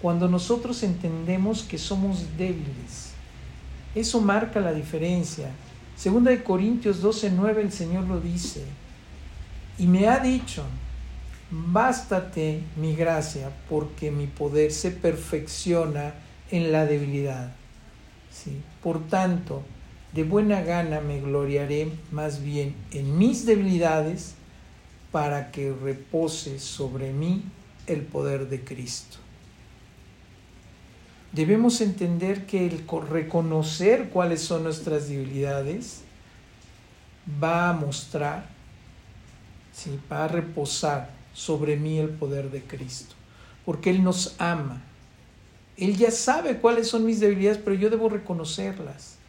Cuando 0.00 0.26
nosotros 0.26 0.82
entendemos 0.82 1.62
que 1.62 1.76
somos 1.76 2.24
débiles. 2.38 3.10
Eso 3.94 4.22
marca 4.22 4.58
la 4.58 4.72
diferencia. 4.72 5.50
Segunda 5.96 6.30
de 6.30 6.42
Corintios 6.42 7.02
12:9 7.02 7.60
el 7.60 7.72
Señor 7.72 8.04
lo 8.04 8.18
dice. 8.18 8.64
Y 9.78 9.86
me 9.86 10.08
ha 10.08 10.18
dicho, 10.20 10.64
bástate 11.50 12.62
mi 12.76 12.94
gracia, 12.94 13.50
porque 13.68 14.10
mi 14.10 14.26
poder 14.26 14.72
se 14.72 14.90
perfecciona 14.92 16.14
en 16.50 16.72
la 16.72 16.86
debilidad. 16.86 17.52
¿Sí? 18.32 18.62
Por 18.82 19.06
tanto, 19.08 19.62
de 20.12 20.24
buena 20.24 20.62
gana 20.62 21.00
me 21.00 21.20
gloriaré 21.20 21.92
más 22.10 22.42
bien 22.42 22.74
en 22.90 23.16
mis 23.18 23.46
debilidades 23.46 24.34
para 25.12 25.50
que 25.50 25.72
repose 25.72 26.58
sobre 26.58 27.12
mí 27.12 27.44
el 27.86 28.02
poder 28.02 28.48
de 28.48 28.64
Cristo. 28.64 29.18
Debemos 31.32 31.80
entender 31.80 32.46
que 32.46 32.66
el 32.66 32.84
reconocer 33.08 34.10
cuáles 34.10 34.40
son 34.42 34.64
nuestras 34.64 35.08
debilidades 35.08 36.00
va 37.42 37.68
a 37.68 37.72
mostrar, 37.72 38.46
va 40.10 40.24
a 40.24 40.28
reposar 40.28 41.10
sobre 41.32 41.76
mí 41.76 41.98
el 41.98 42.08
poder 42.08 42.50
de 42.50 42.62
Cristo, 42.62 43.14
porque 43.64 43.90
Él 43.90 44.02
nos 44.02 44.34
ama. 44.38 44.82
Él 45.76 45.96
ya 45.96 46.10
sabe 46.10 46.56
cuáles 46.58 46.88
son 46.88 47.06
mis 47.06 47.20
debilidades, 47.20 47.58
pero 47.58 47.76
yo 47.76 47.90
debo 47.90 48.08
reconocerlas. 48.08 49.19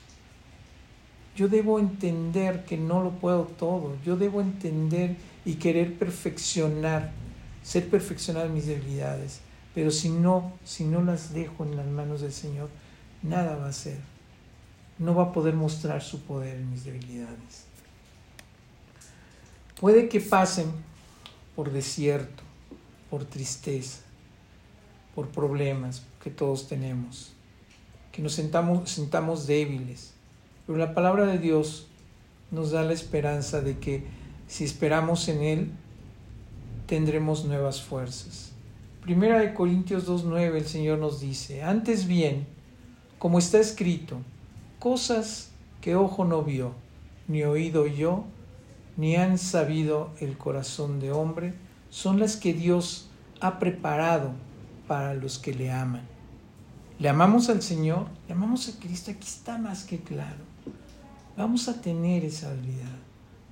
Yo 1.35 1.47
debo 1.47 1.79
entender 1.79 2.65
que 2.65 2.77
no 2.77 3.01
lo 3.03 3.11
puedo 3.11 3.45
todo. 3.45 3.95
Yo 4.05 4.17
debo 4.17 4.41
entender 4.41 5.15
y 5.45 5.55
querer 5.55 5.97
perfeccionar, 5.97 7.11
ser 7.63 7.89
perfeccionado 7.89 8.47
en 8.47 8.53
mis 8.53 8.67
debilidades. 8.67 9.39
Pero 9.73 9.91
si 9.91 10.09
no, 10.09 10.53
si 10.65 10.83
no 10.83 11.01
las 11.01 11.33
dejo 11.33 11.63
en 11.63 11.77
las 11.77 11.87
manos 11.87 12.21
del 12.21 12.33
Señor, 12.33 12.69
nada 13.23 13.55
va 13.55 13.69
a 13.69 13.73
ser. 13.73 13.99
No 14.99 15.15
va 15.15 15.23
a 15.23 15.31
poder 15.31 15.53
mostrar 15.53 16.01
su 16.01 16.21
poder 16.21 16.57
en 16.57 16.69
mis 16.69 16.83
debilidades. 16.83 17.65
Puede 19.79 20.09
que 20.09 20.19
pasen 20.19 20.71
por 21.55 21.71
desierto, 21.71 22.43
por 23.09 23.25
tristeza, 23.25 24.01
por 25.15 25.29
problemas 25.29 26.03
que 26.21 26.29
todos 26.29 26.67
tenemos, 26.67 27.33
que 28.11 28.21
nos 28.21 28.33
sentamos, 28.33 28.89
sentamos 28.89 29.47
débiles 29.47 30.13
pero 30.71 30.85
la 30.85 30.93
palabra 30.93 31.25
de 31.25 31.37
Dios 31.37 31.87
nos 32.49 32.71
da 32.71 32.81
la 32.81 32.93
esperanza 32.93 33.59
de 33.59 33.79
que 33.79 34.05
si 34.47 34.63
esperamos 34.63 35.27
en 35.27 35.41
Él, 35.41 35.71
tendremos 36.85 37.43
nuevas 37.43 37.81
fuerzas. 37.81 38.53
Primera 39.01 39.39
de 39.39 39.53
Corintios 39.53 40.07
2.9 40.07 40.55
el 40.55 40.65
Señor 40.65 40.99
nos 40.99 41.19
dice, 41.19 41.61
antes 41.61 42.07
bien, 42.07 42.47
como 43.19 43.37
está 43.37 43.59
escrito, 43.59 44.19
cosas 44.79 45.51
que 45.81 45.97
ojo 45.97 46.23
no 46.23 46.41
vio, 46.41 46.71
ni 47.27 47.43
oído 47.43 47.85
yo, 47.85 48.23
ni 48.95 49.17
han 49.17 49.37
sabido 49.37 50.11
el 50.21 50.37
corazón 50.37 51.01
de 51.01 51.11
hombre, 51.11 51.53
son 51.89 52.17
las 52.17 52.37
que 52.37 52.53
Dios 52.53 53.09
ha 53.41 53.59
preparado 53.59 54.31
para 54.87 55.15
los 55.15 55.37
que 55.37 55.53
le 55.53 55.69
aman. 55.69 56.10
¿Le 57.01 57.09
amamos 57.09 57.49
al 57.49 57.63
Señor? 57.63 58.05
¿Le 58.27 58.35
amamos 58.35 58.69
a 58.69 58.79
Cristo? 58.79 59.09
Aquí 59.09 59.25
está 59.25 59.57
más 59.57 59.85
que 59.85 59.97
claro. 60.01 60.43
Vamos 61.35 61.67
a 61.67 61.81
tener 61.81 62.23
esa 62.23 62.51
habilidad. 62.51 62.95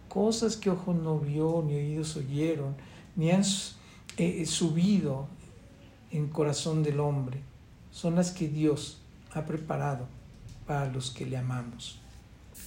Cosas 0.08 0.56
que 0.56 0.70
ojos 0.70 0.96
no 0.96 1.18
vio, 1.18 1.64
ni 1.66 1.74
oídos 1.74 2.16
oyeron, 2.16 2.76
ni 3.16 3.32
han 3.32 3.42
eh, 3.42 4.42
eh, 4.42 4.46
subido 4.46 5.26
en 6.12 6.28
corazón 6.28 6.84
del 6.84 7.00
hombre, 7.00 7.40
son 7.92 8.14
las 8.14 8.30
que 8.30 8.48
Dios 8.48 9.02
ha 9.34 9.48
preparado 9.48 10.06
para 10.68 10.86
los 10.86 11.10
que 11.10 11.26
le 11.26 11.36
amamos. 11.36 12.00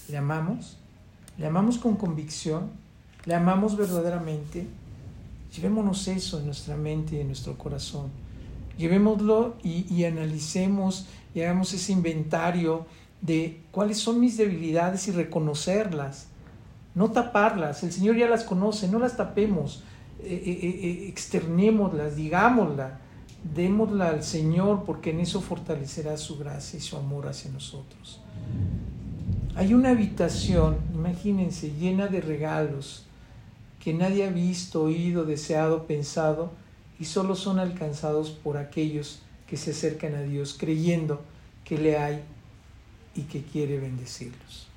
¿Le 0.09 0.16
amamos? 0.16 0.78
¿Le 1.39 1.47
amamos 1.47 1.78
con 1.78 1.95
convicción? 1.95 2.72
¿Le 3.24 3.37
amamos 3.37 3.76
verdaderamente? 3.76 4.66
Llevémonos 5.55 6.09
eso 6.09 6.41
en 6.41 6.47
nuestra 6.47 6.76
mente 6.76 7.14
y 7.14 7.20
en 7.20 7.28
nuestro 7.28 7.57
corazón. 7.57 8.21
Llevémoslo 8.78 9.56
y, 9.62 10.04
analicemos 10.04 11.06
y 11.34 11.40
hagamos 11.40 11.72
ese 11.72 11.92
inventario 11.92 12.86
de 13.20 13.60
cuáles 13.70 13.98
son 13.98 14.20
mis 14.20 14.36
debilidades 14.36 15.06
y 15.08 15.12
reconocerlas, 15.12 16.28
no 16.94 17.10
taparlas. 17.10 17.82
El 17.82 17.92
Señor 17.92 18.16
ya 18.16 18.28
las 18.28 18.44
conoce, 18.44 18.88
no 18.88 18.98
las 18.98 19.16
tapemos, 19.16 19.84
eh, 20.22 20.42
eh, 20.44 20.58
eh, 20.62 21.08
externémoslas, 21.08 22.16
digámoslas, 22.16 22.92
démosla 23.54 24.08
al 24.08 24.22
Señor 24.22 24.84
porque 24.84 25.10
en 25.10 25.20
eso 25.20 25.40
fortalecerá 25.40 26.16
su 26.16 26.38
gracia 26.38 26.78
y 26.78 26.80
su 26.80 26.96
amor 26.96 27.28
hacia 27.28 27.50
nosotros. 27.50 28.20
Hay 29.54 29.74
una 29.74 29.90
habitación, 29.90 30.78
imagínense, 30.94 31.72
llena 31.72 32.06
de 32.06 32.20
regalos 32.20 33.04
que 33.80 33.92
nadie 33.92 34.26
ha 34.26 34.30
visto, 34.30 34.84
oído, 34.84 35.24
deseado, 35.24 35.86
pensado 35.86 36.52
y 37.03 37.05
solo 37.05 37.34
son 37.34 37.59
alcanzados 37.59 38.30
por 38.30 38.57
aquellos 38.57 39.22
que 39.48 39.57
se 39.57 39.72
acercan 39.72 40.14
a 40.14 40.22
Dios 40.22 40.55
creyendo 40.57 41.20
que 41.64 41.76
le 41.76 41.98
hay 41.98 42.22
y 43.16 43.22
que 43.22 43.42
quiere 43.42 43.80
bendecirlos. 43.80 44.68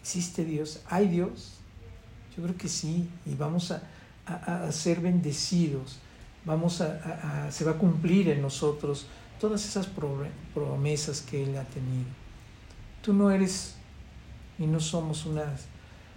¿Existe 0.00 0.44
Dios? 0.44 0.80
¿Hay 0.90 1.06
Dios? 1.06 1.58
Yo 2.36 2.42
creo 2.42 2.56
que 2.56 2.66
sí, 2.66 3.08
y 3.24 3.36
vamos 3.36 3.70
a, 3.70 4.72
ser 4.72 5.00
bendecidos, 5.00 6.00
vamos 6.44 6.80
a, 6.80 7.52
se 7.52 7.64
va 7.64 7.70
a 7.70 7.78
cumplir 7.78 8.28
en 8.30 8.42
nosotros 8.42 9.06
todas 9.38 9.64
esas 9.64 9.86
promesas 9.86 11.20
que 11.20 11.44
Él 11.44 11.56
ha 11.56 11.62
tenido. 11.66 12.08
Tú 13.00 13.12
no 13.12 13.30
eres 13.30 13.76
y 14.58 14.66
no 14.66 14.80
somos 14.80 15.24
una 15.24 15.54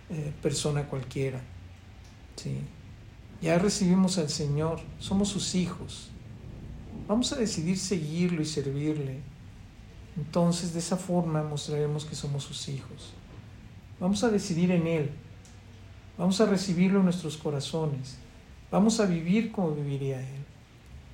eh, 0.10 0.34
persona 0.42 0.88
cualquiera. 0.88 1.40
¿sí? 2.38 2.60
Ya 3.42 3.58
recibimos 3.58 4.18
al 4.18 4.30
Señor, 4.30 4.80
somos 5.00 5.30
sus 5.30 5.56
hijos. 5.56 6.10
Vamos 7.08 7.32
a 7.34 7.38
decidir 7.38 7.78
seguirlo 7.78 8.42
y 8.42 8.46
servirle 8.46 9.22
entonces 10.20 10.74
de 10.74 10.80
esa 10.80 10.98
forma 10.98 11.42
mostraremos 11.44 12.04
que 12.04 12.14
somos 12.14 12.44
sus 12.44 12.68
hijos. 12.68 13.14
Vamos 14.02 14.22
a 14.26 14.30
decidir 14.30 14.70
en 14.72 14.86
Él. 14.86 15.12
Vamos 16.18 16.42
a 16.42 16.46
recibirlo 16.46 17.00
en 17.00 17.06
nuestros 17.06 17.38
corazones. 17.38 18.18
Vamos 18.70 19.00
a 19.00 19.06
vivir 19.06 19.54
como 19.54 19.72
viviría 19.72 20.20
Él. 20.20 20.44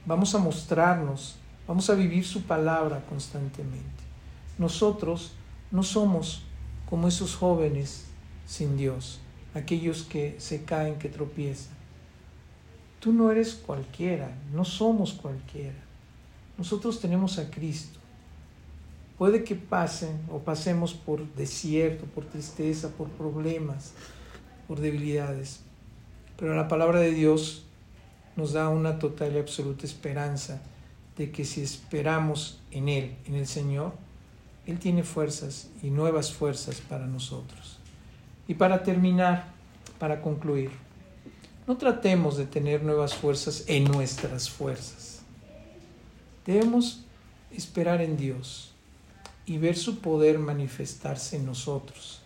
Vamos 0.07 0.33
a 0.33 0.39
mostrarnos. 0.39 1.35
Vamos 1.67 1.87
a 1.91 1.93
vivir 1.93 2.25
su 2.25 2.43
palabra 2.43 3.05
constantemente. 3.07 4.03
Nosotros 4.57 5.33
no 5.69 5.83
somos 5.83 6.41
como 6.89 7.07
esos 7.07 7.35
jóvenes 7.35 8.05
sin 8.47 8.75
Dios, 8.75 9.19
aquellos 9.53 10.01
que 10.01 10.35
se 10.39 10.63
caen, 10.63 10.97
que 10.97 11.09
tropiezan. 11.09 11.74
Tú 13.05 13.13
no 13.13 13.29
eres 13.29 13.53
cualquiera, 13.53 14.31
no 14.51 14.65
somos 14.65 15.13
cualquiera. 15.13 15.77
Nosotros 16.57 16.99
tenemos 16.99 17.37
a 17.37 17.51
Cristo. 17.51 17.99
Puede 19.19 19.43
que 19.43 19.53
pasen 19.53 20.19
o 20.27 20.39
pasemos 20.39 20.95
por 20.95 21.23
desierto, 21.35 22.05
por 22.05 22.25
tristeza, 22.25 22.89
por 22.89 23.09
problemas, 23.09 23.91
por 24.67 24.79
debilidades, 24.79 25.59
pero 26.35 26.55
la 26.55 26.67
palabra 26.67 26.99
de 26.99 27.11
Dios 27.11 27.67
nos 28.35 28.53
da 28.53 28.69
una 28.69 28.97
total 28.97 29.35
y 29.35 29.37
absoluta 29.37 29.85
esperanza 29.85 30.63
de 31.15 31.29
que 31.29 31.45
si 31.45 31.61
esperamos 31.61 32.59
en 32.71 32.89
Él, 32.89 33.15
en 33.27 33.35
el 33.35 33.45
Señor, 33.45 33.93
Él 34.65 34.79
tiene 34.79 35.03
fuerzas 35.03 35.69
y 35.83 35.91
nuevas 35.91 36.33
fuerzas 36.33 36.81
para 36.81 37.05
nosotros. 37.05 37.77
Y 38.47 38.55
para 38.55 38.81
terminar, 38.81 39.49
para 39.99 40.23
concluir, 40.23 40.71
no 41.67 41.77
tratemos 41.77 42.37
de 42.37 42.45
tener 42.45 42.83
nuevas 42.83 43.15
fuerzas 43.15 43.63
en 43.67 43.85
nuestras 43.85 44.49
fuerzas. 44.49 45.21
Debemos 46.45 47.03
esperar 47.51 48.01
en 48.01 48.17
Dios 48.17 48.71
y 49.45 49.57
ver 49.57 49.75
su 49.75 49.99
poder 49.99 50.39
manifestarse 50.39 51.37
en 51.37 51.45
nosotros. 51.45 52.21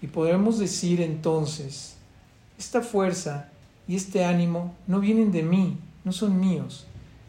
Y 0.00 0.06
podremos 0.08 0.58
decir 0.58 1.00
entonces, 1.00 1.96
esta 2.58 2.82
fuerza 2.82 3.48
y 3.88 3.96
este 3.96 4.24
ánimo 4.24 4.74
no 4.86 5.00
vienen 5.00 5.32
de 5.32 5.42
mí, 5.42 5.78
no 6.04 6.12
son 6.12 6.38
míos, 6.40 6.86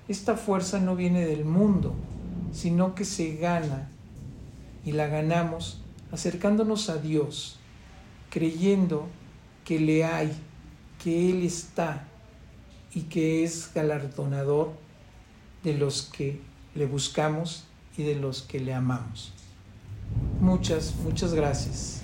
esta 0.07 0.35
fuerza 0.35 0.79
no 0.79 0.95
viene 0.95 1.25
del 1.25 1.45
mundo, 1.45 1.93
sino 2.51 2.95
que 2.95 3.05
se 3.05 3.35
gana 3.37 3.89
y 4.85 4.91
la 4.91 5.07
ganamos 5.07 5.81
acercándonos 6.11 6.89
a 6.89 6.97
Dios, 6.97 7.57
creyendo 8.29 9.07
que 9.65 9.79
le 9.79 10.03
hay, 10.03 10.31
que 11.03 11.29
Él 11.29 11.43
está 11.43 12.07
y 12.93 13.01
que 13.01 13.43
es 13.43 13.71
galardonador 13.73 14.71
de 15.63 15.73
los 15.77 16.03
que 16.03 16.39
le 16.75 16.85
buscamos 16.85 17.65
y 17.97 18.03
de 18.03 18.15
los 18.15 18.43
que 18.43 18.59
le 18.59 18.73
amamos. 18.73 19.33
Muchas, 20.39 20.95
muchas 21.03 21.33
gracias. 21.33 22.02